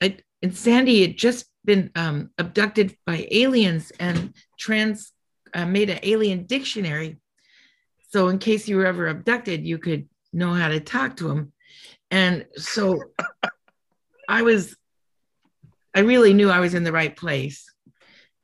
I 0.00 0.18
and 0.42 0.56
Sandy 0.56 1.02
had 1.02 1.16
just 1.16 1.46
been 1.64 1.90
um, 1.94 2.30
abducted 2.38 2.96
by 3.06 3.26
aliens 3.30 3.92
and 4.00 4.34
trans 4.58 5.12
uh, 5.54 5.66
made 5.66 5.90
an 5.90 6.00
alien 6.02 6.44
dictionary. 6.46 7.18
So 8.10 8.28
in 8.28 8.38
case 8.38 8.68
you 8.68 8.76
were 8.76 8.86
ever 8.86 9.08
abducted, 9.08 9.64
you 9.66 9.78
could 9.78 10.08
know 10.32 10.52
how 10.54 10.68
to 10.68 10.80
talk 10.80 11.16
to 11.16 11.28
them. 11.28 11.52
And 12.10 12.46
so 12.56 13.00
I 14.28 14.42
was, 14.42 14.76
I 15.94 16.00
really 16.00 16.34
knew 16.34 16.50
I 16.50 16.60
was 16.60 16.74
in 16.74 16.84
the 16.84 16.92
right 16.92 17.14
place. 17.14 17.70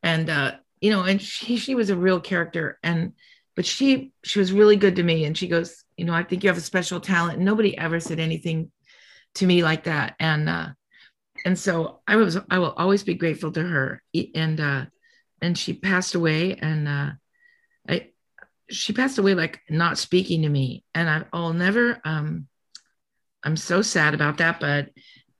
And, 0.03 0.31
uh, 0.31 0.53
you 0.81 0.91
know, 0.91 1.05
and 1.05 1.20
she, 1.20 1.57
she 1.57 1.74
was 1.74 1.91
a 1.91 1.97
real 1.97 2.20
character. 2.20 2.79
And, 2.83 3.12
but 3.57 3.66
she, 3.66 4.12
she 4.22 4.39
was 4.39 4.53
really 4.53 4.76
good 4.76 4.97
to 4.97 5.03
me. 5.03 5.24
And 5.24 5.37
she 5.37 5.49
goes, 5.49 5.85
you 5.97 6.05
know, 6.05 6.14
I 6.14 6.22
think 6.22 6.43
you 6.43 6.49
have 6.49 6.59
a 6.59 6.62
special 6.62 7.01
talent. 7.01 7.41
Nobody 7.41 7.76
ever 7.76 8.01
said 8.01 8.20
anything 8.20 8.70
to 9.35 9.47
me 9.47 9.62
like 9.62 9.85
that. 9.85 10.14
And, 10.20 10.49
uh, 10.49 10.68
and 11.45 11.59
so 11.59 12.01
I 12.07 12.16
was, 12.16 12.39
I 12.51 12.59
will 12.59 12.72
always 12.72 13.03
be 13.03 13.14
grateful 13.14 13.53
to 13.53 13.62
her. 13.62 14.03
And, 14.35 14.61
uh, 14.61 14.87
and 15.41 15.57
she 15.57 15.72
passed 15.72 16.14
away 16.14 16.55
and, 16.55 16.89
uh, 16.89 17.11
I, 17.89 18.09
she 18.70 18.93
passed 18.93 19.18
away 19.18 19.35
like 19.35 19.61
not 19.70 19.99
speaking 19.99 20.43
to 20.43 20.49
me. 20.49 20.85
And 20.95 21.09
I, 21.09 21.24
I'll 21.33 21.53
never, 21.53 22.01
um, 22.05 22.47
I'm 23.43 23.57
so 23.57 23.83
sad 23.83 24.14
about 24.14 24.39
that. 24.39 24.61
But 24.61 24.91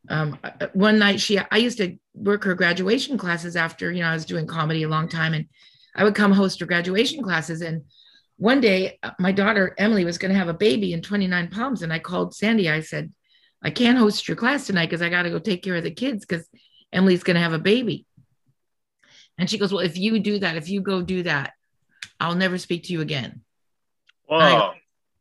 um, 0.09 0.38
one 0.72 0.99
night 0.99 1.20
she, 1.20 1.38
I 1.38 1.57
used 1.57 1.78
to 1.78 1.96
work 2.14 2.44
her 2.44 2.55
graduation 2.55 3.18
classes 3.18 3.57
after, 3.57 3.92
you 3.92 4.03
know, 4.03 4.09
I 4.09 4.14
was 4.14 4.24
doing 4.24 4.46
comedy 4.46 4.82
a 4.82 4.88
long 4.88 5.09
time 5.09 5.34
and 5.34 5.46
I 5.94 6.05
would 6.05 6.14
come 6.14 6.32
host 6.32 6.61
her 6.61 6.66
graduation 6.66 7.22
classes. 7.22 7.61
And 7.61 7.82
one 8.36 8.61
day 8.61 8.99
uh, 9.03 9.11
my 9.18 9.32
daughter 9.32 9.74
Emily 9.78 10.05
was 10.05 10.18
going 10.18 10.32
to 10.32 10.38
have 10.38 10.49
a 10.49 10.55
baby 10.55 10.92
in 10.92 11.03
29 11.03 11.49
Palms. 11.49 11.82
And 11.82 11.92
I 11.92 11.99
called 11.99 12.34
Sandy. 12.34 12.70
I 12.70 12.80
said, 12.80 13.12
I 13.62 13.70
can't 13.70 13.99
host 13.99 14.28
your 14.28 14.36
class 14.36 14.66
tonight 14.66 14.86
because 14.86 15.03
I 15.03 15.09
got 15.09 15.22
to 15.22 15.30
go 15.30 15.38
take 15.38 15.62
care 15.62 15.76
of 15.76 15.84
the 15.84 15.90
kids 15.90 16.24
because 16.24 16.49
Emily's 16.92 17.24
going 17.24 17.34
to 17.34 17.42
have 17.42 17.53
a 17.53 17.59
baby. 17.59 18.07
And 19.36 19.49
she 19.49 19.59
goes, 19.59 19.72
Well, 19.72 19.84
if 19.84 19.96
you 19.96 20.18
do 20.20 20.38
that, 20.40 20.57
if 20.57 20.68
you 20.68 20.80
go 20.80 21.03
do 21.03 21.22
that, 21.24 21.53
I'll 22.20 22.34
never 22.34 22.59
speak 22.59 22.84
to 22.84 22.92
you 22.92 23.01
again. 23.01 23.42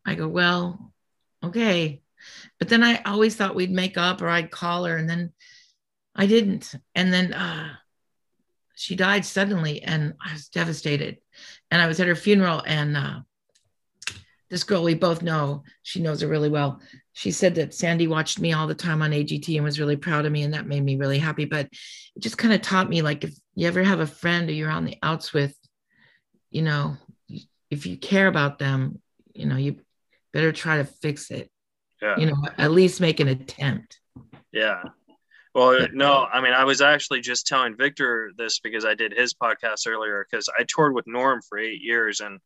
I, 0.05 0.11
I 0.11 0.15
go, 0.15 0.27
Well, 0.27 0.91
okay. 1.43 2.01
But 2.59 2.69
then 2.69 2.83
I 2.83 3.01
always 3.03 3.35
thought 3.35 3.55
we'd 3.55 3.71
make 3.71 3.97
up 3.97 4.21
or 4.21 4.29
I'd 4.29 4.51
call 4.51 4.85
her 4.85 4.97
and 4.97 5.09
then 5.09 5.33
I 6.15 6.25
didn't. 6.25 6.73
And 6.95 7.13
then 7.13 7.33
uh, 7.33 7.69
she 8.75 8.95
died 8.95 9.25
suddenly 9.25 9.81
and 9.83 10.13
I 10.25 10.33
was 10.33 10.49
devastated. 10.49 11.17
And 11.69 11.81
I 11.81 11.87
was 11.87 11.99
at 11.99 12.07
her 12.07 12.15
funeral 12.15 12.63
and 12.65 12.97
uh, 12.97 13.19
this 14.49 14.63
girl 14.63 14.83
we 14.83 14.95
both 14.95 15.21
know, 15.21 15.63
she 15.83 16.01
knows 16.01 16.21
her 16.21 16.27
really 16.27 16.49
well. 16.49 16.81
She 17.13 17.31
said 17.31 17.55
that 17.55 17.73
Sandy 17.73 18.07
watched 18.07 18.39
me 18.39 18.53
all 18.53 18.67
the 18.67 18.75
time 18.75 19.01
on 19.01 19.11
AGT 19.11 19.55
and 19.55 19.63
was 19.63 19.79
really 19.79 19.97
proud 19.97 20.25
of 20.25 20.31
me. 20.31 20.43
And 20.43 20.53
that 20.53 20.67
made 20.67 20.83
me 20.83 20.95
really 20.95 21.19
happy. 21.19 21.45
But 21.45 21.67
it 22.15 22.19
just 22.19 22.37
kind 22.37 22.53
of 22.53 22.61
taught 22.61 22.89
me 22.89 23.01
like 23.01 23.23
if 23.23 23.35
you 23.55 23.67
ever 23.67 23.83
have 23.83 23.99
a 23.99 24.07
friend 24.07 24.49
or 24.49 24.53
you're 24.53 24.71
on 24.71 24.85
the 24.85 24.97
outs 25.03 25.33
with, 25.33 25.55
you 26.49 26.61
know, 26.61 26.95
if 27.69 27.85
you 27.85 27.97
care 27.97 28.27
about 28.27 28.59
them, 28.59 29.01
you 29.33 29.45
know, 29.45 29.57
you 29.57 29.77
better 30.31 30.51
try 30.51 30.77
to 30.77 30.85
fix 30.85 31.29
it 31.31 31.51
Yeah. 32.01 32.17
you 32.17 32.27
know 32.27 32.35
at 32.57 32.71
least 32.71 33.01
make 33.01 33.19
an 33.19 33.27
attempt 33.27 33.99
Yeah. 34.51 34.83
Well, 35.57 35.87
no, 35.91 36.23
I 36.31 36.39
mean, 36.39 36.53
I 36.53 36.65
was 36.65 36.81
actually 36.81 37.21
just 37.21 37.47
telling 37.47 37.75
Victor 37.75 38.31
this 38.37 38.59
because 38.59 38.85
I 38.85 38.93
did 38.93 39.11
his 39.11 39.33
podcast 39.33 39.87
earlier 39.87 40.23
because 40.29 40.47
I 40.55 40.65
toured 40.67 40.93
with 40.93 41.07
Norm 41.07 41.41
for 41.41 41.57
eight 41.57 41.81
years 41.81 42.19
and 42.19 42.39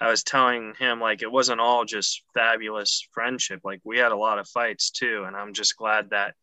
I 0.00 0.10
was 0.10 0.24
telling 0.24 0.74
him 0.76 1.00
like 1.00 1.22
it 1.22 1.30
wasn't 1.30 1.60
all 1.60 1.84
just 1.84 2.24
fabulous 2.34 3.06
friendship. 3.12 3.60
Like 3.62 3.80
we 3.84 3.98
had 3.98 4.10
a 4.10 4.16
lot 4.16 4.40
of 4.40 4.48
fights 4.48 4.90
too. 4.90 5.22
And 5.28 5.36
I'm 5.36 5.52
just 5.52 5.76
glad 5.76 6.10
that, 6.10 6.34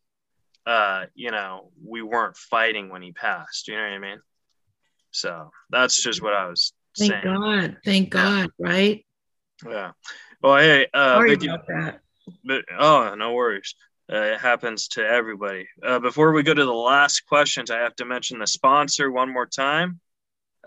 uh, 0.64 1.04
you 1.14 1.30
know, 1.30 1.70
we 1.86 2.00
weren't 2.00 2.38
fighting 2.38 2.88
when 2.88 3.02
he 3.02 3.12
passed. 3.12 3.68
You 3.68 3.74
know 3.74 3.82
what 3.82 3.92
I 3.92 3.98
mean? 3.98 4.20
So 5.10 5.50
that's 5.68 6.02
just 6.02 6.22
what 6.22 6.32
I 6.32 6.46
was 6.46 6.72
saying. 6.94 7.10
thank 7.10 7.22
saying. 7.22 7.34
god 7.34 7.76
thank 7.84 8.10
god 8.10 8.50
right 8.58 9.04
Yeah. 9.68 9.92
Well, 10.42 10.56
hey, 10.56 10.86
uh, 10.94 11.16
sorry 11.16 11.30
Vicki, 11.30 11.48
about 11.48 11.66
that 11.66 12.00
but 12.44 12.64
oh, 12.78 13.14
no 13.16 13.32
worries. 13.32 13.74
Uh, 14.12 14.16
it 14.16 14.40
happens 14.40 14.88
to 14.88 15.06
everybody. 15.06 15.66
Uh, 15.82 15.98
before 15.98 16.32
we 16.32 16.42
go 16.42 16.52
to 16.52 16.64
the 16.64 16.72
last 16.72 17.26
questions, 17.26 17.70
I 17.70 17.78
have 17.78 17.96
to 17.96 18.04
mention 18.04 18.38
the 18.38 18.46
sponsor 18.46 19.10
one 19.10 19.32
more 19.32 19.46
time. 19.46 20.00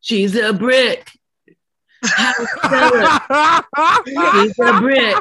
she's 0.00 0.36
a 0.36 0.52
brick. 0.52 1.10
House 2.04 2.46
seller 2.62 3.18
she's 4.06 4.58
a 4.58 4.80
brick. 4.80 5.16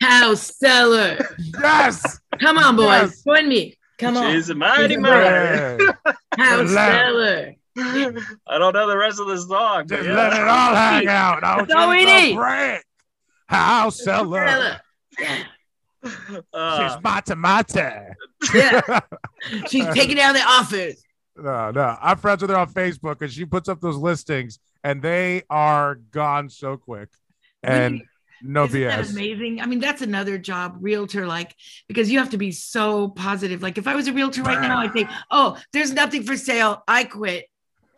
House 0.00 0.56
seller 0.56 1.18
yes. 1.38 2.20
come 2.40 2.56
on 2.58 2.76
boys. 2.76 2.86
Yes. 2.86 3.24
join 3.24 3.48
me. 3.48 3.76
Come 3.98 4.16
on. 4.16 4.32
She's 4.32 4.48
a 4.50 4.54
mighty 4.54 4.94
She's 4.94 4.96
a 4.96 5.00
mighty. 5.00 5.84
House 6.38 6.70
seller 6.70 7.55
I 8.48 8.58
don't 8.58 8.72
know 8.72 8.88
the 8.88 8.96
rest 8.96 9.20
of 9.20 9.26
the 9.26 9.38
song. 9.38 9.86
just 9.88 10.04
yeah. 10.06 10.14
let 10.14 10.32
it 10.32 10.46
all 10.48 10.74
hang 10.74 11.06
out. 11.08 11.44
I 11.44 11.56
want 11.56 11.68
That's 11.68 11.78
all 11.78 11.94
you 11.94 12.00
we 12.00 12.04
to 12.06 12.10
go 12.12 12.20
need. 12.20 12.36
break. 12.36 12.82
House 13.48 14.02
seller. 14.02 14.46
Seller. 14.48 14.80
yeah 15.18 15.44
Uh, 16.52 16.88
She's 16.94 17.02
mata 17.02 17.36
mata. 17.36 18.14
yeah 18.54 19.00
she's 19.68 19.86
taking 19.94 20.16
down 20.16 20.34
the 20.34 20.42
office. 20.42 21.02
No, 21.36 21.70
no. 21.70 21.96
I'm 22.00 22.16
friends 22.18 22.40
with 22.42 22.50
her 22.50 22.56
on 22.56 22.72
Facebook 22.72 23.20
and 23.22 23.30
she 23.30 23.44
puts 23.44 23.68
up 23.68 23.80
those 23.80 23.96
listings 23.96 24.58
and 24.84 25.02
they 25.02 25.42
are 25.50 25.96
gone 25.96 26.48
so 26.48 26.76
quick. 26.76 27.08
And 27.62 28.02
no 28.42 28.64
Isn't 28.64 28.80
that 28.82 29.04
BS. 29.04 29.10
amazing? 29.12 29.60
I 29.60 29.66
mean, 29.66 29.80
that's 29.80 30.02
another 30.02 30.38
job, 30.38 30.76
realtor, 30.80 31.26
like, 31.26 31.54
because 31.88 32.10
you 32.10 32.18
have 32.20 32.30
to 32.30 32.38
be 32.38 32.52
so 32.52 33.08
positive. 33.08 33.62
Like, 33.62 33.76
if 33.78 33.86
I 33.88 33.94
was 33.96 34.06
a 34.08 34.12
realtor 34.12 34.42
right 34.42 34.60
now, 34.60 34.78
I'd 34.78 34.92
say, 34.92 35.08
Oh, 35.30 35.58
there's 35.72 35.92
nothing 35.92 36.22
for 36.22 36.36
sale. 36.36 36.82
I 36.86 37.04
quit. 37.04 37.46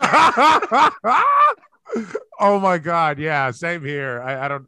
oh 2.41 2.61
my 2.61 2.79
god, 2.79 3.19
yeah, 3.19 3.51
same 3.51 3.85
here. 3.85 4.23
I, 4.23 4.45
I 4.45 4.49
don't 4.49 4.67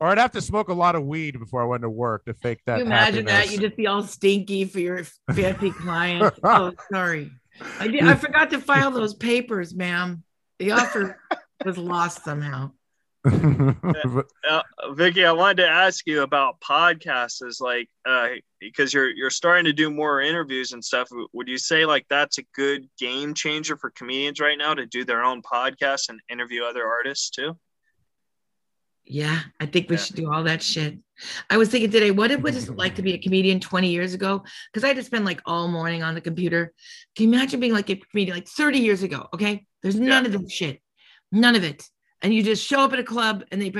or 0.00 0.08
I'd 0.08 0.18
have 0.18 0.32
to 0.32 0.42
smoke 0.42 0.68
a 0.68 0.74
lot 0.74 0.96
of 0.96 1.04
weed 1.04 1.38
before 1.38 1.62
I 1.62 1.64
went 1.64 1.82
to 1.82 1.88
work 1.88 2.24
to 2.26 2.34
fake 2.34 2.60
that. 2.66 2.78
Can 2.78 2.86
you 2.86 2.92
imagine 2.92 3.24
that? 3.26 3.32
happiness. 3.32 3.54
You 3.54 3.60
just 3.60 3.76
be 3.76 3.86
all 3.86 4.02
stinky 4.02 4.64
for 4.64 4.80
your 4.80 5.04
fancy 5.32 5.70
client. 5.70 6.34
oh, 6.44 6.72
sorry. 6.92 7.30
I 7.78 7.88
did, 7.88 8.02
I 8.02 8.14
forgot 8.14 8.50
to 8.50 8.60
file 8.60 8.90
those 8.90 9.14
papers, 9.14 9.74
ma'am. 9.74 10.24
The 10.58 10.72
offer 10.72 11.20
was 11.64 11.78
lost 11.78 12.24
somehow. 12.24 12.72
But- 14.04 14.26
uh, 14.48 14.62
Vicki, 14.92 15.24
I 15.24 15.32
wanted 15.32 15.62
to 15.62 15.68
ask 15.68 16.06
you 16.06 16.22
about 16.22 16.60
podcasts. 16.60 17.42
Is 17.46 17.60
like 17.60 17.88
uh, 18.06 18.28
because 18.60 18.92
you're 18.92 19.08
you're 19.10 19.30
starting 19.30 19.64
to 19.64 19.72
do 19.72 19.90
more 19.90 20.20
interviews 20.20 20.72
and 20.72 20.84
stuff. 20.84 21.08
Would 21.32 21.48
you 21.48 21.58
say 21.58 21.86
like 21.86 22.06
that's 22.10 22.38
a 22.38 22.42
good 22.54 22.88
game 22.98 23.32
changer 23.34 23.76
for 23.76 23.90
comedians 23.90 24.40
right 24.40 24.58
now 24.58 24.74
to 24.74 24.84
do 24.86 25.04
their 25.04 25.24
own 25.24 25.40
podcast 25.42 26.08
and 26.10 26.20
interview 26.28 26.64
other 26.64 26.86
artists 26.86 27.30
too? 27.30 27.56
Yeah, 29.06 29.40
I 29.60 29.66
think 29.66 29.90
we 29.90 29.96
Yeah. 29.96 30.02
should 30.02 30.16
do 30.16 30.32
all 30.32 30.44
that 30.44 30.62
shit. 30.62 30.98
I 31.50 31.56
was 31.58 31.68
thinking 31.68 31.90
today, 31.90 32.10
what 32.10 32.30
it 32.30 32.40
was 32.42 32.68
it 32.68 32.76
like 32.76 32.94
to 32.96 33.02
be 33.02 33.12
a 33.14 33.18
comedian 33.18 33.60
20 33.60 33.88
years 33.90 34.14
ago? 34.14 34.42
Because 34.72 34.82
I 34.84 34.88
had 34.88 34.96
to 34.96 35.02
spend 35.02 35.24
like 35.24 35.40
all 35.46 35.68
morning 35.68 36.02
on 36.02 36.14
the 36.14 36.20
computer. 36.22 36.72
Can 37.16 37.28
you 37.28 37.34
imagine 37.34 37.60
being 37.60 37.72
like 37.72 37.90
a 37.90 37.96
comedian 37.96 38.36
like 38.36 38.48
30 38.48 38.78
years 38.78 39.02
ago? 39.02 39.28
Okay. 39.34 39.66
There's 39.82 39.96
none 39.96 40.24
of 40.26 40.32
this 40.32 40.50
shit. 40.52 40.80
None 41.30 41.54
of 41.54 41.64
it. 41.64 41.82
And 42.24 42.34
you 42.34 42.42
just 42.42 42.66
show 42.66 42.80
up 42.80 42.92
at 42.92 42.98
a 42.98 43.04
club 43.04 43.44
and 43.52 43.62
they 43.62 43.72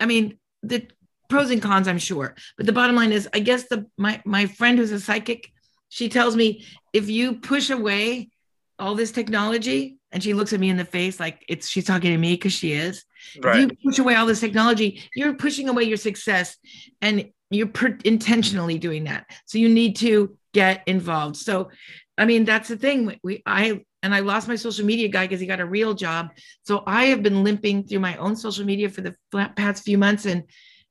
I 0.00 0.06
mean, 0.06 0.38
the 0.62 0.86
pros 1.28 1.50
and 1.50 1.60
cons, 1.60 1.86
I'm 1.86 1.98
sure. 1.98 2.34
But 2.56 2.64
the 2.64 2.72
bottom 2.72 2.96
line 2.96 3.12
is, 3.12 3.28
I 3.34 3.40
guess 3.40 3.64
the 3.68 3.86
my 3.98 4.22
my 4.24 4.46
friend 4.46 4.78
who's 4.78 4.92
a 4.92 5.00
psychic, 5.00 5.52
she 5.90 6.08
tells 6.08 6.34
me 6.34 6.64
if 6.94 7.10
you 7.10 7.34
push 7.34 7.68
away 7.68 8.30
all 8.78 8.94
this 8.94 9.12
technology, 9.12 9.98
and 10.12 10.22
she 10.22 10.32
looks 10.32 10.54
at 10.54 10.60
me 10.60 10.70
in 10.70 10.78
the 10.78 10.86
face 10.86 11.20
like 11.20 11.44
it's 11.48 11.68
she's 11.68 11.84
talking 11.84 12.12
to 12.12 12.18
me 12.18 12.32
because 12.32 12.54
she 12.54 12.72
is 12.72 13.04
if 13.34 13.56
you 13.60 13.76
push 13.84 13.98
away 13.98 14.14
all 14.14 14.26
this 14.26 14.40
technology, 14.40 15.02
you're 15.14 15.34
pushing 15.34 15.68
away 15.68 15.84
your 15.84 15.96
success 15.96 16.56
and 17.00 17.30
you're 17.50 17.68
per- 17.68 17.98
intentionally 18.04 18.78
doing 18.78 19.04
that. 19.04 19.26
So 19.46 19.58
you 19.58 19.68
need 19.68 19.96
to 19.96 20.36
get 20.54 20.82
involved. 20.86 21.36
So, 21.36 21.70
I 22.16 22.24
mean, 22.24 22.44
that's 22.44 22.68
the 22.68 22.76
thing. 22.76 23.18
We, 23.22 23.42
I, 23.46 23.84
and 24.02 24.14
I 24.14 24.20
lost 24.20 24.48
my 24.48 24.56
social 24.56 24.84
media 24.86 25.08
guy 25.08 25.26
because 25.26 25.40
he 25.40 25.46
got 25.46 25.60
a 25.60 25.66
real 25.66 25.94
job. 25.94 26.30
So 26.62 26.82
I 26.86 27.06
have 27.06 27.22
been 27.22 27.42
limping 27.42 27.84
through 27.84 28.00
my 28.00 28.16
own 28.16 28.36
social 28.36 28.64
media 28.64 28.88
for 28.88 29.00
the 29.00 29.16
past 29.56 29.84
few 29.84 29.98
months. 29.98 30.24
And 30.24 30.44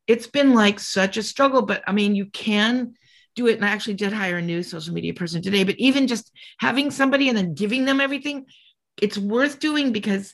it's 0.08 0.28
been 0.28 0.54
like 0.54 0.80
such 0.80 1.18
a 1.18 1.24
struggle. 1.24 1.62
But 1.62 1.84
I 1.88 1.94
mean, 1.94 2.16
you 2.16 2.26
can 2.28 2.94
do 3.36 3.48
it. 3.48 3.56
And 3.56 3.66
I 3.66 3.70
actually 3.70 3.94
did 3.94 4.12
hire 4.12 4.38
a 4.38 4.42
new 4.42 4.62
social 4.62 4.94
media 4.94 5.14
person 5.14 5.42
today, 5.42 5.64
but 5.64 5.76
even 5.78 6.08
just 6.08 6.32
having 6.60 6.92
somebody 6.92 7.30
and 7.30 7.38
then 7.38 7.54
giving 7.54 7.86
them 7.86 8.02
everything, 8.02 8.46
it's 9.02 9.18
worth 9.18 9.60
doing 9.60 9.92
because 9.94 10.34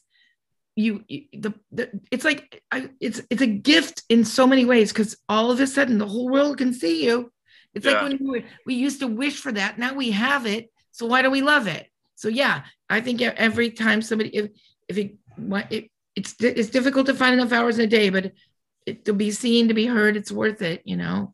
you, 0.76 1.03
you 1.07 1.26
the, 1.34 1.53
the 1.71 2.01
it's 2.11 2.26
like 2.26 2.63
I, 2.71 2.89
it's 2.99 3.21
it's 3.30 3.43
a 3.43 3.47
gift 3.47 4.01
in 4.09 4.26
so 4.26 4.47
many 4.47 4.65
ways 4.65 4.91
because 4.91 5.15
all 5.30 5.51
of 5.51 5.59
a 5.59 5.67
sudden 5.67 5.99
the 5.99 6.07
whole 6.07 6.30
world 6.30 6.57
can 6.57 6.74
see 6.74 7.05
you. 7.05 7.32
It's 7.76 7.86
Yeah. 7.86 7.93
like 7.93 8.01
when 8.01 8.19
we, 8.28 8.45
we 8.65 8.74
used 8.74 8.99
to 9.01 9.07
wish 9.07 9.38
for 9.38 9.51
that. 9.51 9.78
Now 9.78 9.93
we 9.93 10.11
have 10.11 10.47
it. 10.47 10.71
So 10.91 11.05
why 11.05 11.21
do 11.21 11.30
we 11.30 11.41
love 11.41 11.67
it? 11.67 11.88
So 12.24 12.30
yeah, 12.30 12.63
I 12.89 13.01
think 13.01 13.21
every 13.21 13.69
time 13.69 14.01
somebody 14.01 14.30
if 14.30 14.49
if 14.88 14.97
it, 14.97 15.17
it 15.69 15.91
it's 16.15 16.34
it's 16.39 16.69
difficult 16.69 17.05
to 17.07 17.13
find 17.13 17.34
enough 17.34 17.51
hours 17.51 17.80
in 17.80 17.84
a 17.84 17.88
day, 17.88 18.09
but 18.09 18.32
it, 18.86 19.03
to 19.03 19.11
be 19.11 19.30
seen, 19.30 19.67
to 19.67 19.74
be 19.74 19.86
heard, 19.86 20.15
it's 20.15 20.32
worth 20.32 20.61
it. 20.61 20.82
You 20.86 20.95
know. 20.95 21.34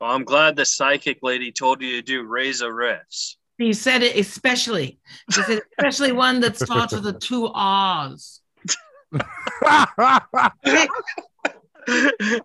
Well, 0.00 0.10
I'm 0.10 0.24
glad 0.24 0.56
the 0.56 0.64
psychic 0.64 1.20
lady 1.22 1.52
told 1.52 1.80
you 1.82 1.92
to 1.92 2.02
do 2.02 2.24
Reza 2.24 2.64
Riffs. 2.64 3.36
You 3.58 3.72
said 3.72 4.02
it 4.02 4.16
especially. 4.16 4.98
She 5.30 5.40
said 5.42 5.60
especially 5.78 6.10
one 6.10 6.40
that 6.40 6.56
starts 6.56 6.92
with 6.92 7.04
the 7.04 7.12
two 7.20 7.48
R's. 7.54 8.40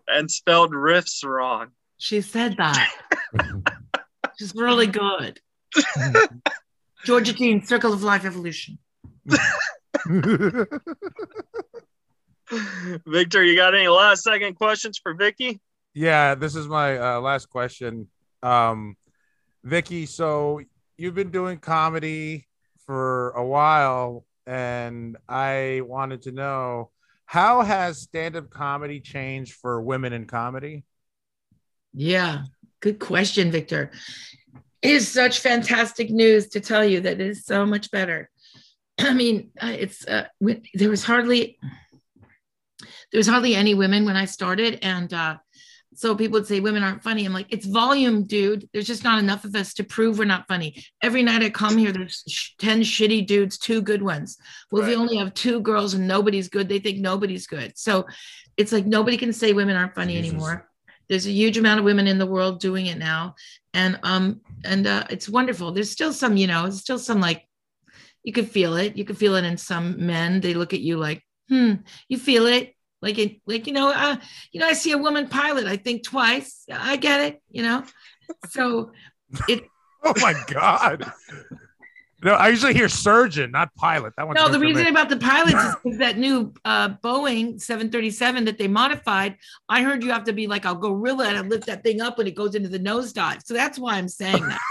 and 0.07 0.29
spelled 0.29 0.73
riffs 0.73 1.25
wrong. 1.25 1.69
She 1.97 2.21
said 2.21 2.55
that. 2.57 2.91
She's 4.37 4.53
really 4.53 4.85
good. 4.85 5.39
Georgia 7.05 7.33
Jean, 7.33 7.63
Circle 7.63 7.93
of 7.93 8.03
Life 8.03 8.25
Evolution. 8.25 8.77
Victor, 13.07 13.43
you 13.43 13.55
got 13.55 13.73
any 13.75 13.87
last 13.87 14.23
second 14.23 14.55
questions 14.55 14.99
for 15.01 15.13
Vicki? 15.13 15.61
yeah, 15.93 16.35
this 16.35 16.55
is 16.55 16.67
my 16.67 16.97
uh, 16.97 17.19
last 17.21 17.49
question. 17.49 18.07
Um, 18.41 18.97
Vicki, 19.63 20.05
so 20.05 20.61
you've 20.97 21.15
been 21.15 21.31
doing 21.31 21.59
comedy 21.59 22.47
for 22.85 23.31
a 23.31 23.45
while, 23.45 24.25
and 24.45 25.17
I 25.29 25.81
wanted 25.85 26.23
to 26.23 26.31
know 26.31 26.91
how 27.25 27.61
has 27.61 28.01
stand-up 28.01 28.49
comedy 28.49 28.99
changed 28.99 29.53
for 29.53 29.81
women 29.81 30.13
in 30.13 30.25
comedy? 30.25 30.83
Yeah, 31.93 32.43
good 32.79 32.99
question, 32.99 33.51
Victor. 33.51 33.91
It 34.83 34.91
is 34.91 35.07
such 35.07 35.39
fantastic 35.39 36.09
news 36.09 36.49
to 36.49 36.59
tell 36.59 36.83
you 36.83 36.99
that 37.01 37.21
it 37.21 37.27
is 37.27 37.45
so 37.45 37.65
much 37.65 37.89
better. 37.89 38.29
I 38.99 39.13
mean, 39.13 39.51
uh, 39.61 39.75
it's 39.79 40.05
uh, 40.05 40.27
there 40.73 40.89
was 40.89 41.03
hardly 41.05 41.57
there 42.79 43.19
was 43.19 43.27
hardly 43.27 43.55
any 43.55 43.73
women 43.75 44.05
when 44.05 44.17
I 44.17 44.25
started, 44.25 44.79
and 44.81 45.13
uh, 45.13 45.37
so 45.95 46.15
people 46.15 46.33
would 46.39 46.47
say 46.47 46.59
women 46.59 46.83
aren't 46.83 47.01
funny. 47.03 47.25
I'm 47.25 47.31
like, 47.33 47.47
it's 47.49 47.65
volume, 47.65 48.25
dude. 48.25 48.67
There's 48.73 48.87
just 48.87 49.03
not 49.05 49.19
enough 49.19 49.45
of 49.45 49.55
us 49.55 49.73
to 49.75 49.83
prove 49.85 50.17
we're 50.19 50.25
not 50.25 50.47
funny. 50.49 50.83
Every 51.01 51.23
night 51.23 51.43
I 51.43 51.49
come 51.49 51.77
here, 51.77 51.91
there's 51.93 52.23
sh- 52.27 52.49
ten 52.59 52.81
shitty 52.81 53.25
dudes, 53.25 53.57
two 53.57 53.81
good 53.81 54.01
ones. 54.01 54.37
Well, 54.69 54.81
if 54.81 54.87
Right. 54.87 54.95
you 54.95 54.99
only 55.01 55.15
have 55.17 55.33
two 55.33 55.61
girls 55.61 55.93
and 55.93 56.07
nobody's 56.07 56.49
good, 56.49 56.67
they 56.67 56.79
think 56.79 56.99
nobody's 56.99 57.47
good. 57.47 57.77
So 57.77 58.05
it's 58.57 58.71
like 58.73 58.85
nobody 58.85 59.15
can 59.17 59.31
say 59.31 59.53
women 59.53 59.77
aren't 59.77 59.95
funny 59.95 60.15
Jesus. 60.15 60.29
anymore. 60.31 60.69
There's 61.13 61.27
a 61.27 61.31
huge 61.31 61.59
amount 61.59 61.77
of 61.77 61.85
women 61.85 62.07
in 62.07 62.17
the 62.17 62.25
world 62.25 62.59
doing 62.59 62.87
it 62.87 62.97
now, 62.97 63.35
and 63.75 63.99
um 64.01 64.41
and 64.65 64.87
uh, 64.87 65.05
it's 65.11 65.29
wonderful. 65.29 65.71
There's 65.71 65.91
still 65.91 66.11
some, 66.11 66.37
you 66.37 66.47
know, 66.47 66.71
still 66.71 66.97
some 66.97 67.21
like 67.21 67.47
you 68.23 68.33
could 68.33 68.49
feel 68.49 68.77
it. 68.77 68.97
You 68.97 69.05
could 69.05 69.19
feel 69.19 69.35
it 69.35 69.45
in 69.45 69.55
some 69.57 70.03
men. 70.07 70.41
They 70.41 70.55
look 70.55 70.73
at 70.73 70.79
you 70.79 70.97
like, 70.97 71.21
hmm, 71.49 71.73
you 72.09 72.17
feel 72.17 72.47
it. 72.47 72.73
Like 72.99 73.19
it, 73.19 73.41
like 73.45 73.67
you 73.67 73.73
know, 73.73 73.91
uh, 73.91 74.15
you 74.51 74.59
know, 74.59 74.65
I 74.65 74.73
see 74.73 74.91
a 74.91 74.97
woman 74.97 75.29
pilot. 75.29 75.67
I 75.67 75.77
think 75.77 76.03
twice. 76.03 76.65
I 76.71 76.95
get 76.95 77.19
it. 77.21 77.43
You 77.51 77.61
know, 77.61 77.83
so 78.49 78.91
it. 79.47 79.63
Oh 80.05 80.13
my 80.17 80.33
god! 80.47 81.13
No, 82.23 82.33
I 82.33 82.49
usually 82.49 82.73
hear 82.73 82.87
surgeon, 82.87 83.51
not 83.51 83.73
pilot. 83.75 84.13
That 84.15 84.27
one. 84.27 84.35
No, 84.35 84.47
the 84.47 84.57
me. 84.57 84.67
reason 84.67 84.87
about 84.87 85.09
the 85.09 85.17
pilots 85.17 85.53
is, 85.53 85.75
is 85.93 85.97
that 85.99 86.17
new 86.17 86.53
uh, 86.63 86.89
Boeing 87.03 87.59
737 87.59 88.45
that 88.45 88.57
they 88.57 88.67
modified. 88.67 89.37
I 89.67 89.83
heard 89.83 90.03
you 90.03 90.11
have 90.11 90.23
to 90.25 90.33
be 90.33 90.47
like 90.47 90.65
a 90.65 90.73
gorilla 90.73 91.27
and 91.27 91.49
lift 91.49 91.65
that 91.67 91.83
thing 91.83 92.01
up 92.01 92.17
when 92.17 92.27
it 92.27 92.35
goes 92.35 92.55
into 92.55 92.69
the 92.69 92.79
nosedive. 92.79 93.45
So 93.45 93.53
that's 93.53 93.77
why 93.77 93.95
I'm 93.95 94.07
saying 94.07 94.47
that. 94.47 94.59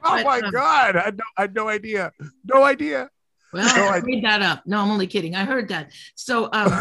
Oh 0.00 0.10
but, 0.10 0.26
my 0.26 0.38
um, 0.38 0.52
god! 0.52 0.94
I 0.94 1.00
had, 1.02 1.18
no, 1.18 1.24
I 1.36 1.40
had 1.40 1.54
no 1.56 1.68
idea. 1.68 2.12
No 2.44 2.62
idea. 2.62 3.10
Well, 3.52 3.76
No, 3.76 3.88
I 3.88 4.00
made 4.00 4.24
that 4.24 4.42
up. 4.42 4.62
No, 4.66 4.80
I'm 4.80 4.90
only 4.90 5.06
kidding. 5.06 5.34
I 5.34 5.44
heard 5.44 5.68
that. 5.68 5.90
So, 6.14 6.44
um, 6.44 6.72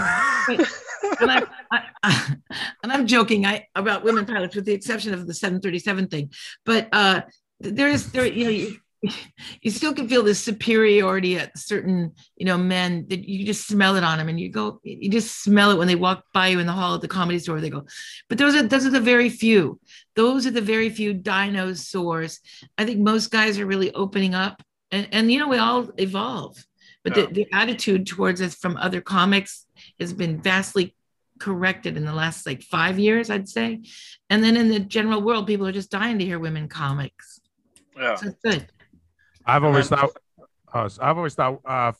and, 0.49 0.67
I, 1.31 1.43
I, 1.71 1.81
I, 2.03 2.35
and 2.83 2.91
I'm 2.91 3.07
joking 3.07 3.45
I, 3.45 3.67
about 3.73 4.03
women 4.03 4.25
pilots, 4.25 4.55
with 4.55 4.65
the 4.65 4.73
exception 4.73 5.13
of 5.13 5.25
the 5.25 5.33
737 5.33 6.07
thing. 6.07 6.31
But 6.65 6.89
uh, 6.91 7.21
there 7.59 7.87
is 7.87 8.11
there, 8.11 8.25
you 8.25 8.45
know, 8.45 8.75
you, 9.61 9.71
still 9.71 9.93
can 9.93 10.07
feel 10.09 10.23
this 10.23 10.39
superiority 10.43 11.37
at 11.37 11.57
certain, 11.57 12.13
you 12.35 12.45
know, 12.45 12.57
men 12.57 13.05
that 13.09 13.27
you 13.27 13.45
just 13.45 13.67
smell 13.67 13.95
it 13.95 14.03
on 14.03 14.17
them, 14.17 14.29
and 14.29 14.39
you 14.39 14.49
go, 14.49 14.79
you 14.83 15.09
just 15.09 15.43
smell 15.43 15.71
it 15.71 15.77
when 15.77 15.87
they 15.87 15.95
walk 15.95 16.23
by 16.33 16.47
you 16.47 16.59
in 16.59 16.67
the 16.67 16.73
hall 16.73 16.95
at 16.95 17.01
the 17.01 17.07
comedy 17.07 17.39
store. 17.39 17.61
They 17.61 17.69
go, 17.69 17.85
but 18.29 18.37
those 18.37 18.55
are 18.55 18.63
those 18.63 18.85
are 18.85 18.91
the 18.91 18.99
very 18.99 19.29
few. 19.29 19.79
Those 20.15 20.47
are 20.47 20.51
the 20.51 20.61
very 20.61 20.89
few 20.89 21.13
dinosaurs. 21.13 22.39
I 22.77 22.85
think 22.85 22.99
most 22.99 23.29
guys 23.31 23.59
are 23.59 23.65
really 23.65 23.93
opening 23.93 24.33
up, 24.33 24.63
and 24.91 25.07
and 25.11 25.31
you 25.31 25.39
know, 25.39 25.47
we 25.47 25.57
all 25.57 25.89
evolve 25.97 26.57
but 27.03 27.15
Yeah. 27.15 27.25
the, 27.27 27.33
the 27.33 27.47
attitude 27.53 28.05
towards 28.05 28.41
us 28.41 28.55
from 28.55 28.75
other 28.77 28.99
comics 28.99 29.65
has 29.99 30.11
been 30.11 30.41
vastly 30.41 30.93
corrected 31.39 31.95
in 31.95 32.03
the 32.03 32.13
last 32.13 32.45
like 32.47 32.63
five 32.63 32.97
years 32.97 33.29
i'd 33.29 33.47
say 33.47 33.79
and 34.29 34.43
then 34.43 34.57
in 34.57 34.69
the 34.69 34.79
general 34.79 35.21
world 35.21 35.45
people 35.45 35.67
are 35.67 35.71
just 35.71 35.91
dying 35.91 36.17
to 36.17 36.25
hear 36.25 36.39
women 36.39 36.67
comics 36.67 37.39
Yeah. 37.95 38.15
so 38.15 38.27
it's 38.27 38.37
good 38.43 38.67
I've 39.47 39.63
always 39.63 39.87
thought. 39.89 40.11
Uh, 40.73 40.89
I've 41.01 41.17
always 41.17 41.33
thought 41.33 41.61
uh, 41.65 41.93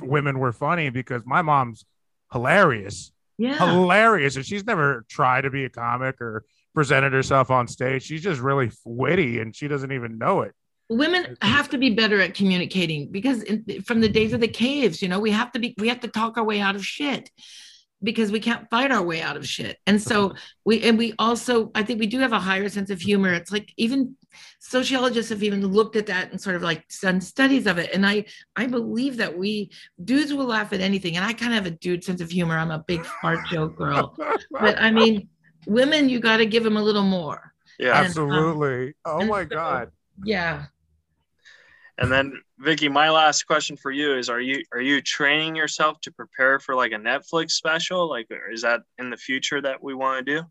women 0.00 0.38
were 0.38 0.52
funny 0.52 0.90
because 0.90 1.22
my 1.26 1.42
mom's 1.42 1.84
hilarious, 2.32 3.12
yeah 3.38 3.58
hilarious, 3.58 4.36
and 4.36 4.44
she's 4.44 4.64
never 4.66 5.04
tried 5.08 5.42
to 5.42 5.50
be 5.50 5.64
a 5.64 5.70
comic 5.70 6.20
or 6.20 6.44
presented 6.74 7.12
herself 7.12 7.50
on 7.50 7.68
stage. 7.68 8.02
She's 8.02 8.22
just 8.22 8.40
really 8.40 8.70
witty, 8.84 9.38
and 9.40 9.54
she 9.54 9.68
doesn't 9.68 9.92
even 9.92 10.18
know 10.18 10.40
it. 10.42 10.52
women 10.88 11.36
have 11.42 11.68
to 11.70 11.78
be 11.78 11.90
better 11.90 12.20
at 12.20 12.34
communicating 12.34 13.10
because 13.10 13.42
in, 13.42 13.64
from 13.82 14.00
the 14.00 14.08
days 14.08 14.32
of 14.32 14.40
the 14.40 14.48
caves 14.48 15.02
you 15.02 15.08
know 15.08 15.18
we 15.20 15.30
have 15.32 15.50
to 15.52 15.58
be 15.58 15.74
we 15.78 15.88
have 15.88 16.00
to 16.00 16.08
talk 16.08 16.38
our 16.38 16.44
way 16.44 16.60
out 16.60 16.76
of 16.76 16.84
shit 16.86 17.28
because 18.02 18.30
we 18.30 18.38
can't 18.38 18.68
fight 18.70 18.92
our 18.92 19.02
way 19.02 19.20
out 19.20 19.36
of 19.36 19.44
shit 19.48 19.78
and 19.86 20.00
so 20.00 20.32
we 20.64 20.82
and 20.82 20.96
we 20.96 21.12
also 21.18 21.72
i 21.74 21.82
think 21.82 21.98
we 21.98 22.06
do 22.06 22.20
have 22.20 22.32
a 22.32 22.38
higher 22.38 22.68
sense 22.68 22.90
of 22.90 23.00
humor 23.00 23.32
it's 23.32 23.50
like 23.50 23.72
even 23.76 24.14
sociologists 24.58 25.30
have 25.30 25.42
even 25.42 25.64
looked 25.66 25.96
at 25.96 26.06
that 26.06 26.30
and 26.30 26.40
sort 26.40 26.56
of 26.56 26.62
like 26.62 26.84
done 27.00 27.20
studies 27.20 27.66
of 27.66 27.78
it 27.78 27.90
and 27.92 28.06
i 28.06 28.24
i 28.56 28.66
believe 28.66 29.16
that 29.16 29.36
we 29.36 29.70
dudes 30.04 30.32
will 30.34 30.46
laugh 30.46 30.72
at 30.72 30.80
anything 30.80 31.16
and 31.16 31.24
i 31.24 31.32
kind 31.32 31.52
of 31.52 31.64
have 31.64 31.66
a 31.66 31.76
dude 31.76 32.02
sense 32.02 32.20
of 32.20 32.30
humor 32.30 32.56
i'm 32.58 32.70
a 32.70 32.78
big 32.86 33.04
fart 33.20 33.38
joke 33.50 33.76
girl 33.76 34.14
but 34.50 34.78
i 34.80 34.90
mean 34.90 35.28
women 35.66 36.08
you 36.08 36.20
got 36.20 36.36
to 36.38 36.46
give 36.46 36.62
them 36.64 36.76
a 36.76 36.82
little 36.82 37.02
more 37.02 37.52
Yeah. 37.78 37.88
And, 37.88 37.98
um, 37.98 38.04
Absolutely. 38.06 38.94
oh 39.04 39.24
my 39.24 39.42
so- 39.42 39.48
god. 39.48 39.90
yeah 40.24 40.66
And 41.98 42.12
then 42.12 42.32
Vicki, 42.58 42.88
my 42.88 43.08
last 43.10 43.46
question 43.46 43.76
for 43.76 43.90
you 43.90 44.16
is: 44.18 44.28
Are 44.28 44.40
you 44.40 44.62
are 44.72 44.80
you 44.82 45.00
training 45.00 45.56
yourself 45.56 45.98
to 46.02 46.10
prepare 46.12 46.60
for 46.60 46.74
like 46.74 46.92
a 46.92 46.96
Netflix 47.10 47.52
special? 47.52 48.08
Like, 48.08 48.26
is 48.52 48.62
that 48.62 48.80
in 48.98 49.08
the 49.10 49.16
future 49.16 49.60
that 49.62 49.82
we 49.82 49.94
want 49.94 50.14
to 50.26 50.34
do? 50.34 50.42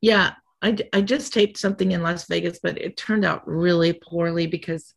Yeah, 0.00 0.32
I, 0.60 0.76
I 0.92 1.00
just 1.02 1.32
taped 1.32 1.58
something 1.58 1.92
in 1.92 2.02
Las 2.02 2.26
Vegas, 2.26 2.58
but 2.62 2.78
it 2.78 2.96
turned 2.96 3.24
out 3.24 3.46
really 3.46 3.92
poorly 3.92 4.46
because, 4.46 4.94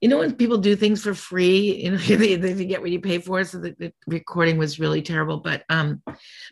you 0.00 0.08
know, 0.08 0.18
when 0.18 0.36
people 0.36 0.58
do 0.58 0.76
things 0.76 1.02
for 1.02 1.14
free, 1.14 1.82
you 1.84 1.90
know, 1.92 1.96
they, 2.16 2.36
they 2.36 2.64
get 2.64 2.80
what 2.80 2.90
you 2.90 3.00
pay 3.00 3.18
for. 3.18 3.42
So 3.44 3.58
the, 3.58 3.74
the 3.78 3.92
recording 4.06 4.58
was 4.58 4.78
really 4.78 5.02
terrible. 5.02 5.38
But 5.38 5.64
um, 5.68 6.02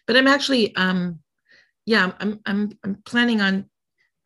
but 0.06 0.16
I'm 0.16 0.26
actually 0.26 0.74
um, 0.76 1.20
yeah, 1.86 2.12
I'm 2.20 2.40
I'm 2.46 2.78
I'm 2.84 3.02
planning 3.04 3.40
on. 3.40 3.68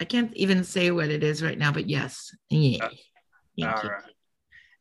I 0.01 0.05
can't 0.05 0.35
even 0.35 0.65
say 0.65 0.91
what 0.91 1.09
it 1.09 1.23
is 1.23 1.43
right 1.43 1.57
now, 1.57 1.73
but 1.73 1.89
yes, 1.89 2.35
yeah. 2.51 2.89
Thank 3.59 3.77
All 3.77 3.85
you. 3.85 3.91
right. 3.91 4.14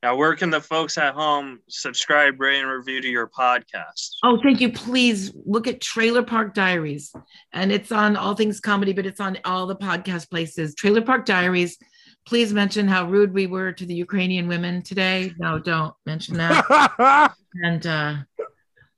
Now, 0.03 0.17
where 0.17 0.35
can 0.35 0.49
the 0.49 0.59
folks 0.59 0.97
at 0.97 1.13
home 1.13 1.61
subscribe, 1.69 2.37
rate, 2.37 2.59
and 2.59 2.69
review 2.69 2.99
to 2.99 3.07
your 3.07 3.25
podcast? 3.25 4.15
Oh, 4.21 4.37
thank 4.43 4.59
you. 4.59 4.69
Please 4.69 5.31
look 5.45 5.65
at 5.65 5.79
Trailer 5.79 6.23
Park 6.23 6.53
Diaries. 6.53 7.13
And 7.53 7.71
it's 7.71 7.89
on 7.89 8.17
All 8.17 8.35
Things 8.35 8.59
Comedy, 8.59 8.91
but 8.91 9.05
it's 9.05 9.21
on 9.21 9.37
all 9.45 9.65
the 9.65 9.77
podcast 9.77 10.29
places. 10.29 10.75
Trailer 10.75 11.01
Park 11.01 11.25
Diaries. 11.25 11.77
Please 12.25 12.51
mention 12.51 12.85
how 12.85 13.07
rude 13.07 13.33
we 13.33 13.47
were 13.47 13.71
to 13.71 13.85
the 13.85 13.93
Ukrainian 13.93 14.49
women 14.49 14.81
today. 14.81 15.31
No, 15.39 15.57
don't 15.57 15.93
mention 16.05 16.35
that. 16.35 17.33
and 17.63 17.87
uh, 17.87 18.15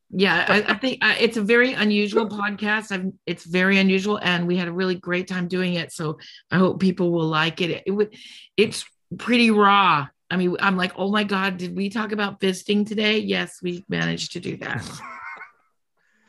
yeah, 0.10 0.46
I, 0.50 0.74
I 0.74 0.74
think 0.74 1.06
uh, 1.06 1.14
it's 1.20 1.38
a 1.38 1.42
very 1.44 1.74
unusual 1.74 2.28
podcast. 2.28 2.92
I've, 2.92 3.14
it's 3.28 3.46
very 3.46 3.78
unusual, 3.78 4.20
and 4.24 4.48
we 4.48 4.58
had 4.58 4.68
a 4.68 4.74
really 4.74 4.96
great 4.96 5.28
time 5.28 5.48
doing 5.48 5.76
it. 5.76 5.92
So 5.92 6.18
I 6.50 6.58
hope 6.58 6.80
people 6.80 7.12
will 7.12 7.28
like 7.28 7.62
it. 7.62 7.70
It, 7.70 7.84
it 7.86 7.92
would, 7.92 8.16
it's 8.58 8.86
pretty 9.20 9.52
raw. 9.52 10.08
I 10.30 10.38
mean, 10.38 10.56
I'm 10.60 10.78
like, 10.78 10.94
oh 10.98 11.12
my 11.12 11.24
god, 11.24 11.58
did 11.58 11.76
we 11.76 11.90
talk 11.90 12.12
about 12.12 12.40
fisting 12.40 12.88
today? 12.88 13.20
Yes, 13.20 13.60
we 13.62 13.86
managed 13.88 14.34
to 14.34 14.40
do 14.40 14.58
that. 14.58 15.02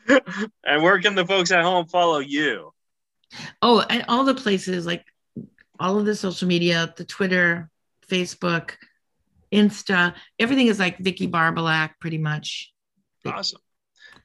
and 0.65 0.83
where 0.83 0.99
can 0.99 1.15
the 1.15 1.25
folks 1.25 1.51
at 1.51 1.63
home 1.63 1.87
follow 1.87 2.19
you? 2.19 2.71
Oh, 3.61 3.83
and 3.89 4.05
all 4.07 4.23
the 4.23 4.35
places 4.35 4.85
like 4.85 5.05
all 5.79 5.97
of 5.99 6.05
the 6.05 6.15
social 6.15 6.47
media, 6.47 6.93
the 6.95 7.05
Twitter, 7.05 7.69
Facebook, 8.07 8.71
Insta, 9.51 10.13
everything 10.39 10.67
is 10.67 10.79
like 10.79 10.97
Vicki 10.99 11.27
Barbolak, 11.27 11.99
pretty 11.99 12.17
much. 12.17 12.73
Awesome. 13.25 13.61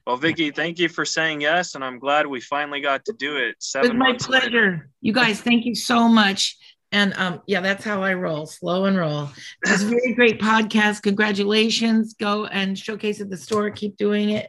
Well, 0.05 0.17
Vicki, 0.17 0.51
thank 0.51 0.79
you 0.79 0.89
for 0.89 1.05
saying 1.05 1.41
yes, 1.41 1.75
and 1.75 1.83
I'm 1.83 1.97
glad 1.97 2.27
we 2.27 2.41
finally 2.41 2.81
got 2.81 3.05
to 3.05 3.13
do 3.13 3.37
it. 3.37 3.49
It 3.49 3.55
Seven 3.59 3.89
was 3.91 3.97
my 3.97 4.07
months 4.09 4.27
later. 4.27 4.49
pleasure. 4.49 4.89
You 5.01 5.13
guys, 5.13 5.39
thank 5.39 5.65
you 5.65 5.75
so 5.75 6.09
much. 6.09 6.57
And 6.93 7.13
um, 7.15 7.41
yeah, 7.47 7.59
that's 7.59 7.83
how 7.83 8.03
I 8.03 8.13
roll, 8.13 8.45
slow 8.45 8.85
and 8.85 8.95
roll. 8.95 9.29
It's 9.65 9.81
a 9.81 9.87
very 9.87 10.13
great 10.13 10.39
podcast. 10.39 11.01
Congratulations. 11.01 12.13
Go 12.13 12.45
and 12.45 12.77
showcase 12.77 13.19
at 13.19 13.29
the 13.31 13.37
store. 13.37 13.69
Keep 13.71 13.97
doing 13.97 14.29
it. 14.29 14.47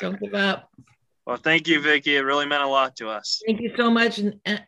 Don't 0.00 0.18
give 0.18 0.34
up. 0.34 0.70
Well, 1.26 1.36
thank 1.36 1.68
you, 1.68 1.80
Vicki. 1.80 2.16
It 2.16 2.20
really 2.20 2.46
meant 2.46 2.62
a 2.62 2.66
lot 2.66 2.96
to 2.96 3.08
us. 3.10 3.42
Thank 3.46 3.60
you 3.60 3.72
so 3.76 3.90
much. 3.90 4.18
And, 4.18 4.40
and 4.46 4.62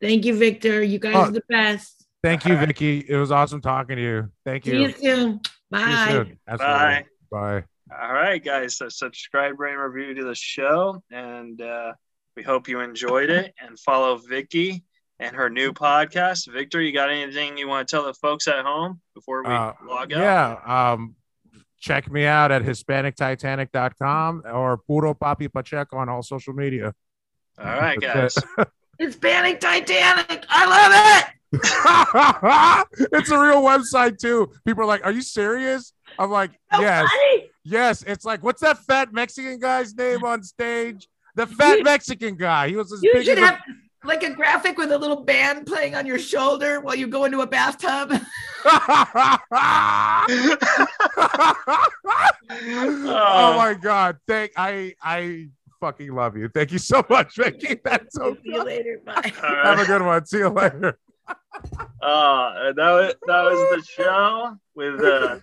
thank 0.00 0.24
you, 0.24 0.36
Victor. 0.36 0.82
You 0.82 0.98
guys 0.98 1.14
Oh. 1.14 1.20
are 1.20 1.30
the 1.30 1.42
best. 1.48 2.06
Thank 2.24 2.44
you, 2.46 2.54
All 2.54 2.58
right. 2.60 2.66
Vicki. 2.68 3.04
It 3.06 3.16
was 3.16 3.30
awesome 3.30 3.60
talking 3.60 3.96
to 3.96 4.02
you. 4.02 4.30
Thank 4.44 4.64
See 4.64 4.72
you. 4.72 4.80
you 4.80 4.92
soon. 4.92 5.40
See 5.74 5.80
you 5.80 6.06
soon. 6.08 6.38
Absolutely. 6.48 6.58
Bye. 6.58 7.04
Bye. 7.30 7.64
All 8.02 8.12
right, 8.12 8.42
guys. 8.42 8.76
So 8.78 8.88
subscribe, 8.88 9.60
rate, 9.60 9.74
and 9.74 9.80
review 9.82 10.14
to 10.14 10.24
the 10.24 10.34
show, 10.34 11.02
and 11.10 11.60
uh, 11.60 11.92
we 12.36 12.42
hope 12.42 12.68
you 12.68 12.80
enjoyed 12.80 13.30
it. 13.30 13.52
And 13.60 13.78
follow 13.78 14.16
Vicki 14.16 14.82
and 15.20 15.36
her 15.36 15.48
new 15.48 15.72
podcast. 15.72 16.50
Victor, 16.52 16.80
you 16.80 16.92
got 16.92 17.10
anything 17.10 17.56
you 17.58 17.68
want 17.68 17.86
to 17.86 17.94
tell 17.94 18.04
the 18.04 18.14
folks 18.14 18.48
at 18.48 18.64
home 18.64 19.00
before 19.14 19.42
we 19.44 19.50
Uh, 19.50 19.72
log 19.86 20.12
out? 20.12 20.18
Yeah. 20.18 20.92
Um, 20.92 21.14
check 21.78 22.10
me 22.10 22.24
out 22.24 22.50
at 22.50 22.62
HispanicTitanic.com 22.62 24.42
or 24.52 24.78
Puro 24.78 25.14
Papi 25.14 25.52
Pacheco 25.52 25.96
on 25.98 26.08
all 26.08 26.22
social 26.22 26.52
media. 26.54 26.94
All 27.58 27.64
right, 27.66 28.00
guys. 28.00 28.34
That's 28.56 28.70
Hispanic 28.98 29.60
Titanic. 29.60 30.44
I 30.48 30.66
love 30.66 30.92
it. 31.22 31.26
it's 33.12 33.30
a 33.30 33.38
real 33.38 33.62
website 33.62 34.18
too. 34.18 34.50
People 34.64 34.84
are 34.84 34.86
like, 34.86 35.04
"Are 35.04 35.10
you 35.12 35.22
serious?" 35.22 35.92
I'm 36.18 36.30
like, 36.30 36.52
So 36.72 36.80
"Yes, 36.80 37.08
funny. 37.10 37.50
yes." 37.64 38.04
It's 38.06 38.24
like, 38.24 38.42
what's 38.44 38.60
that 38.60 38.78
fat 38.84 39.12
Mexican 39.12 39.58
guy's 39.58 39.94
name 39.94 40.22
on 40.24 40.42
stage? 40.44 41.08
The 41.34 41.46
fat 41.46 41.78
You- 41.78 41.84
Mexican 41.84 42.36
guy. 42.36 42.68
He 42.68 42.76
was 42.76 42.92
as 42.92 43.02
You 43.02 43.12
big 43.14 43.24
should 43.24 43.38
as 43.38 43.44
a- 43.44 43.46
have 43.48 43.58
like 44.04 44.22
a 44.22 44.30
graphic 44.30 44.78
with 44.78 44.92
a 44.92 44.98
little 44.98 45.24
band 45.24 45.66
playing 45.66 45.94
on 45.94 46.06
your 46.06 46.18
shoulder 46.18 46.80
while 46.80 46.94
you 46.94 47.06
go 47.06 47.24
into 47.24 47.40
a 47.40 47.46
bathtub. 47.46 48.12
oh 48.64 49.14
my 53.56 53.76
god! 53.80 54.18
Thank 54.26 54.52
I 54.56 54.94
I 55.02 55.48
fucking 55.80 56.12
love 56.14 56.36
you. 56.36 56.48
Thank 56.48 56.72
you 56.72 56.78
so 56.78 57.04
much, 57.08 57.36
Vicki. 57.36 57.80
That's 57.84 58.14
so 58.14 58.36
See 58.42 58.52
you 58.52 58.64
later. 58.64 59.00
Bye. 59.06 59.32
All 59.42 59.54
Have 59.64 59.80
a 59.80 59.86
good 59.86 60.02
one. 60.02 60.24
See 60.26 60.38
you 60.38 60.48
later. 60.48 60.98
Uh, 62.02 62.72
that 62.72 62.76
was 62.76 63.14
that 63.26 63.42
was 63.42 63.76
the 63.76 63.84
show 63.84 64.56
with 64.74 65.00
uh, 65.00 65.38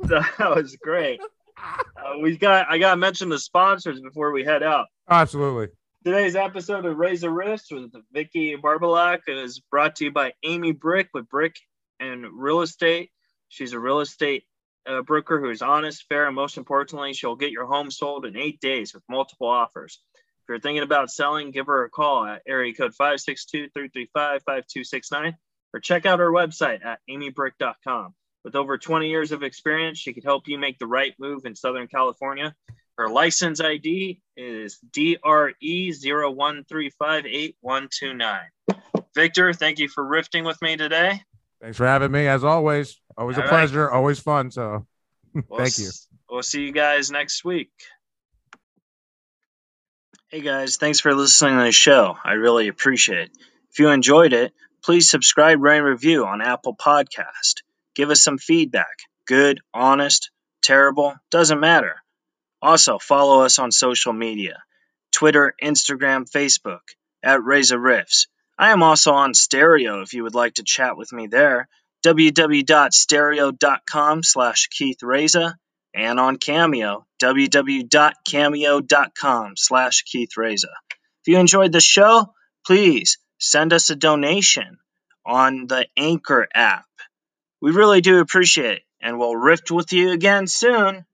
that 0.00 0.54
was 0.56 0.76
great. 0.76 1.20
Uh, 1.58 2.18
we 2.20 2.36
got 2.36 2.66
I 2.70 2.78
got 2.78 2.90
to 2.92 2.96
mention 2.96 3.28
the 3.28 3.38
sponsors 3.38 4.00
before 4.00 4.32
we 4.32 4.44
head 4.44 4.62
out. 4.62 4.86
Absolutely. 5.08 5.68
Today's 6.02 6.34
episode 6.34 6.86
of 6.86 6.96
Raise 6.96 7.22
Reza 7.22 7.26
Riffs 7.26 7.70
with 7.70 7.92
Vicki 8.10 8.56
Barbolak 8.56 9.20
is 9.28 9.58
brought 9.58 9.96
to 9.96 10.06
you 10.06 10.10
by 10.10 10.32
Amy 10.42 10.72
Brick 10.72 11.10
with 11.12 11.28
Brick 11.28 11.56
and 12.00 12.24
Real 12.32 12.62
Estate. 12.62 13.10
She's 13.48 13.74
a 13.74 13.78
real 13.78 14.00
estate 14.00 14.44
uh, 14.86 15.02
broker 15.02 15.38
who 15.38 15.50
is 15.50 15.60
honest, 15.60 16.06
fair, 16.08 16.26
and 16.26 16.34
most 16.34 16.56
importantly, 16.56 17.12
she'll 17.12 17.36
get 17.36 17.50
your 17.50 17.66
home 17.66 17.90
sold 17.90 18.24
in 18.24 18.34
eight 18.34 18.60
days 18.60 18.94
with 18.94 19.02
multiple 19.10 19.48
offers. 19.48 20.00
If 20.14 20.48
you're 20.48 20.58
thinking 20.58 20.84
about 20.84 21.10
selling, 21.10 21.50
give 21.50 21.66
her 21.66 21.84
a 21.84 21.90
call 21.90 22.24
at 22.24 22.40
area 22.48 22.72
code 22.72 22.94
562-335-5269 22.98 25.34
or 25.74 25.80
check 25.80 26.06
out 26.06 26.20
her 26.20 26.32
website 26.32 26.82
at 26.82 27.00
amybrick.com. 27.10 28.14
With 28.42 28.56
over 28.56 28.78
20 28.78 29.10
years 29.10 29.32
of 29.32 29.42
experience, 29.42 29.98
she 29.98 30.14
could 30.14 30.24
help 30.24 30.48
you 30.48 30.58
make 30.58 30.78
the 30.78 30.86
right 30.86 31.12
move 31.18 31.44
in 31.44 31.54
Southern 31.54 31.88
California. 31.88 32.54
Her 33.00 33.08
license 33.08 33.62
ID 33.62 34.20
is 34.36 34.78
E 34.94 35.16
DRE01358129. 35.96 38.40
Victor, 39.14 39.52
thank 39.54 39.78
you 39.78 39.88
for 39.88 40.06
rifting 40.06 40.44
with 40.44 40.60
me 40.60 40.76
today. 40.76 41.22
Thanks 41.62 41.78
for 41.78 41.86
having 41.86 42.12
me. 42.12 42.26
As 42.26 42.44
always, 42.44 43.00
always 43.16 43.38
a 43.38 43.40
All 43.40 43.46
right. 43.46 43.50
pleasure. 43.50 43.90
Always 43.90 44.20
fun. 44.20 44.50
So, 44.50 44.86
We'll 45.34 45.44
thank 45.60 45.78
you. 45.78 45.86
s- 45.86 46.08
We'll 46.28 46.42
see 46.42 46.60
you 46.60 46.72
guys 46.72 47.10
next 47.10 47.42
week. 47.42 47.70
Hey 50.28 50.42
guys, 50.42 50.76
thanks 50.76 51.00
for 51.00 51.14
listening 51.14 51.56
to 51.56 51.64
the 51.64 51.72
show. 51.72 52.18
I 52.22 52.32
really 52.34 52.68
appreciate 52.68 53.18
it. 53.18 53.30
If 53.72 53.78
you 53.78 53.88
enjoyed 53.88 54.34
it, 54.34 54.52
please 54.84 55.08
subscribe, 55.08 55.62
rate, 55.62 55.78
and 55.78 55.86
review 55.86 56.26
on 56.26 56.42
Apple 56.42 56.76
Podcast. 56.76 57.62
Give 57.94 58.10
us 58.10 58.22
some 58.22 58.36
feedback. 58.36 58.98
Good, 59.26 59.60
honest, 59.72 60.30
terrible, 60.62 61.14
doesn't 61.30 61.60
matter. 61.60 61.99
Also, 62.62 62.98
follow 62.98 63.42
us 63.42 63.58
on 63.58 63.72
social 63.72 64.12
media 64.12 64.62
Twitter, 65.12 65.54
Instagram, 65.62 66.30
Facebook 66.30 66.80
at 67.22 67.42
Reza 67.42 67.76
Riffs. 67.76 68.26
I 68.58 68.70
am 68.70 68.82
also 68.82 69.12
on 69.12 69.34
Stereo 69.34 70.00
if 70.02 70.14
you 70.14 70.24
would 70.24 70.34
like 70.34 70.54
to 70.54 70.64
chat 70.64 70.96
with 70.96 71.12
me 71.12 71.26
there. 71.26 71.68
www.stereo.com 72.04 74.22
slash 74.22 74.68
Keith 74.68 75.02
Reza 75.02 75.58
and 75.94 76.18
on 76.20 76.36
Cameo, 76.36 77.06
www.cameo.com 77.20 79.52
slash 79.56 80.02
Keith 80.02 80.36
Reza. 80.36 80.68
If 81.22 81.32
you 81.32 81.38
enjoyed 81.38 81.72
the 81.72 81.80
show, 81.80 82.34
please 82.66 83.18
send 83.38 83.72
us 83.72 83.88
a 83.90 83.96
donation 83.96 84.78
on 85.26 85.66
the 85.66 85.86
Anchor 85.96 86.46
app. 86.54 86.84
We 87.60 87.72
really 87.72 88.00
do 88.00 88.20
appreciate 88.20 88.78
it, 88.78 88.84
and 89.02 89.18
we'll 89.18 89.36
rift 89.36 89.70
with 89.70 89.92
you 89.92 90.12
again 90.12 90.46
soon. 90.46 91.04